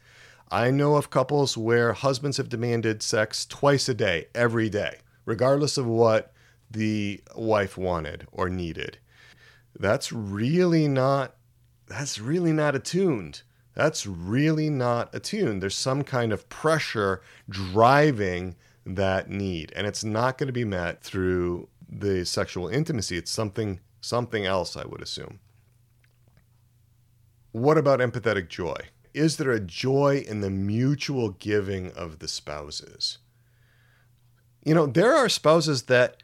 I 0.51 0.71
know 0.71 0.97
of 0.97 1.09
couples 1.09 1.57
where 1.57 1.95
husbands 1.95 2.37
have 2.37 2.51
demanded 2.51 3.03
sex 3.03 3.47
twice 3.47 3.89
a 3.89 3.95
day, 3.95 4.27
every 4.35 4.69
day, 4.69 4.99
regardless 5.25 5.79
of 5.79 5.87
what 5.87 6.35
the 6.71 7.23
wife 7.35 7.79
wanted 7.79 8.29
or 8.31 8.51
needed. 8.51 8.99
That's 9.75 10.13
really 10.13 10.87
not 10.87 11.35
that's 11.87 12.19
really 12.19 12.53
not 12.53 12.75
attuned. 12.75 13.41
That's 13.73 14.07
really 14.07 14.69
not 14.69 15.15
attuned. 15.15 15.63
There's 15.63 15.75
some 15.75 16.05
kind 16.05 16.31
of 16.31 16.47
pressure 16.51 17.23
driving 17.49 18.57
that 18.87 19.29
need 19.29 19.73
and 19.75 19.87
it's 19.87 20.05
not 20.05 20.39
going 20.39 20.47
to 20.47 20.53
be 20.53 20.65
met 20.65 21.03
through 21.03 21.69
the 21.89 22.25
sexual 22.25 22.69
intimacy 22.69 23.17
it's 23.17 23.31
something 23.31 23.81
something 24.01 24.47
else 24.47 24.77
i 24.77 24.85
would 24.85 25.03
assume 25.03 25.41
what 27.51 27.77
about 27.77 27.99
empathetic 27.99 28.49
joy 28.49 28.77
is 29.13 29.37
there 29.37 29.51
a 29.51 29.61
joy 29.61 30.25
in 30.29 30.41
the 30.41 30.51
mutual 30.51 31.31
giving 31.31 31.91
of 31.93 32.21
the 32.21 32.29
spouses 32.29 33.19
you 34.65 34.73
know 34.73 34.87
there 34.87 35.17
are 35.17 35.29
spouses 35.29 35.85
that 35.85 36.23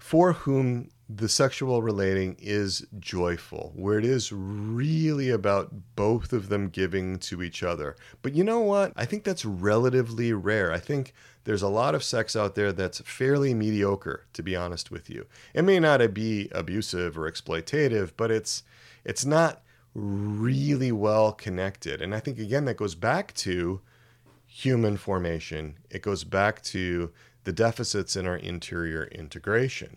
for 0.00 0.32
whom 0.32 0.90
the 1.08 1.28
sexual 1.28 1.82
relating 1.82 2.36
is 2.38 2.86
joyful, 2.98 3.72
where 3.76 3.98
it 3.98 4.04
is 4.04 4.32
really 4.32 5.30
about 5.30 5.72
both 5.96 6.32
of 6.32 6.48
them 6.48 6.68
giving 6.68 7.18
to 7.18 7.42
each 7.42 7.62
other. 7.62 7.94
But 8.22 8.34
you 8.34 8.42
know 8.42 8.60
what? 8.60 8.92
I 8.96 9.04
think 9.04 9.24
that's 9.24 9.44
relatively 9.44 10.32
rare. 10.32 10.72
I 10.72 10.78
think 10.78 11.12
there's 11.44 11.62
a 11.62 11.68
lot 11.68 11.94
of 11.94 12.02
sex 12.02 12.34
out 12.34 12.54
there 12.54 12.72
that's 12.72 13.00
fairly 13.00 13.54
mediocre, 13.54 14.24
to 14.32 14.42
be 14.42 14.56
honest 14.56 14.90
with 14.90 15.08
you. 15.08 15.26
It 15.52 15.62
may 15.62 15.78
not 15.78 16.14
be 16.14 16.48
abusive 16.52 17.18
or 17.18 17.30
exploitative, 17.30 18.12
but 18.16 18.30
it's 18.30 18.62
it's 19.04 19.24
not 19.24 19.62
really 19.94 20.90
well 20.90 21.32
connected. 21.32 22.02
And 22.02 22.14
I 22.14 22.20
think 22.20 22.38
again 22.38 22.64
that 22.64 22.76
goes 22.76 22.94
back 22.94 23.34
to 23.34 23.80
human 24.46 24.96
formation. 24.96 25.76
It 25.90 26.02
goes 26.02 26.24
back 26.24 26.62
to 26.62 27.10
the 27.44 27.52
deficits 27.52 28.16
in 28.16 28.26
our 28.26 28.36
interior 28.36 29.04
integration. 29.06 29.96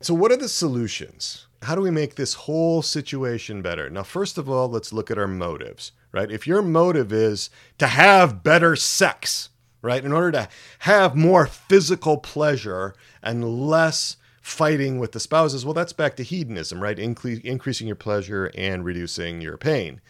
So, 0.00 0.14
what 0.14 0.32
are 0.32 0.36
the 0.36 0.48
solutions? 0.48 1.46
How 1.62 1.76
do 1.76 1.80
we 1.80 1.90
make 1.90 2.16
this 2.16 2.34
whole 2.34 2.82
situation 2.82 3.62
better? 3.62 3.88
Now, 3.88 4.02
first 4.02 4.36
of 4.36 4.50
all, 4.50 4.68
let's 4.68 4.92
look 4.92 5.12
at 5.12 5.18
our 5.18 5.28
motives, 5.28 5.92
right? 6.10 6.30
If 6.30 6.46
your 6.46 6.60
motive 6.60 7.12
is 7.12 7.50
to 7.78 7.86
have 7.86 8.42
better 8.42 8.74
sex, 8.74 9.50
right, 9.82 10.04
in 10.04 10.12
order 10.12 10.32
to 10.32 10.48
have 10.80 11.14
more 11.14 11.46
physical 11.46 12.16
pleasure 12.16 12.94
and 13.22 13.68
less 13.68 14.16
fighting 14.40 14.98
with 14.98 15.12
the 15.12 15.20
spouses, 15.20 15.64
well, 15.64 15.74
that's 15.74 15.92
back 15.92 16.16
to 16.16 16.22
hedonism, 16.22 16.82
right? 16.82 16.96
Incre- 16.96 17.44
increasing 17.44 17.86
your 17.86 17.96
pleasure 17.96 18.50
and 18.56 18.84
reducing 18.84 19.40
your 19.40 19.56
pain. 19.56 20.00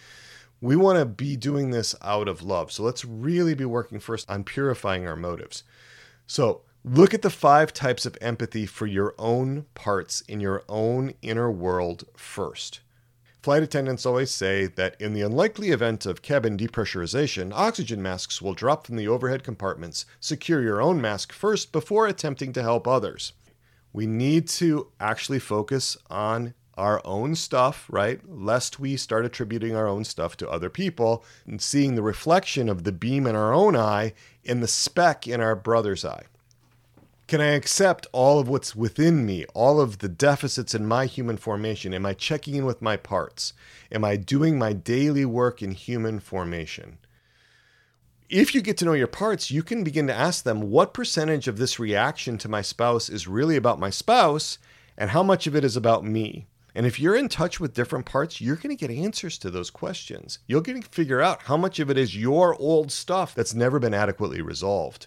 We 0.60 0.76
want 0.76 0.98
to 0.98 1.04
be 1.04 1.36
doing 1.36 1.70
this 1.70 1.94
out 2.02 2.28
of 2.28 2.42
love. 2.42 2.70
So, 2.70 2.84
let's 2.84 3.04
really 3.04 3.54
be 3.54 3.64
working 3.64 3.98
first 3.98 4.30
on 4.30 4.44
purifying 4.44 5.08
our 5.08 5.16
motives. 5.16 5.64
So, 6.26 6.62
Look 6.84 7.14
at 7.14 7.22
the 7.22 7.30
five 7.30 7.72
types 7.72 8.06
of 8.06 8.18
empathy 8.20 8.66
for 8.66 8.86
your 8.86 9.14
own 9.16 9.66
parts 9.74 10.20
in 10.22 10.40
your 10.40 10.64
own 10.68 11.14
inner 11.22 11.48
world 11.48 12.04
first. 12.16 12.80
Flight 13.42 13.64
attendants 13.64 14.06
always 14.06 14.30
say 14.30 14.66
that 14.66 14.94
in 15.00 15.14
the 15.14 15.22
unlikely 15.22 15.70
event 15.70 16.06
of 16.06 16.22
cabin 16.22 16.56
depressurization, 16.56 17.50
oxygen 17.52 18.00
masks 18.00 18.40
will 18.40 18.54
drop 18.54 18.86
from 18.86 18.94
the 18.94 19.08
overhead 19.08 19.42
compartments. 19.42 20.06
Secure 20.20 20.62
your 20.62 20.80
own 20.80 21.00
mask 21.00 21.32
first 21.32 21.72
before 21.72 22.06
attempting 22.06 22.52
to 22.52 22.62
help 22.62 22.86
others. 22.86 23.32
We 23.92 24.06
need 24.06 24.46
to 24.48 24.92
actually 25.00 25.40
focus 25.40 25.96
on 26.08 26.54
our 26.78 27.02
own 27.04 27.34
stuff, 27.34 27.86
right? 27.90 28.20
Lest 28.28 28.78
we 28.78 28.96
start 28.96 29.24
attributing 29.24 29.74
our 29.74 29.88
own 29.88 30.04
stuff 30.04 30.36
to 30.36 30.48
other 30.48 30.70
people 30.70 31.24
and 31.44 31.60
seeing 31.60 31.96
the 31.96 32.02
reflection 32.02 32.68
of 32.68 32.84
the 32.84 32.92
beam 32.92 33.26
in 33.26 33.34
our 33.34 33.52
own 33.52 33.74
eye 33.74 34.14
in 34.44 34.60
the 34.60 34.68
speck 34.68 35.26
in 35.26 35.40
our 35.40 35.56
brother's 35.56 36.04
eye. 36.04 36.26
Can 37.32 37.40
I 37.40 37.52
accept 37.52 38.06
all 38.12 38.38
of 38.38 38.46
what's 38.46 38.76
within 38.76 39.24
me, 39.24 39.46
all 39.54 39.80
of 39.80 40.00
the 40.00 40.08
deficits 40.10 40.74
in 40.74 40.86
my 40.86 41.06
human 41.06 41.38
formation? 41.38 41.94
Am 41.94 42.04
I 42.04 42.12
checking 42.12 42.56
in 42.56 42.66
with 42.66 42.82
my 42.82 42.98
parts? 42.98 43.54
Am 43.90 44.04
I 44.04 44.16
doing 44.16 44.58
my 44.58 44.74
daily 44.74 45.24
work 45.24 45.62
in 45.62 45.70
human 45.70 46.20
formation? 46.20 46.98
If 48.28 48.54
you 48.54 48.60
get 48.60 48.76
to 48.76 48.84
know 48.84 48.92
your 48.92 49.06
parts, 49.06 49.50
you 49.50 49.62
can 49.62 49.82
begin 49.82 50.06
to 50.08 50.14
ask 50.14 50.44
them 50.44 50.70
what 50.70 50.92
percentage 50.92 51.48
of 51.48 51.56
this 51.56 51.78
reaction 51.78 52.36
to 52.36 52.50
my 52.50 52.60
spouse 52.60 53.08
is 53.08 53.26
really 53.26 53.56
about 53.56 53.80
my 53.80 53.88
spouse 53.88 54.58
and 54.98 55.08
how 55.08 55.22
much 55.22 55.46
of 55.46 55.56
it 55.56 55.64
is 55.64 55.74
about 55.74 56.04
me. 56.04 56.48
And 56.74 56.84
if 56.84 57.00
you're 57.00 57.16
in 57.16 57.30
touch 57.30 57.58
with 57.58 57.72
different 57.72 58.04
parts, 58.04 58.42
you're 58.42 58.56
going 58.56 58.76
to 58.76 58.86
get 58.86 58.94
answers 58.94 59.38
to 59.38 59.50
those 59.50 59.70
questions. 59.70 60.40
You'll 60.46 60.60
get 60.60 60.82
to 60.82 60.86
figure 60.90 61.22
out 61.22 61.44
how 61.44 61.56
much 61.56 61.80
of 61.80 61.88
it 61.88 61.96
is 61.96 62.14
your 62.14 62.54
old 62.56 62.92
stuff 62.92 63.34
that's 63.34 63.54
never 63.54 63.78
been 63.78 63.94
adequately 63.94 64.42
resolved. 64.42 65.06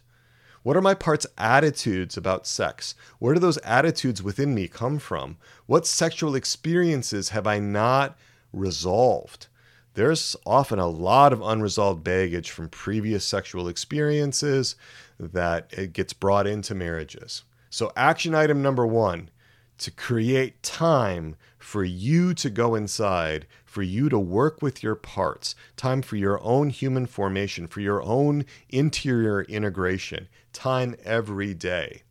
What 0.65 0.75
are 0.75 0.81
my 0.81 0.95
part's 0.95 1.27
attitudes 1.37 2.17
about 2.17 2.47
sex? 2.47 2.95
Where 3.19 3.35
do 3.35 3.39
those 3.39 3.59
attitudes 3.59 4.23
within 4.23 4.55
me 4.55 4.67
come 4.67 4.97
from? 4.97 5.37
What 5.67 5.85
sexual 5.85 6.33
experiences 6.33 7.29
have 7.29 7.45
I 7.45 7.59
not 7.59 8.17
resolved? 8.51 9.45
There's 9.93 10.35
often 10.43 10.79
a 10.79 10.87
lot 10.87 11.33
of 11.33 11.43
unresolved 11.43 12.03
baggage 12.03 12.49
from 12.49 12.69
previous 12.69 13.23
sexual 13.23 13.67
experiences 13.67 14.75
that 15.19 15.71
it 15.71 15.93
gets 15.93 16.13
brought 16.13 16.47
into 16.47 16.73
marriages. 16.73 17.43
So, 17.69 17.91
action 17.95 18.33
item 18.33 18.63
number 18.63 18.87
one 18.87 19.29
to 19.77 19.91
create 19.91 20.63
time 20.63 21.35
for 21.59 21.83
you 21.83 22.33
to 22.33 22.49
go 22.49 22.75
inside, 22.75 23.45
for 23.65 23.83
you 23.83 24.09
to 24.09 24.17
work 24.17 24.61
with 24.61 24.81
your 24.81 24.95
parts, 24.95 25.55
time 25.75 26.01
for 26.01 26.15
your 26.15 26.41
own 26.41 26.69
human 26.69 27.05
formation, 27.05 27.67
for 27.67 27.81
your 27.81 28.01
own 28.01 28.45
interior 28.69 29.41
integration, 29.43 30.27
time 30.55 30.95
every 31.03 31.53
day. 31.53 32.01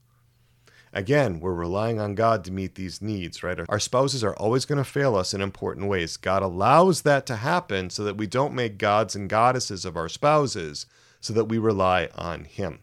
Again, 0.92 1.40
we're 1.40 1.54
relying 1.54 1.98
on 1.98 2.14
God 2.14 2.44
to 2.44 2.52
meet 2.52 2.76
these 2.76 3.02
needs, 3.02 3.42
right? 3.42 3.58
Our 3.68 3.80
spouses 3.80 4.22
are 4.22 4.36
always 4.36 4.64
going 4.64 4.78
to 4.78 4.88
fail 4.88 5.16
us 5.16 5.34
in 5.34 5.40
important 5.40 5.88
ways. 5.88 6.16
God 6.16 6.44
allows 6.44 7.02
that 7.02 7.26
to 7.26 7.36
happen 7.36 7.90
so 7.90 8.04
that 8.04 8.16
we 8.16 8.28
don't 8.28 8.54
make 8.54 8.78
gods 8.78 9.16
and 9.16 9.28
goddesses 9.28 9.84
of 9.84 9.96
our 9.96 10.08
spouses, 10.08 10.86
so 11.20 11.32
that 11.32 11.46
we 11.46 11.58
rely 11.58 12.08
on 12.14 12.44
Him. 12.44 12.78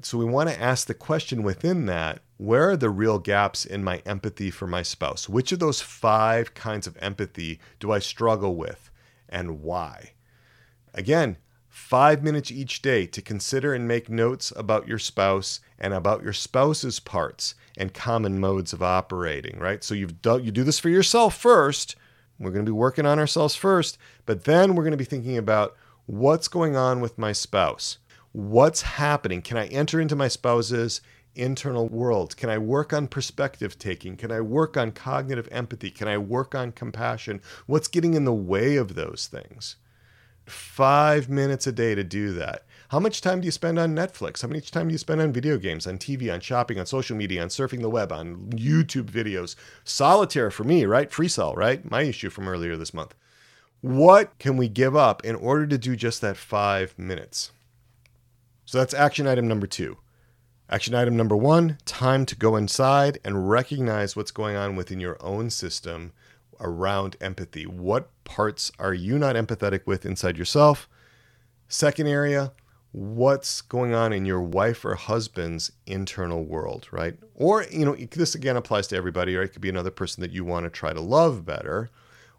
So 0.00 0.16
we 0.16 0.24
want 0.24 0.48
to 0.48 0.60
ask 0.60 0.86
the 0.86 0.94
question 0.94 1.42
within 1.42 1.84
that 1.86 2.20
where 2.38 2.70
are 2.70 2.76
the 2.76 2.90
real 2.90 3.18
gaps 3.18 3.64
in 3.64 3.82
my 3.84 3.98
empathy 4.06 4.50
for 4.50 4.66
my 4.66 4.82
spouse? 4.82 5.28
Which 5.28 5.52
of 5.52 5.58
those 5.58 5.80
five 5.80 6.54
kinds 6.54 6.86
of 6.86 6.96
empathy 7.00 7.60
do 7.78 7.92
I 7.92 7.98
struggle 7.98 8.56
with 8.56 8.90
and 9.28 9.62
why? 9.62 10.12
Again, 10.94 11.36
five 11.76 12.22
minutes 12.22 12.50
each 12.50 12.80
day 12.80 13.06
to 13.06 13.20
consider 13.20 13.74
and 13.74 13.86
make 13.86 14.08
notes 14.08 14.52
about 14.56 14.88
your 14.88 14.98
spouse 14.98 15.60
and 15.78 15.92
about 15.92 16.22
your 16.22 16.32
spouse's 16.32 16.98
parts 17.00 17.54
and 17.76 17.92
common 17.92 18.40
modes 18.40 18.72
of 18.72 18.82
operating, 18.82 19.58
right? 19.58 19.84
So 19.84 19.94
you've 19.94 20.14
you 20.24 20.50
do 20.50 20.64
this 20.64 20.78
for 20.78 20.88
yourself 20.88 21.36
first. 21.36 21.94
We're 22.38 22.50
going 22.50 22.64
to 22.64 22.70
be 22.70 22.76
working 22.76 23.06
on 23.06 23.18
ourselves 23.18 23.54
first, 23.54 23.98
but 24.24 24.44
then 24.44 24.74
we're 24.74 24.84
going 24.84 24.90
to 24.92 24.96
be 24.96 25.04
thinking 25.04 25.36
about 25.38 25.76
what's 26.06 26.48
going 26.48 26.76
on 26.76 27.00
with 27.00 27.18
my 27.18 27.32
spouse 27.32 27.98
what's 28.36 28.82
happening? 28.82 29.40
Can 29.40 29.56
I 29.56 29.66
enter 29.68 29.98
into 29.98 30.14
my 30.14 30.28
spouse's 30.28 31.00
internal 31.34 31.88
world? 31.88 32.36
Can 32.36 32.50
I 32.50 32.58
work 32.58 32.92
on 32.92 33.08
perspective 33.08 33.78
taking? 33.78 34.14
Can 34.14 34.30
I 34.30 34.42
work 34.42 34.76
on 34.76 34.92
cognitive 34.92 35.48
empathy? 35.50 35.90
Can 35.90 36.06
I 36.06 36.18
work 36.18 36.54
on 36.54 36.72
compassion? 36.72 37.40
What's 37.64 37.88
getting 37.88 38.12
in 38.12 38.26
the 38.26 38.34
way 38.34 38.76
of 38.76 38.94
those 38.94 39.26
things? 39.26 39.76
Five 40.46 41.28
minutes 41.28 41.66
a 41.66 41.72
day 41.72 41.94
to 41.94 42.04
do 42.04 42.32
that. 42.34 42.64
How 42.90 43.00
much 43.00 43.20
time 43.20 43.40
do 43.40 43.46
you 43.46 43.50
spend 43.50 43.80
on 43.80 43.96
Netflix? 43.96 44.42
How 44.42 44.48
much 44.48 44.70
time 44.70 44.86
do 44.86 44.92
you 44.92 44.98
spend 44.98 45.20
on 45.20 45.32
video 45.32 45.58
games, 45.58 45.88
on 45.88 45.98
TV, 45.98 46.32
on 46.32 46.40
shopping, 46.40 46.78
on 46.78 46.86
social 46.86 47.16
media, 47.16 47.42
on 47.42 47.48
surfing 47.48 47.82
the 47.82 47.90
web, 47.90 48.12
on 48.12 48.36
YouTube 48.50 49.10
videos? 49.10 49.56
Solitaire 49.82 50.52
for 50.52 50.62
me, 50.62 50.84
right? 50.84 51.10
Free 51.10 51.26
cell, 51.26 51.54
right? 51.54 51.88
My 51.90 52.02
issue 52.02 52.30
from 52.30 52.46
earlier 52.46 52.76
this 52.76 52.94
month. 52.94 53.14
What 53.80 54.38
can 54.38 54.56
we 54.56 54.68
give 54.68 54.94
up 54.94 55.24
in 55.24 55.34
order 55.34 55.66
to 55.66 55.78
do 55.78 55.96
just 55.96 56.20
that 56.20 56.36
five 56.36 56.96
minutes? 56.96 57.50
So 58.64 58.78
that's 58.78 58.94
action 58.94 59.26
item 59.26 59.48
number 59.48 59.66
two. 59.66 59.98
Action 60.70 60.94
item 60.94 61.16
number 61.16 61.36
one 61.36 61.78
time 61.84 62.24
to 62.26 62.36
go 62.36 62.56
inside 62.56 63.18
and 63.24 63.48
recognize 63.48 64.14
what's 64.14 64.32
going 64.32 64.56
on 64.56 64.76
within 64.76 65.00
your 65.00 65.16
own 65.20 65.50
system 65.50 66.12
around 66.60 67.16
empathy. 67.20 67.66
What 67.66 68.10
parts 68.24 68.72
are 68.78 68.94
you 68.94 69.18
not 69.18 69.36
empathetic 69.36 69.86
with 69.86 70.06
inside 70.06 70.36
yourself? 70.38 70.88
Second 71.68 72.06
area, 72.06 72.52
what's 72.92 73.60
going 73.60 73.92
on 73.92 74.12
in 74.12 74.24
your 74.24 74.40
wife 74.40 74.84
or 74.84 74.94
husband's 74.94 75.72
internal 75.86 76.44
world, 76.44 76.88
right? 76.90 77.18
Or, 77.34 77.64
you 77.64 77.84
know, 77.84 77.94
this 77.94 78.34
again 78.34 78.56
applies 78.56 78.86
to 78.88 78.96
everybody, 78.96 79.36
or 79.36 79.42
it 79.42 79.48
could 79.48 79.60
be 79.60 79.68
another 79.68 79.90
person 79.90 80.22
that 80.22 80.32
you 80.32 80.44
want 80.44 80.64
to 80.64 80.70
try 80.70 80.92
to 80.92 81.00
love 81.00 81.44
better. 81.44 81.90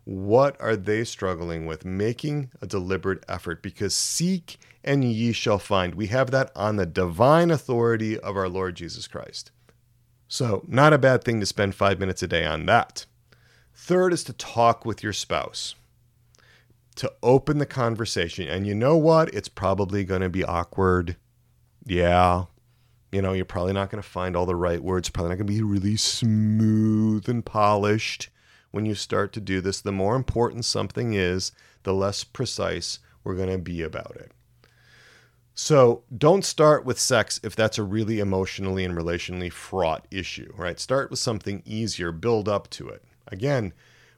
What 0.03 0.59
are 0.61 0.75
they 0.75 1.03
struggling 1.03 1.65
with? 1.65 1.83
Making 1.83 2.49
a 2.61 2.65
deliberate 2.65 3.23
effort 3.27 3.61
because 3.61 3.93
seek 3.93 4.57
and 4.83 5.03
ye 5.03 5.33
shall 5.33 5.59
find. 5.59 5.95
We 5.95 6.07
have 6.07 6.31
that 6.31 6.49
on 6.55 6.77
the 6.77 6.85
divine 6.85 7.51
authority 7.51 8.17
of 8.17 8.37
our 8.37 8.47
Lord 8.47 8.75
Jesus 8.75 9.05
Christ. 9.05 9.51
So, 10.29 10.63
not 10.67 10.93
a 10.93 10.97
bad 10.97 11.23
thing 11.23 11.39
to 11.39 11.45
spend 11.45 11.75
five 11.75 11.99
minutes 11.99 12.23
a 12.23 12.27
day 12.27 12.45
on 12.45 12.65
that. 12.65 13.05
Third 13.79 14.11
is 14.11 14.23
to 14.23 14.33
talk 14.33 14.85
with 14.85 15.03
your 15.03 15.13
spouse, 15.13 15.75
to 16.95 17.13
open 17.21 17.59
the 17.59 17.65
conversation. 17.65 18.47
And 18.47 18.65
you 18.65 18.73
know 18.73 18.97
what? 18.97 19.31
It's 19.35 19.47
probably 19.47 20.03
going 20.03 20.21
to 20.21 20.29
be 20.29 20.43
awkward. 20.43 21.15
Yeah. 21.85 22.45
You 23.11 23.21
know, 23.21 23.33
you're 23.33 23.45
probably 23.45 23.73
not 23.73 23.91
going 23.91 24.01
to 24.01 24.09
find 24.09 24.35
all 24.35 24.47
the 24.47 24.55
right 24.55 24.83
words, 24.83 25.09
probably 25.09 25.29
not 25.29 25.35
going 25.35 25.47
to 25.47 25.53
be 25.53 25.61
really 25.61 25.95
smooth 25.95 27.29
and 27.29 27.45
polished 27.45 28.29
when 28.71 28.87
you 28.87 28.95
start 28.95 29.31
to 29.33 29.39
do 29.39 29.61
this. 29.61 29.79
The 29.79 29.91
more 29.91 30.15
important 30.15 30.65
something 30.65 31.13
is, 31.13 31.51
the 31.83 31.93
less 31.93 32.23
precise 32.23 32.97
we're 33.23 33.35
going 33.35 33.51
to 33.51 33.59
be 33.59 33.83
about 33.83 34.15
it. 34.15 34.31
So 35.53 36.03
don't 36.15 36.43
start 36.43 36.83
with 36.83 36.99
sex 36.99 37.39
if 37.43 37.55
that's 37.55 37.77
a 37.77 37.83
really 37.83 38.19
emotionally 38.19 38.83
and 38.83 38.97
relationally 38.97 39.51
fraught 39.51 40.07
issue, 40.09 40.51
right? 40.57 40.79
Start 40.79 41.11
with 41.11 41.19
something 41.19 41.61
easier, 41.63 42.11
build 42.11 42.49
up 42.49 42.69
to 42.71 42.89
it. 42.89 43.03
Again, 43.27 43.73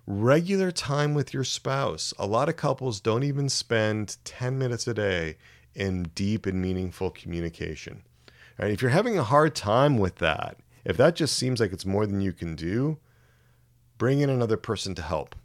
regular 0.08 0.72
time 0.72 1.14
with 1.14 1.34
your 1.34 1.44
spouse. 1.44 2.14
A 2.18 2.26
lot 2.26 2.50
of 2.50 2.56
couples 2.56 3.00
don't 3.00 3.24
even 3.24 3.50
spend 3.50 4.18
10 4.24 4.58
minutes 4.58 4.88
a 4.88 4.94
day 4.94 5.38
in 5.76 6.04
deep 6.16 6.46
and 6.46 6.62
meaningful 6.62 7.12
communication. 7.12 8.04
Right? 8.58 8.72
If 8.72 8.82
you're 8.82 8.92
having 8.92 9.18
a 9.18 9.24
hard 9.24 9.56
time 9.56 9.98
with 9.98 10.16
that, 10.16 10.58
If 10.86 10.98
that 10.98 11.16
just 11.16 11.38
seems 11.38 11.60
like 11.60 11.74
it's 11.74 11.86
more 11.86 12.06
than 12.06 12.22
you 12.22 12.34
can 12.34 12.56
do, 12.56 12.98
bring 13.98 14.22
in 14.22 14.30
another 14.30 14.58
person 14.58 14.96
to 14.96 15.02
help. 15.02 15.36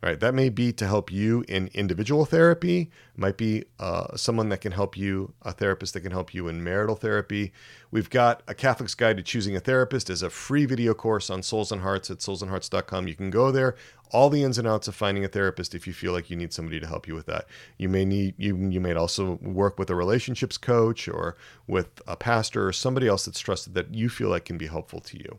Right, 0.00 0.20
that 0.20 0.32
may 0.32 0.48
be 0.48 0.72
to 0.74 0.86
help 0.86 1.10
you 1.10 1.44
in 1.48 1.70
individual 1.74 2.24
therapy, 2.24 2.88
might 3.16 3.36
be 3.36 3.64
uh, 3.80 4.16
someone 4.16 4.48
that 4.50 4.60
can 4.60 4.70
help 4.70 4.96
you, 4.96 5.34
a 5.42 5.50
therapist 5.50 5.92
that 5.94 6.02
can 6.02 6.12
help 6.12 6.32
you 6.32 6.46
in 6.46 6.62
marital 6.62 6.94
therapy. 6.94 7.52
We've 7.90 8.08
got 8.08 8.44
a 8.46 8.54
Catholic's 8.54 8.94
Guide 8.94 9.16
to 9.16 9.24
Choosing 9.24 9.56
a 9.56 9.60
Therapist 9.60 10.08
as 10.08 10.22
a 10.22 10.30
free 10.30 10.66
video 10.66 10.94
course 10.94 11.30
on 11.30 11.42
Souls 11.42 11.72
and 11.72 11.80
Hearts 11.80 12.12
at 12.12 12.18
soulsandhearts.com. 12.18 13.08
You 13.08 13.16
can 13.16 13.30
go 13.30 13.50
there, 13.50 13.74
all 14.12 14.30
the 14.30 14.44
ins 14.44 14.56
and 14.56 14.68
outs 14.68 14.86
of 14.86 14.94
finding 14.94 15.24
a 15.24 15.28
therapist 15.28 15.74
if 15.74 15.84
you 15.84 15.92
feel 15.92 16.12
like 16.12 16.30
you 16.30 16.36
need 16.36 16.52
somebody 16.52 16.78
to 16.78 16.86
help 16.86 17.08
you 17.08 17.16
with 17.16 17.26
that. 17.26 17.46
You 17.76 17.88
may 17.88 18.04
need 18.04 18.36
you 18.38 18.56
you 18.56 18.80
may 18.80 18.94
also 18.94 19.32
work 19.42 19.80
with 19.80 19.90
a 19.90 19.96
relationships 19.96 20.58
coach 20.58 21.08
or 21.08 21.36
with 21.66 22.00
a 22.06 22.14
pastor 22.14 22.68
or 22.68 22.72
somebody 22.72 23.08
else 23.08 23.24
that's 23.24 23.40
trusted 23.40 23.74
that 23.74 23.92
you 23.92 24.08
feel 24.08 24.28
like 24.28 24.44
can 24.44 24.58
be 24.58 24.68
helpful 24.68 25.00
to 25.00 25.18
you. 25.18 25.38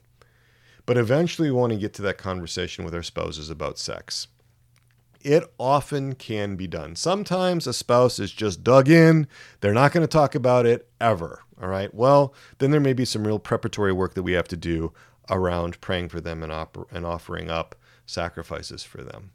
But 0.86 0.98
eventually 0.98 1.50
we 1.50 1.58
want 1.58 1.72
to 1.72 1.80
get 1.80 1.94
to 1.94 2.02
that 2.02 2.18
conversation 2.18 2.84
with 2.84 2.94
our 2.94 3.04
spouses 3.04 3.50
about 3.50 3.80
sex 3.80 4.28
it 5.22 5.44
often 5.58 6.16
can 6.16 6.56
be 6.56 6.68
done. 6.68 6.96
Sometimes 6.96 7.68
a 7.68 7.74
spouse 7.74 8.20
is 8.20 8.32
just 8.32 8.64
dug 8.64 8.90
in, 8.90 9.28
they're 9.62 9.74
not 9.74 9.92
going 9.92 10.04
to 10.04 10.08
talk 10.08 10.36
about 10.36 10.66
it 10.66 10.90
ever. 11.00 11.42
All 11.62 11.68
right. 11.68 11.94
Well, 11.94 12.34
then 12.60 12.72
there 12.72 12.80
may 12.80 12.94
be 12.94 13.06
some 13.06 13.28
real 13.28 13.40
preparatory 13.40 13.92
work 13.92 14.14
that 14.14 14.24
we 14.24 14.34
have 14.34 14.48
to 14.48 14.58
do 14.58 14.94
around 15.30 15.82
praying 15.82 16.10
for 16.10 16.22
them 16.22 16.42
and, 16.42 16.54
and 16.92 17.06
offering 17.06 17.50
up 17.50 17.76
sacrifices 18.06 18.84
for 18.84 19.04
them. 19.04 19.32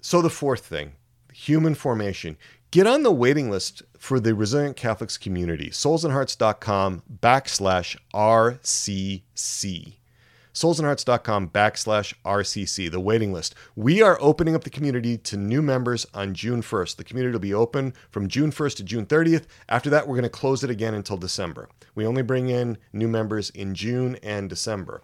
So, 0.00 0.22
the 0.22 0.30
fourth 0.30 0.64
thing 0.64 0.92
human 1.32 1.74
formation. 1.74 2.36
Get 2.70 2.86
on 2.86 3.02
the 3.02 3.10
waiting 3.10 3.50
list 3.50 3.82
for 3.98 4.20
the 4.20 4.34
Resilient 4.34 4.76
Catholics 4.76 5.16
community, 5.18 5.70
soulsandhearts.com 5.70 7.02
backslash 7.20 7.96
RCC 8.14 9.94
soulsandhearts.com 10.54 11.48
backslash 11.50 12.14
RCC, 12.24 12.90
the 12.90 13.00
waiting 13.00 13.32
list. 13.32 13.54
We 13.76 14.02
are 14.02 14.18
opening 14.20 14.54
up 14.54 14.64
the 14.64 14.70
community 14.70 15.16
to 15.18 15.36
new 15.36 15.62
members 15.62 16.06
on 16.14 16.34
June 16.34 16.62
1st. 16.62 16.96
The 16.96 17.04
community 17.04 17.32
will 17.32 17.40
be 17.40 17.54
open 17.54 17.94
from 18.10 18.28
June 18.28 18.50
1st 18.50 18.76
to 18.76 18.84
June 18.84 19.06
30th. 19.06 19.46
After 19.68 19.90
that, 19.90 20.06
we're 20.06 20.16
going 20.16 20.22
to 20.24 20.28
close 20.28 20.64
it 20.64 20.70
again 20.70 20.94
until 20.94 21.16
December. 21.16 21.68
We 21.94 22.06
only 22.06 22.22
bring 22.22 22.48
in 22.48 22.78
new 22.92 23.08
members 23.08 23.50
in 23.50 23.74
June 23.74 24.16
and 24.22 24.48
December. 24.48 25.02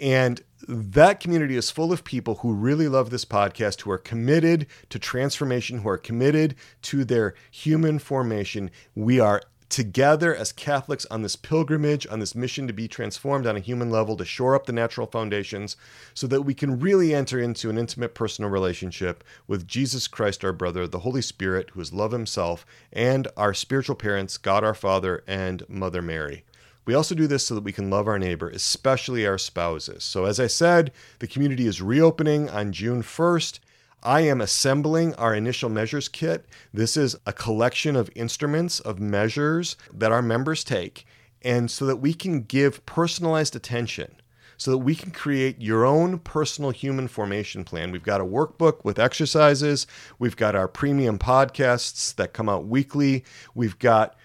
And 0.00 0.40
that 0.66 1.20
community 1.20 1.56
is 1.56 1.70
full 1.70 1.92
of 1.92 2.04
people 2.04 2.36
who 2.36 2.54
really 2.54 2.88
love 2.88 3.10
this 3.10 3.26
podcast, 3.26 3.82
who 3.82 3.90
are 3.90 3.98
committed 3.98 4.66
to 4.88 4.98
transformation, 4.98 5.80
who 5.80 5.88
are 5.90 5.98
committed 5.98 6.54
to 6.82 7.04
their 7.04 7.34
human 7.50 7.98
formation. 7.98 8.70
We 8.94 9.20
are 9.20 9.42
together 9.70 10.34
as 10.34 10.52
Catholics 10.52 11.06
on 11.10 11.22
this 11.22 11.36
pilgrimage, 11.36 12.06
on 12.08 12.18
this 12.20 12.34
mission 12.34 12.66
to 12.66 12.72
be 12.72 12.88
transformed 12.88 13.46
on 13.46 13.56
a 13.56 13.60
human 13.60 13.88
level, 13.88 14.16
to 14.16 14.24
shore 14.24 14.54
up 14.54 14.66
the 14.66 14.72
natural 14.72 15.06
foundations, 15.06 15.76
so 16.12 16.26
that 16.26 16.42
we 16.42 16.52
can 16.52 16.78
really 16.78 17.14
enter 17.14 17.38
into 17.40 17.70
an 17.70 17.78
intimate 17.78 18.14
personal 18.14 18.50
relationship 18.50 19.24
with 19.46 19.66
Jesus 19.66 20.08
Christ, 20.08 20.44
our 20.44 20.52
brother, 20.52 20.86
the 20.86 20.98
Holy 21.00 21.22
Spirit, 21.22 21.70
who 21.70 21.80
is 21.80 21.92
love 21.92 22.12
himself, 22.12 22.66
and 22.92 23.28
our 23.36 23.54
spiritual 23.54 23.96
parents, 23.96 24.36
God 24.36 24.64
our 24.64 24.74
Father, 24.74 25.22
and 25.26 25.66
Mother 25.68 26.02
Mary. 26.02 26.44
We 26.84 26.94
also 26.94 27.14
do 27.14 27.26
this 27.26 27.46
so 27.46 27.54
that 27.54 27.64
we 27.64 27.72
can 27.72 27.90
love 27.90 28.08
our 28.08 28.18
neighbor, 28.18 28.48
especially 28.48 29.26
our 29.26 29.38
spouses. 29.38 30.02
So, 30.02 30.24
as 30.24 30.40
I 30.40 30.48
said, 30.48 30.90
the 31.20 31.28
community 31.28 31.66
is 31.66 31.80
reopening 31.80 32.50
on 32.50 32.72
June 32.72 33.02
1st. 33.02 33.60
I 34.02 34.20
am 34.22 34.40
assembling 34.40 35.14
our 35.16 35.34
initial 35.34 35.68
measures 35.68 36.08
kit. 36.08 36.46
This 36.72 36.96
is 36.96 37.16
a 37.26 37.32
collection 37.32 37.96
of 37.96 38.10
instruments, 38.14 38.80
of 38.80 38.98
measures 38.98 39.76
that 39.92 40.12
our 40.12 40.22
members 40.22 40.64
take, 40.64 41.06
and 41.42 41.70
so 41.70 41.84
that 41.86 41.96
we 41.96 42.14
can 42.14 42.42
give 42.42 42.84
personalized 42.86 43.54
attention, 43.54 44.16
so 44.56 44.70
that 44.70 44.78
we 44.78 44.94
can 44.94 45.10
create 45.10 45.60
your 45.60 45.84
own 45.84 46.18
personal 46.18 46.70
human 46.70 47.08
formation 47.08 47.62
plan. 47.62 47.92
We've 47.92 48.02
got 48.02 48.20
a 48.22 48.24
workbook 48.24 48.84
with 48.84 48.98
exercises, 48.98 49.86
we've 50.18 50.36
got 50.36 50.54
our 50.54 50.68
premium 50.68 51.18
podcasts 51.18 52.14
that 52.14 52.32
come 52.32 52.48
out 52.48 52.66
weekly, 52.66 53.24
we've 53.54 53.78
got 53.78 54.16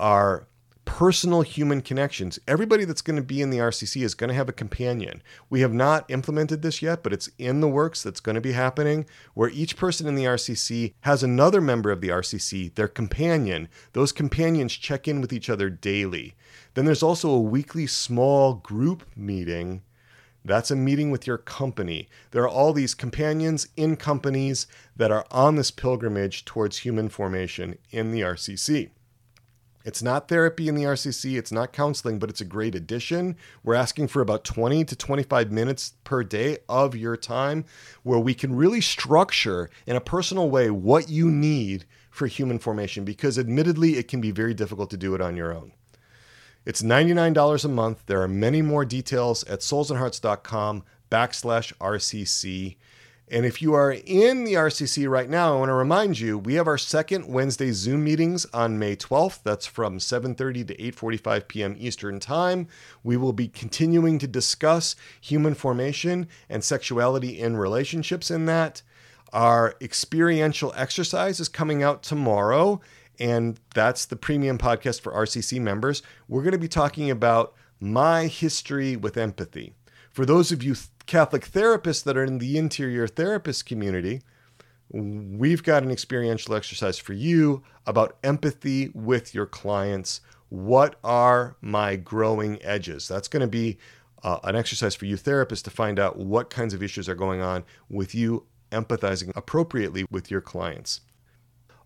our 0.00 0.46
personal 0.88 1.42
human 1.42 1.82
connections. 1.82 2.38
Everybody 2.48 2.86
that's 2.86 3.02
going 3.02 3.16
to 3.16 3.22
be 3.22 3.42
in 3.42 3.50
the 3.50 3.58
RCC 3.58 4.02
is 4.02 4.14
going 4.14 4.28
to 4.28 4.34
have 4.34 4.48
a 4.48 4.54
companion. 4.54 5.22
We 5.50 5.60
have 5.60 5.74
not 5.74 6.10
implemented 6.10 6.62
this 6.62 6.80
yet, 6.80 7.02
but 7.02 7.12
it's 7.12 7.28
in 7.36 7.60
the 7.60 7.68
works 7.68 8.02
that's 8.02 8.20
going 8.20 8.36
to 8.36 8.40
be 8.40 8.52
happening 8.52 9.04
where 9.34 9.50
each 9.50 9.76
person 9.76 10.06
in 10.06 10.14
the 10.14 10.24
RCC 10.24 10.94
has 11.02 11.22
another 11.22 11.60
member 11.60 11.90
of 11.90 12.00
the 12.00 12.08
RCC, 12.08 12.74
their 12.74 12.88
companion. 12.88 13.68
Those 13.92 14.12
companions 14.12 14.72
check 14.72 15.06
in 15.06 15.20
with 15.20 15.30
each 15.30 15.50
other 15.50 15.68
daily. 15.68 16.34
Then 16.72 16.86
there's 16.86 17.02
also 17.02 17.28
a 17.28 17.38
weekly 17.38 17.86
small 17.86 18.54
group 18.54 19.04
meeting. 19.14 19.82
That's 20.42 20.70
a 20.70 20.76
meeting 20.76 21.10
with 21.10 21.26
your 21.26 21.36
company. 21.36 22.08
There 22.30 22.44
are 22.44 22.48
all 22.48 22.72
these 22.72 22.94
companions 22.94 23.68
in 23.76 23.96
companies 23.96 24.66
that 24.96 25.10
are 25.10 25.26
on 25.30 25.56
this 25.56 25.70
pilgrimage 25.70 26.46
towards 26.46 26.78
human 26.78 27.10
formation 27.10 27.76
in 27.90 28.10
the 28.10 28.22
RCC. 28.22 28.88
It's 29.84 30.02
not 30.02 30.28
therapy 30.28 30.68
in 30.68 30.74
the 30.74 30.82
RCC, 30.82 31.38
it's 31.38 31.52
not 31.52 31.72
counseling, 31.72 32.18
but 32.18 32.28
it's 32.28 32.40
a 32.40 32.44
great 32.44 32.74
addition. 32.74 33.36
We're 33.62 33.74
asking 33.74 34.08
for 34.08 34.20
about 34.20 34.44
20 34.44 34.84
to 34.84 34.96
25 34.96 35.50
minutes 35.50 35.94
per 36.04 36.22
day 36.24 36.58
of 36.68 36.94
your 36.94 37.16
time 37.16 37.64
where 38.02 38.18
we 38.18 38.34
can 38.34 38.54
really 38.54 38.80
structure 38.80 39.70
in 39.86 39.96
a 39.96 40.00
personal 40.00 40.50
way 40.50 40.70
what 40.70 41.08
you 41.08 41.30
need 41.30 41.84
for 42.10 42.26
human 42.26 42.58
formation 42.58 43.04
because 43.04 43.38
admittedly 43.38 43.96
it 43.96 44.08
can 44.08 44.20
be 44.20 44.30
very 44.30 44.52
difficult 44.52 44.90
to 44.90 44.96
do 44.96 45.14
it 45.14 45.20
on 45.20 45.36
your 45.36 45.54
own. 45.54 45.72
It's 46.66 46.82
$99 46.82 47.64
a 47.64 47.68
month. 47.68 48.02
There 48.06 48.20
are 48.20 48.28
many 48.28 48.60
more 48.60 48.84
details 48.84 49.42
at 49.44 49.60
soulsandhearts.com 49.60 50.82
backslash 51.10 51.72
RCC. 51.74 52.76
And 53.30 53.44
if 53.44 53.60
you 53.60 53.74
are 53.74 53.92
in 53.92 54.44
the 54.44 54.54
RCC 54.54 55.08
right 55.08 55.28
now, 55.28 55.54
I 55.54 55.58
want 55.58 55.68
to 55.68 55.74
remind 55.74 56.18
you 56.18 56.38
we 56.38 56.54
have 56.54 56.66
our 56.66 56.78
second 56.78 57.28
Wednesday 57.28 57.72
Zoom 57.72 58.04
meetings 58.04 58.46
on 58.54 58.78
May 58.78 58.96
12th. 58.96 59.42
That's 59.42 59.66
from 59.66 59.98
7:30 59.98 60.66
to 60.68 60.74
8:45 60.76 61.46
p.m. 61.46 61.76
Eastern 61.78 62.20
Time. 62.20 62.68
We 63.04 63.18
will 63.18 63.34
be 63.34 63.48
continuing 63.48 64.18
to 64.20 64.26
discuss 64.26 64.96
human 65.20 65.54
formation 65.54 66.26
and 66.48 66.64
sexuality 66.64 67.38
in 67.38 67.58
relationships 67.58 68.30
in 68.30 68.46
that. 68.46 68.80
Our 69.34 69.74
experiential 69.82 70.72
exercise 70.74 71.38
is 71.38 71.50
coming 71.50 71.82
out 71.82 72.02
tomorrow, 72.02 72.80
and 73.20 73.60
that's 73.74 74.06
the 74.06 74.16
premium 74.16 74.56
podcast 74.56 75.02
for 75.02 75.12
RCC 75.12 75.60
members. 75.60 76.02
We're 76.28 76.42
going 76.42 76.52
to 76.52 76.58
be 76.58 76.66
talking 76.66 77.10
about 77.10 77.52
my 77.78 78.26
history 78.26 78.96
with 78.96 79.18
empathy. 79.18 79.74
For 80.10 80.24
those 80.24 80.50
of 80.50 80.62
you 80.62 80.74
Catholic 81.08 81.50
therapists 81.50 82.04
that 82.04 82.18
are 82.18 82.24
in 82.24 82.36
the 82.36 82.58
interior 82.58 83.08
therapist 83.08 83.64
community, 83.64 84.20
we've 84.90 85.62
got 85.62 85.82
an 85.82 85.90
experiential 85.90 86.54
exercise 86.54 86.98
for 86.98 87.14
you 87.14 87.62
about 87.86 88.18
empathy 88.22 88.90
with 88.92 89.34
your 89.34 89.46
clients. 89.46 90.20
What 90.50 90.96
are 91.02 91.56
my 91.62 91.96
growing 91.96 92.62
edges? 92.62 93.08
That's 93.08 93.26
going 93.26 93.40
to 93.40 93.46
be 93.46 93.78
uh, 94.22 94.38
an 94.44 94.54
exercise 94.54 94.94
for 94.94 95.06
you 95.06 95.16
therapists 95.16 95.64
to 95.64 95.70
find 95.70 95.98
out 95.98 96.18
what 96.18 96.50
kinds 96.50 96.74
of 96.74 96.82
issues 96.82 97.08
are 97.08 97.14
going 97.14 97.40
on 97.40 97.64
with 97.88 98.14
you 98.14 98.44
empathizing 98.70 99.32
appropriately 99.34 100.04
with 100.10 100.30
your 100.30 100.42
clients. 100.42 101.00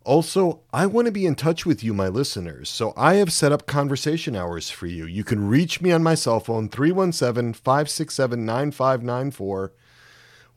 Also, 0.04 0.62
I 0.72 0.86
want 0.86 1.06
to 1.06 1.12
be 1.12 1.26
in 1.26 1.36
touch 1.36 1.64
with 1.64 1.84
you, 1.84 1.94
my 1.94 2.08
listeners, 2.08 2.68
so 2.68 2.92
I 2.96 3.14
have 3.14 3.32
set 3.32 3.52
up 3.52 3.66
conversation 3.66 4.34
hours 4.34 4.68
for 4.68 4.86
you. 4.86 5.06
You 5.06 5.22
can 5.22 5.48
reach 5.48 5.80
me 5.80 5.92
on 5.92 6.02
my 6.02 6.16
cell 6.16 6.40
phone, 6.40 6.68
317 6.68 7.52
567 7.52 8.44
9594. 8.44 9.72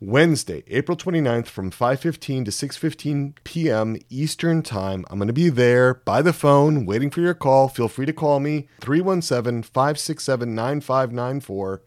Wednesday, 0.02 0.64
April 0.68 0.98
29th 0.98 1.48
from 1.48 1.72
5:15 1.72 2.44
to 2.46 2.52
6:15 2.52 3.36
p.m. 3.44 3.98
Eastern 4.10 4.62
Time. 4.62 5.06
I'm 5.10 5.18
going 5.20 5.28
to 5.28 5.34
be 5.34 5.50
there 5.50 5.94
by 5.94 6.22
the 6.22 6.34
phone 6.34 6.86
waiting 6.86 7.10
for 7.10 7.22
your 7.22 7.34
call. 7.34 7.70
Feel 7.70 7.88
free 7.88 8.06
to 8.06 8.14
call 8.14 8.42
me 8.42 8.68
317-567-9594. 8.82 11.80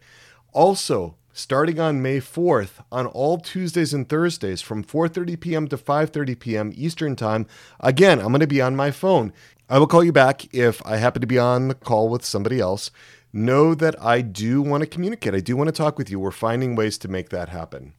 Also, 0.53 1.15
starting 1.39 1.79
on 1.79 2.01
May 2.01 2.19
4th 2.19 2.83
on 2.91 3.07
all 3.07 3.37
Tuesdays 3.37 3.93
and 3.93 4.07
Thursdays 4.07 4.61
from 4.61 4.83
4:30 4.83 5.39
p.m. 5.39 5.67
to 5.69 5.77
5:30 5.77 6.39
p.m. 6.39 6.71
Eastern 6.75 7.15
Time. 7.15 7.47
Again, 7.79 8.19
I'm 8.19 8.27
going 8.27 8.41
to 8.41 8.47
be 8.47 8.61
on 8.61 8.75
my 8.75 8.91
phone. 8.91 9.33
I 9.69 9.79
will 9.79 9.87
call 9.87 10.03
you 10.03 10.11
back 10.11 10.53
if 10.53 10.85
I 10.85 10.97
happen 10.97 11.21
to 11.21 11.27
be 11.27 11.39
on 11.39 11.69
the 11.69 11.75
call 11.75 12.09
with 12.09 12.25
somebody 12.25 12.59
else. 12.59 12.91
Know 13.31 13.75
that 13.75 14.01
I 14.03 14.21
do 14.21 14.61
want 14.61 14.81
to 14.81 14.87
communicate. 14.87 15.35
I 15.35 15.39
do 15.39 15.55
want 15.55 15.67
to 15.67 15.71
talk 15.71 15.97
with 15.97 16.09
you. 16.09 16.19
We're 16.19 16.31
finding 16.31 16.75
ways 16.75 16.97
to 16.99 17.07
make 17.07 17.29
that 17.29 17.49
happen. 17.49 17.93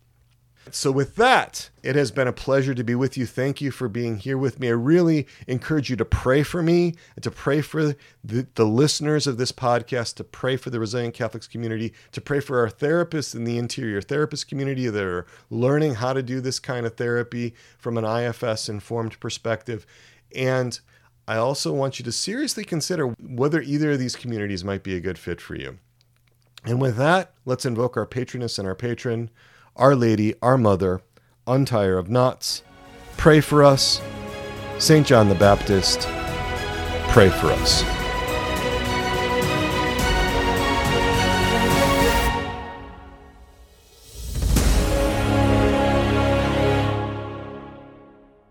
So, 0.71 0.93
with 0.93 1.17
that, 1.17 1.71
it 1.83 1.97
has 1.97 2.11
been 2.11 2.29
a 2.29 2.33
pleasure 2.33 2.75
to 2.75 2.85
be 2.85 2.95
with 2.95 3.17
you. 3.17 3.27
Thank 3.27 3.61
you 3.61 3.71
for 3.71 3.89
being 3.89 4.19
here 4.19 4.39
with 4.39 4.61
me. 4.61 4.69
I 4.69 4.73
really 4.73 5.27
encourage 5.49 5.91
you 5.91 5.97
to 5.97 6.05
pray 6.05 6.43
for 6.43 6.63
me 6.63 6.95
and 7.17 7.23
to 7.25 7.31
pray 7.31 7.61
for 7.61 7.97
the, 8.23 8.47
the 8.55 8.67
listeners 8.67 9.27
of 9.27 9.37
this 9.37 9.53
podcast, 9.53 10.15
to 10.17 10.25
pray 10.25 10.57
for 10.57 10.71
the 10.71 10.79
Resilient 10.79 11.15
Catholics 11.15 11.49
community, 11.49 11.93
to 12.13 12.21
pray 12.21 12.41
for 12.41 12.61
our 12.61 12.69
therapists 12.69 13.35
in 13.35 13.45
the 13.45 13.59
interior 13.59 14.01
therapist 14.01 14.49
community 14.49 14.89
that 14.89 15.03
are 15.03 15.27
learning 15.49 15.95
how 15.95 16.13
to 16.13 16.23
do 16.23 16.41
this 16.41 16.61
kind 16.61 16.87
of 16.87 16.97
therapy 16.97 17.55
from 17.79 17.97
an 17.99 18.05
IFS 18.05 18.69
informed 18.69 19.19
perspective. 19.19 19.87
And 20.37 20.79
I 21.27 21.37
also 21.37 21.73
want 21.73 21.99
you 21.99 22.05
to 22.05 22.13
seriously 22.13 22.65
consider 22.65 23.07
whether 23.07 23.61
either 23.61 23.93
of 23.93 23.99
these 23.99 24.17
communities 24.17 24.65
might 24.65 24.83
be 24.83 24.95
a 24.95 25.01
good 25.01 25.19
fit 25.19 25.41
for 25.41 25.55
you. 25.55 25.79
And 26.65 26.81
with 26.81 26.97
that, 26.97 27.33
let's 27.45 27.65
invoke 27.65 27.97
our 27.97 28.07
patroness 28.07 28.59
and 28.59 28.69
our 28.69 28.75
patron, 28.75 29.31
Our 29.81 29.97
Lady, 29.97 30.35
our 30.43 30.59
Mother, 30.59 31.01
Untier 31.47 31.97
of 31.97 32.11
Knots. 32.11 32.63
Pray 33.17 33.41
for 33.41 33.65
us. 33.65 34.03
St. 34.79 35.07
John 35.07 35.31
the 35.31 35.35
Baptist, 35.35 36.03
pray 37.09 37.31
for 37.31 37.47
us. 37.47 38.00